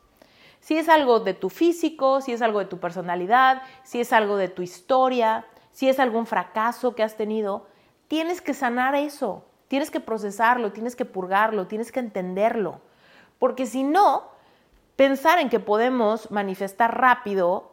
Si 0.61 0.79
es 0.79 0.89
algo 0.89 1.21
de 1.21 1.35
tu 1.35 1.51
físico, 1.51 2.23
si 2.23 2.33
es 2.33 2.41
algo 2.41 2.61
de 2.61 2.65
tu 2.65 2.81
personalidad, 2.81 3.61
si 3.85 4.01
es 4.01 4.15
algo 4.15 4.39
de 4.39 4.49
tu 4.49 4.63
historia, 4.63 5.45
si 5.73 5.91
es 5.91 6.01
algún 6.01 6.25
fracaso 6.25 6.95
que 6.95 7.03
has 7.03 7.15
tenido, 7.15 7.67
tienes 8.09 8.41
que 8.41 8.55
sanar 8.55 8.95
eso, 8.95 9.45
tienes 9.69 9.91
que 9.91 10.01
procesarlo, 10.01 10.73
tienes 10.73 10.97
que 10.97 11.05
purgarlo, 11.05 11.67
tienes 11.67 11.93
que 11.93 12.01
entenderlo. 12.01 12.81
Porque 13.39 13.67
si 13.67 13.83
no, 13.83 14.31
pensar 14.97 15.41
en 15.41 15.51
que 15.51 15.61
podemos 15.61 16.31
manifestar 16.31 16.99
rápido 16.99 17.71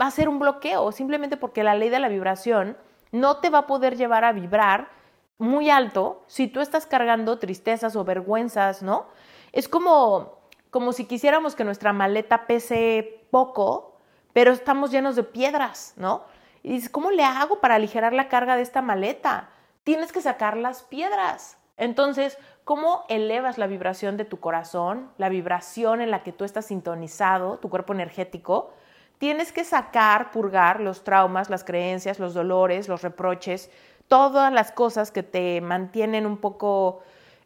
va 0.00 0.06
a 0.06 0.10
ser 0.10 0.28
un 0.28 0.40
bloqueo, 0.40 0.90
simplemente 0.90 1.36
porque 1.36 1.62
la 1.62 1.76
ley 1.76 1.88
de 1.88 2.00
la 2.00 2.08
vibración 2.08 2.76
no 3.12 3.36
te 3.36 3.48
va 3.48 3.58
a 3.58 3.66
poder 3.68 3.96
llevar 3.96 4.24
a 4.24 4.32
vibrar 4.32 5.01
muy 5.42 5.70
alto 5.70 6.22
si 6.26 6.46
tú 6.46 6.60
estás 6.60 6.86
cargando 6.86 7.38
tristezas 7.38 7.96
o 7.96 8.04
vergüenzas, 8.04 8.82
¿no? 8.82 9.06
Es 9.52 9.68
como, 9.68 10.38
como 10.70 10.92
si 10.92 11.04
quisiéramos 11.04 11.54
que 11.54 11.64
nuestra 11.64 11.92
maleta 11.92 12.46
pese 12.46 13.26
poco, 13.30 13.96
pero 14.32 14.52
estamos 14.52 14.90
llenos 14.90 15.16
de 15.16 15.24
piedras, 15.24 15.94
¿no? 15.96 16.24
Y 16.62 16.72
dices, 16.72 16.88
¿cómo 16.88 17.10
le 17.10 17.24
hago 17.24 17.60
para 17.60 17.74
aligerar 17.74 18.12
la 18.12 18.28
carga 18.28 18.56
de 18.56 18.62
esta 18.62 18.82
maleta? 18.82 19.50
Tienes 19.84 20.12
que 20.12 20.20
sacar 20.20 20.56
las 20.56 20.82
piedras. 20.82 21.58
Entonces, 21.76 22.38
¿cómo 22.64 23.04
elevas 23.08 23.58
la 23.58 23.66
vibración 23.66 24.16
de 24.16 24.24
tu 24.24 24.38
corazón, 24.38 25.10
la 25.18 25.28
vibración 25.28 26.00
en 26.00 26.10
la 26.10 26.22
que 26.22 26.32
tú 26.32 26.44
estás 26.44 26.66
sintonizado, 26.66 27.58
tu 27.58 27.68
cuerpo 27.68 27.92
energético? 27.92 28.72
Tienes 29.18 29.52
que 29.52 29.64
sacar, 29.64 30.30
purgar 30.30 30.80
los 30.80 31.04
traumas, 31.04 31.50
las 31.50 31.64
creencias, 31.64 32.18
los 32.18 32.34
dolores, 32.34 32.88
los 32.88 33.02
reproches, 33.02 33.70
todas 34.12 34.52
las 34.52 34.72
cosas 34.72 35.10
que 35.10 35.22
te 35.22 35.62
mantienen 35.62 36.26
un 36.26 36.36
poco, 36.36 37.00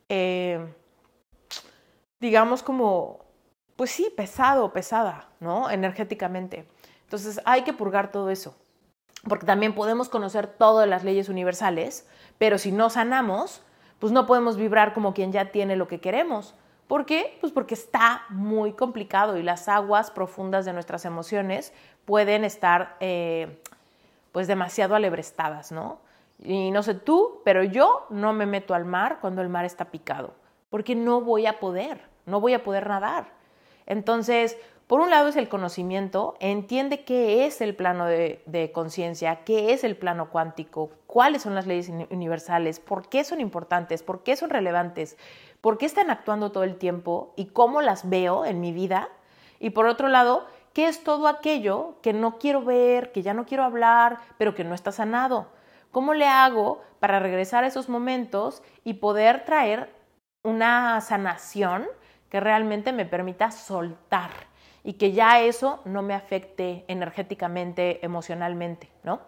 eh, 0.08 0.58
digamos 2.18 2.64
como, 2.64 3.20
pues 3.76 3.92
sí, 3.92 4.12
pesado, 4.16 4.72
pesada, 4.72 5.28
¿no? 5.38 5.70
Energéticamente. 5.70 6.66
Entonces 7.04 7.40
hay 7.44 7.62
que 7.62 7.72
purgar 7.72 8.10
todo 8.10 8.30
eso 8.30 8.56
porque 9.28 9.46
también 9.46 9.76
podemos 9.76 10.08
conocer 10.08 10.48
todas 10.48 10.88
las 10.88 11.04
leyes 11.04 11.28
universales, 11.28 12.04
pero 12.36 12.58
si 12.58 12.72
no 12.72 12.90
sanamos, 12.90 13.62
pues 14.00 14.12
no 14.12 14.26
podemos 14.26 14.56
vibrar 14.56 14.92
como 14.92 15.14
quien 15.14 15.30
ya 15.30 15.52
tiene 15.52 15.76
lo 15.76 15.86
que 15.86 16.00
queremos. 16.00 16.56
¿Por 16.88 17.06
qué? 17.06 17.38
Pues 17.40 17.52
porque 17.52 17.74
está 17.74 18.24
muy 18.28 18.72
complicado 18.72 19.36
y 19.36 19.44
las 19.44 19.68
aguas 19.68 20.10
profundas 20.10 20.64
de 20.64 20.72
nuestras 20.72 21.04
emociones 21.04 21.72
pueden 22.06 22.42
estar 22.42 22.96
eh, 22.98 23.62
pues 24.32 24.48
demasiado 24.48 24.96
alebrestadas, 24.96 25.70
¿no? 25.70 26.04
Y 26.42 26.70
no 26.70 26.82
sé 26.82 26.94
tú, 26.94 27.40
pero 27.44 27.62
yo 27.62 28.06
no 28.10 28.32
me 28.32 28.46
meto 28.46 28.74
al 28.74 28.84
mar 28.84 29.18
cuando 29.20 29.42
el 29.42 29.48
mar 29.48 29.64
está 29.64 29.86
picado, 29.86 30.34
porque 30.70 30.94
no 30.94 31.20
voy 31.20 31.46
a 31.46 31.58
poder, 31.58 32.02
no 32.26 32.40
voy 32.40 32.54
a 32.54 32.62
poder 32.62 32.88
nadar. 32.88 33.32
Entonces, 33.86 34.58
por 34.86 35.00
un 35.00 35.10
lado 35.10 35.28
es 35.28 35.34
el 35.34 35.48
conocimiento, 35.48 36.36
entiende 36.38 37.02
qué 37.02 37.44
es 37.44 37.60
el 37.60 37.74
plano 37.74 38.06
de, 38.06 38.70
conciencia, 38.72 39.42
qué 39.44 39.72
es 39.72 39.82
el 39.82 39.96
plano 39.96 40.30
cuántico, 40.30 40.90
cuáles 41.08 41.42
son 41.42 41.56
las 41.56 41.66
leyes 41.66 41.90
universales, 42.10 42.78
por 42.78 43.08
qué 43.08 43.24
son 43.24 43.40
importantes, 43.40 44.04
por 44.04 44.22
qué 44.22 44.36
son 44.36 44.50
relevantes, 44.50 45.16
por 45.60 45.76
qué 45.76 45.86
están 45.86 46.08
actuando 46.08 46.52
todo 46.52 46.62
el 46.62 46.76
tiempo 46.76 47.32
y 47.34 47.46
cómo 47.46 47.82
las 47.82 48.08
veo 48.08 48.44
en 48.44 48.60
mi 48.60 48.72
vida. 48.72 49.08
Y 49.58 49.70
por 49.70 49.86
otro 49.86 50.06
lado, 50.06 50.46
qué 50.72 50.86
es 50.86 51.02
todo 51.02 51.26
aquello 51.26 51.96
que 52.00 52.12
no 52.12 52.38
quiero 52.38 52.62
ver, 52.62 53.10
que 53.10 53.22
ya 53.22 53.34
no 53.34 53.44
quiero 53.44 53.64
hablar, 53.64 54.18
pero 54.38 54.54
que 54.54 54.62
no 54.62 54.74
está 54.74 54.92
sanado. 54.92 55.48
¿Cómo 55.96 56.12
le 56.12 56.26
hago 56.26 56.82
para 57.00 57.20
regresar 57.20 57.64
a 57.64 57.68
esos 57.68 57.88
momentos 57.88 58.62
y 58.84 58.92
poder 58.92 59.46
traer 59.46 59.88
una 60.42 61.00
sanación 61.00 61.86
que 62.28 62.38
realmente 62.38 62.92
me 62.92 63.06
permita 63.06 63.50
soltar? 63.50 64.30
y 64.84 64.92
que 64.92 65.12
ya 65.12 65.40
eso 65.40 65.80
no 65.86 66.02
me 66.02 66.12
afecte 66.12 66.84
energéticamente, 66.86 68.04
emocionalmente, 68.04 68.88
¿no? 69.04 69.20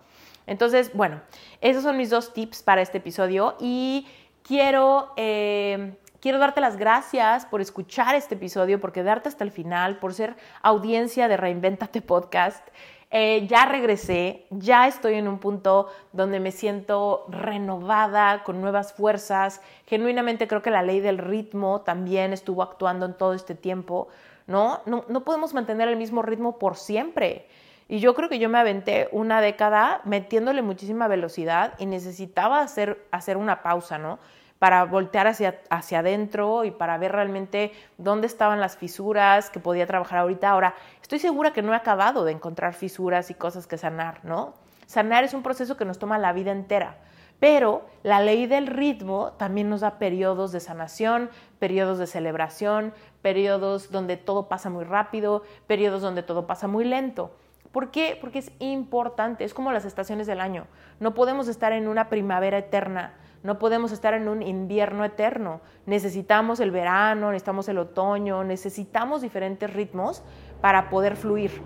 Entonces, 0.47 0.93
bueno, 0.95 1.21
esos 1.61 1.83
son 1.83 1.97
mis 1.97 2.11
dos 2.11 2.33
tips 2.33 2.63
para 2.63 2.81
este 2.81 2.99
episodio 2.99 3.57
y 3.59 4.07
quiero, 4.45 5.15
eh, 5.17 5.97
quiero 6.21 6.39
darte 6.39 6.61
las 6.61 6.77
gracias 6.77 7.45
por 7.45 7.61
escuchar 7.61 8.15
este 8.15 8.37
episodio, 8.37 8.81
por 8.81 8.93
quedarte 8.93 9.29
hasta 9.29 9.43
el 9.43 9.51
final, 9.51 9.99
por 9.99 10.15
ser 10.15 10.37
audiencia 10.63 11.27
de 11.27 11.37
Reinventate 11.37 12.03
Podcast. 12.03 12.65
Eh, 13.11 13.47
ya 13.47 13.65
regresé, 13.65 14.47
ya 14.51 14.87
estoy 14.87 15.15
en 15.15 15.29
un 15.29 15.39
punto 15.39 15.89
donde 16.13 16.41
me 16.41 16.53
siento 16.53 17.25
renovada, 17.29 18.45
con 18.45 18.61
nuevas 18.61 18.93
fuerzas. 18.93 19.63
Genuinamente 19.87 20.47
creo 20.47 20.61
que 20.61 20.71
la 20.71 20.83
ley 20.83 21.01
del 21.01 21.19
ritmo 21.19 21.81
también 21.81 22.33
estuvo 22.33 22.63
actuando 22.63 23.07
en 23.07 23.15
todo 23.15 23.33
este 23.33 23.55
tiempo. 23.55 24.09
¿no? 24.49 24.81
No, 24.87 25.25
podemos 25.25 25.55
mantener 25.55 25.89
el 25.89 25.97
mismo 25.97 26.23
ritmo 26.23 26.59
por 26.59 26.77
siempre. 26.77 27.47
Y 27.87 28.01
yo 28.01 28.15
creo 28.15 28.29
que 28.29 28.39
yo 28.39 28.49
me 28.49 28.59
aventé 28.59 29.09
una 29.13 29.41
década 29.41 30.01
metiéndole 30.05 30.63
muchísima 30.63 31.07
velocidad 31.07 31.75
y 31.79 31.87
necesitaba 31.87 32.61
hacer, 32.61 33.07
hacer 33.11 33.37
una 33.37 33.63
pausa, 33.63 33.99
¿no? 33.99 34.19
Para 34.59 34.85
voltear 34.85 35.27
hacia, 35.27 35.61
hacia 35.71 36.01
adentro 36.01 36.65
y 36.65 36.71
para 36.71 36.99
ver 36.99 37.13
realmente 37.13 37.73
dónde 37.97 38.27
estaban 38.27 38.61
las 38.61 38.77
fisuras 38.77 39.51
que 39.51 39.61
podía 39.61 39.87
trabajar 39.87 40.19
ahorita. 40.19 40.51
Ahora, 40.51 40.75
estoy 41.01 41.19
segura 41.19 41.53
que 41.53 41.63
no 41.63 41.73
he 41.73 41.77
acabado 41.77 42.25
de 42.25 42.33
encontrar 42.33 42.75
fisuras 42.75 43.31
y 43.31 43.35
cosas 43.35 43.67
que 43.67 43.79
sanar, 43.79 44.25
¿no? 44.25 44.55
Sanar 44.87 45.23
es 45.23 45.35
un 45.35 45.43
proceso 45.43 45.77
que 45.77 45.85
nos 45.85 45.99
toma 45.99 46.19
la 46.19 46.33
vida 46.33 46.51
entera. 46.51 46.97
Pero 47.41 47.87
la 48.03 48.21
ley 48.21 48.47
del 48.47 48.67
ritmo 48.67 49.33
también 49.37 49.69
nos 49.69 49.83
da 49.83 49.99
periodos 49.99 50.51
de 50.51 50.61
sanación, 50.61 51.31
periodos 51.59 51.99
de 51.99 52.07
celebración, 52.07 52.93
periodos 53.23 53.93
donde 53.93 54.17
todo 54.17 54.49
pasa 54.49 54.71
muy 54.71 54.85
rápido, 54.85 55.45
periodos 55.67 56.03
donde 56.03 56.23
todo 56.23 56.47
pasa 56.47 56.67
muy 56.67 56.85
lento. 56.85 57.31
¿Por 57.71 57.91
qué? 57.91 58.19
Porque 58.21 58.41
es 58.41 58.51
importante, 58.59 59.45
es 59.45 59.55
como 59.55 59.71
las 59.73 59.85
estaciones 59.85 60.27
del 60.27 60.41
año. 60.41 60.67
No 60.99 61.15
podemos 61.15 61.47
estar 61.49 61.73
en 61.73 61.87
una 61.87 62.09
primavera 62.09 62.59
eterna, 62.59 63.15
no 63.43 63.59
podemos 63.59 63.93
estar 63.93 64.15
en 64.15 64.29
un 64.29 64.43
invierno 64.43 65.05
eterno. 65.05 65.61
Necesitamos 65.87 66.61
el 66.61 66.71
verano, 66.71 67.31
necesitamos 67.31 67.69
el 67.69 67.79
otoño, 67.79 68.45
necesitamos 68.45 69.23
diferentes 69.23 69.73
ritmos 69.73 70.23
para 70.61 70.91
poder 70.91 71.17
fluir. 71.17 71.63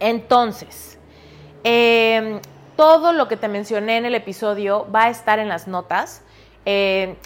Entonces, 0.00 0.98
eh, 1.64 2.40
todo 2.76 3.12
lo 3.12 3.28
que 3.28 3.36
te 3.36 3.48
mencioné 3.48 3.98
en 3.98 4.06
el 4.06 4.14
episodio 4.14 4.86
va 4.94 5.04
a 5.04 5.10
estar 5.10 5.38
en 5.38 5.48
las 5.48 5.68
notas. 5.68 6.22
Eh, 6.66 7.16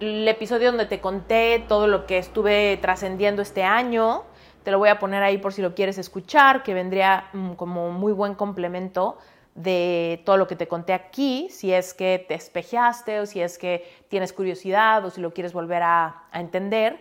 el 0.00 0.28
episodio 0.28 0.68
donde 0.68 0.86
te 0.86 1.00
conté 1.00 1.64
todo 1.66 1.86
lo 1.86 2.06
que 2.06 2.18
estuve 2.18 2.76
trascendiendo 2.80 3.42
este 3.42 3.64
año, 3.64 4.22
te 4.62 4.70
lo 4.70 4.78
voy 4.78 4.90
a 4.90 4.98
poner 4.98 5.22
ahí 5.22 5.38
por 5.38 5.52
si 5.52 5.62
lo 5.62 5.74
quieres 5.74 5.98
escuchar, 5.98 6.62
que 6.62 6.74
vendría 6.74 7.28
mm, 7.32 7.52
como 7.52 7.90
muy 7.90 8.12
buen 8.12 8.34
complemento 8.34 9.18
de 9.58 10.22
todo 10.24 10.36
lo 10.36 10.46
que 10.46 10.54
te 10.54 10.68
conté 10.68 10.92
aquí, 10.92 11.48
si 11.50 11.72
es 11.72 11.92
que 11.92 12.24
te 12.28 12.34
espejaste 12.34 13.20
o 13.20 13.26
si 13.26 13.40
es 13.40 13.58
que 13.58 13.84
tienes 14.08 14.32
curiosidad 14.32 15.04
o 15.04 15.10
si 15.10 15.20
lo 15.20 15.32
quieres 15.34 15.52
volver 15.52 15.82
a, 15.82 16.24
a 16.30 16.40
entender. 16.40 16.98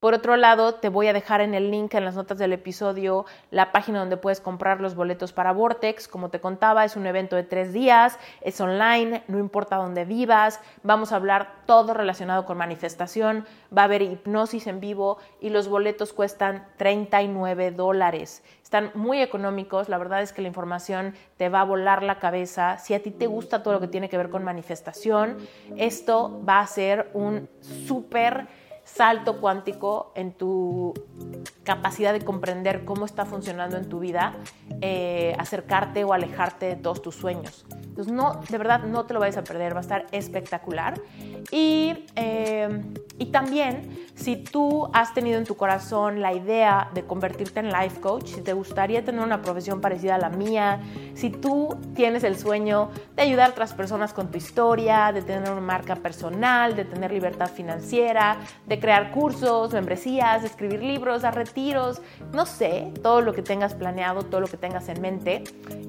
Por 0.00 0.12
otro 0.12 0.36
lado, 0.36 0.74
te 0.74 0.90
voy 0.90 1.08
a 1.08 1.14
dejar 1.14 1.40
en 1.40 1.54
el 1.54 1.70
link 1.70 1.94
en 1.94 2.04
las 2.04 2.16
notas 2.16 2.36
del 2.36 2.52
episodio 2.52 3.24
la 3.50 3.72
página 3.72 3.98
donde 3.98 4.18
puedes 4.18 4.40
comprar 4.40 4.80
los 4.80 4.94
boletos 4.94 5.32
para 5.32 5.52
Vortex. 5.52 6.06
Como 6.06 6.28
te 6.28 6.38
contaba, 6.38 6.84
es 6.84 6.96
un 6.96 7.06
evento 7.06 7.34
de 7.34 7.44
tres 7.44 7.72
días, 7.72 8.18
es 8.42 8.60
online, 8.60 9.24
no 9.26 9.38
importa 9.38 9.76
dónde 9.76 10.04
vivas. 10.04 10.60
Vamos 10.82 11.12
a 11.12 11.16
hablar 11.16 11.62
todo 11.64 11.94
relacionado 11.94 12.44
con 12.44 12.58
manifestación. 12.58 13.46
Va 13.76 13.82
a 13.82 13.84
haber 13.86 14.02
hipnosis 14.02 14.66
en 14.66 14.80
vivo 14.80 15.16
y 15.40 15.48
los 15.48 15.66
boletos 15.68 16.12
cuestan 16.12 16.66
39 16.76 17.70
dólares. 17.70 18.44
Están 18.62 18.90
muy 18.94 19.22
económicos, 19.22 19.88
la 19.88 19.96
verdad 19.96 20.20
es 20.20 20.32
que 20.32 20.42
la 20.42 20.48
información 20.48 21.14
te 21.38 21.48
va 21.48 21.62
a 21.62 21.64
volar 21.64 22.02
la 22.02 22.18
cabeza. 22.18 22.78
Si 22.78 22.92
a 22.92 23.02
ti 23.02 23.12
te 23.12 23.28
gusta 23.28 23.62
todo 23.62 23.74
lo 23.74 23.80
que 23.80 23.88
tiene 23.88 24.10
que 24.10 24.18
ver 24.18 24.28
con 24.28 24.44
manifestación, 24.44 25.38
esto 25.76 26.42
va 26.46 26.60
a 26.60 26.66
ser 26.66 27.08
un 27.14 27.48
súper 27.60 28.46
salto 28.96 29.40
cuántico 29.40 30.12
en 30.14 30.32
tu 30.32 30.94
capacidad 31.64 32.12
de 32.12 32.20
comprender 32.20 32.84
cómo 32.84 33.04
está 33.04 33.26
funcionando 33.26 33.76
en 33.76 33.88
tu 33.88 34.00
vida, 34.00 34.36
eh, 34.80 35.34
acercarte 35.38 36.04
o 36.04 36.12
alejarte 36.12 36.66
de 36.66 36.76
todos 36.76 37.02
tus 37.02 37.14
sueños. 37.14 37.66
Entonces, 37.82 38.12
no, 38.12 38.40
de 38.48 38.58
verdad, 38.58 38.84
no 38.84 39.04
te 39.04 39.14
lo 39.14 39.20
vayas 39.20 39.36
a 39.36 39.44
perder, 39.44 39.74
va 39.74 39.78
a 39.78 39.82
estar 39.82 40.06
espectacular. 40.12 41.00
Y, 41.50 42.06
eh, 42.14 42.82
y 43.18 43.26
también, 43.26 44.06
si 44.14 44.36
tú 44.36 44.90
has 44.92 45.14
tenido 45.14 45.38
en 45.38 45.44
tu 45.44 45.56
corazón 45.56 46.20
la 46.20 46.34
idea 46.34 46.90
de 46.92 47.04
convertirte 47.04 47.60
en 47.60 47.70
life 47.70 48.00
coach, 48.00 48.26
si 48.26 48.40
te 48.42 48.52
gustaría 48.52 49.04
tener 49.04 49.22
una 49.22 49.40
profesión 49.40 49.80
parecida 49.80 50.16
a 50.16 50.18
la 50.18 50.28
mía, 50.28 50.80
si 51.14 51.30
tú 51.30 51.78
tienes 51.94 52.24
el 52.24 52.38
sueño 52.38 52.90
de 53.14 53.22
ayudar 53.22 53.48
a 53.48 53.52
otras 53.52 53.72
personas 53.72 54.12
con 54.12 54.30
tu 54.30 54.36
historia, 54.36 55.12
de 55.12 55.22
tener 55.22 55.50
una 55.50 55.62
marca 55.62 55.96
personal, 55.96 56.76
de 56.76 56.84
tener 56.84 57.10
libertad 57.10 57.48
financiera, 57.48 58.36
de 58.66 58.78
crear 58.78 59.12
cursos, 59.12 59.72
membresías, 59.72 60.42
de 60.42 60.48
escribir 60.48 60.82
libros, 60.82 61.22
dar 61.22 61.34
retiros, 61.34 62.02
no 62.32 62.44
sé, 62.44 62.92
todo 63.02 63.22
lo 63.22 63.32
que 63.32 63.42
tengas 63.42 63.74
planeado, 63.74 64.24
todo 64.24 64.42
lo 64.42 64.46
que 64.46 64.58
tengas 64.58 64.90
en 64.90 65.00
mente, 65.00 65.44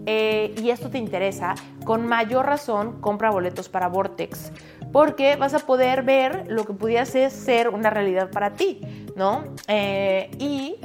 eh, 0.06 0.56
y 0.62 0.70
esto 0.70 0.90
te 0.90 0.98
interesa, 0.98 1.56
con 1.84 2.08
mayor 2.08 2.46
razón 2.46 3.02
compra 3.02 3.32
boletos 3.32 3.68
para 3.68 3.90
Vortex, 3.90 4.52
porque 4.98 5.36
vas 5.36 5.54
a 5.54 5.60
poder 5.60 6.02
ver 6.02 6.46
lo 6.48 6.66
que 6.66 6.74
pudiese 6.74 7.30
ser 7.30 7.70
una 7.70 7.92
realidad 7.92 8.32
para 8.32 8.56
ti, 8.56 8.82
¿no? 9.16 9.44
Eh, 9.68 10.32
y 10.40 10.78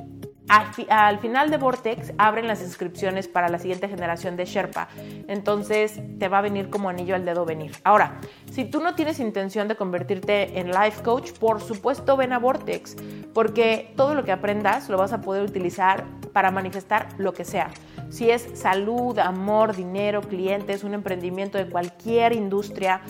al, 0.48 1.18
final 1.18 1.50
de 1.50 1.56
Vortex 1.56 2.12
abren 2.18 2.46
las 2.46 2.60
inscripciones 2.60 3.26
para 3.26 3.48
la 3.48 3.58
siguiente 3.58 3.88
generación 3.88 4.36
de 4.36 4.44
Sherpa. 4.44 4.88
Entonces 5.28 5.98
te 6.18 6.28
va 6.28 6.40
a 6.40 6.40
venir 6.42 6.68
como 6.68 6.90
anillo 6.90 7.14
al 7.14 7.24
dedo 7.24 7.46
venir. 7.46 7.72
Ahora, 7.84 8.20
si 8.50 8.66
tú 8.66 8.80
no 8.80 8.94
tienes 8.94 9.18
intención 9.18 9.66
de 9.66 9.76
convertirte 9.76 10.60
en 10.60 10.72
life 10.72 11.02
coach, 11.02 11.32
por 11.32 11.62
supuesto 11.62 12.14
ven 12.18 12.34
a 12.34 12.38
Vortex, 12.38 12.96
porque 13.32 13.94
todo 13.96 14.14
lo 14.14 14.24
que 14.24 14.32
aprendas 14.32 14.90
lo 14.90 14.98
vas 14.98 15.14
a 15.14 15.22
poder 15.22 15.42
utilizar 15.42 16.04
para 16.34 16.50
manifestar 16.50 17.08
lo 17.16 17.32
que 17.32 17.46
sea. 17.46 17.70
Si 18.10 18.30
es 18.30 18.46
salud, 18.52 19.18
amor, 19.18 19.74
dinero, 19.74 20.20
clientes, 20.20 20.84
un 20.84 20.92
emprendimiento 20.92 21.56
de 21.56 21.66
cualquier 21.70 22.34
industria, 22.34 23.00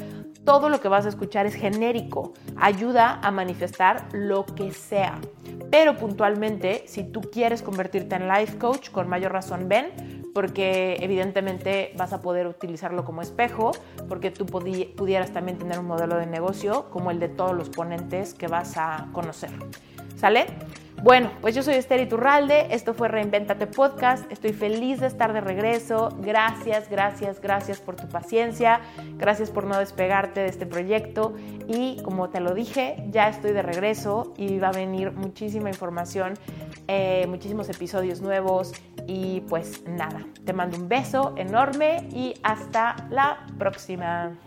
todo 0.45 0.69
lo 0.69 0.81
que 0.81 0.89
vas 0.89 1.07
a 1.07 1.09
escuchar 1.09 1.47
es 1.47 1.55
genérico, 1.55 2.33
ayuda 2.57 3.21
a 3.23 3.31
manifestar 3.31 4.09
lo 4.13 4.45
que 4.45 4.73
sea. 4.73 5.19
Pero 5.71 5.97
puntualmente, 5.97 6.85
si 6.87 7.05
tú 7.05 7.21
quieres 7.23 7.63
convertirte 7.63 8.17
en 8.17 8.29
life 8.29 8.59
coach, 8.59 8.91
con 8.91 9.09
mayor 9.09 9.33
razón 9.33 9.69
ven, 9.69 10.23
porque 10.35 10.97
evidentemente 11.01 11.93
vas 11.97 12.13
a 12.13 12.21
poder 12.21 12.47
utilizarlo 12.47 13.05
como 13.05 13.23
espejo, 13.23 13.73
porque 14.09 14.31
tú 14.31 14.47
pudieras 14.47 15.33
también 15.33 15.59
tener 15.59 15.79
un 15.79 15.87
modelo 15.87 16.17
de 16.17 16.27
negocio 16.27 16.91
como 16.91 17.11
el 17.11 17.19
de 17.21 17.29
todos 17.29 17.55
los 17.55 17.69
ponentes 17.71 18.35
que 18.35 18.49
vas 18.49 18.77
a 18.77 19.09
conocer. 19.13 19.51
¿Sale? 20.17 20.47
Bueno, 21.03 21.33
pues 21.41 21.57
yo 21.57 21.65
soy 21.65 21.75
Esther 21.75 21.99
Iturralde, 21.99 22.69
esto 22.71 22.95
fue 22.95 23.09
Reinventate 23.09 23.67
Podcast, 23.67 24.31
estoy 24.31 24.53
feliz 24.53 25.01
de 25.01 25.09
estar 25.09 25.33
de 25.33 25.41
regreso, 25.41 26.17
gracias, 26.21 26.89
gracias, 26.89 27.41
gracias 27.41 27.81
por 27.81 27.97
tu 27.97 28.09
paciencia, 28.09 28.81
gracias 29.19 29.51
por 29.51 29.65
no 29.65 29.77
despegarte 29.81 30.39
de 30.39 30.47
este 30.47 30.65
proyecto 30.65 31.35
y 31.67 32.01
como 32.05 32.31
te 32.31 32.39
lo 32.39 32.55
dije, 32.55 33.03
ya 33.11 33.29
estoy 33.29 33.51
de 33.51 33.63
regreso 33.63 34.33
y 34.37 34.61
va 34.61 34.69
a 34.69 34.73
venir 34.73 35.11
muchísima 35.11 35.71
información, 35.71 36.35
eh, 36.87 37.27
muchísimos 37.27 37.69
episodios 37.69 38.21
nuevos 38.21 38.73
y 39.09 39.41
pues 39.49 39.83
nada, 39.89 40.25
te 40.45 40.53
mando 40.53 40.77
un 40.77 40.89
beso 40.89 41.35
enorme 41.37 42.09
y 42.13 42.35
hasta 42.45 43.09
la 43.11 43.45
próxima. 43.59 44.39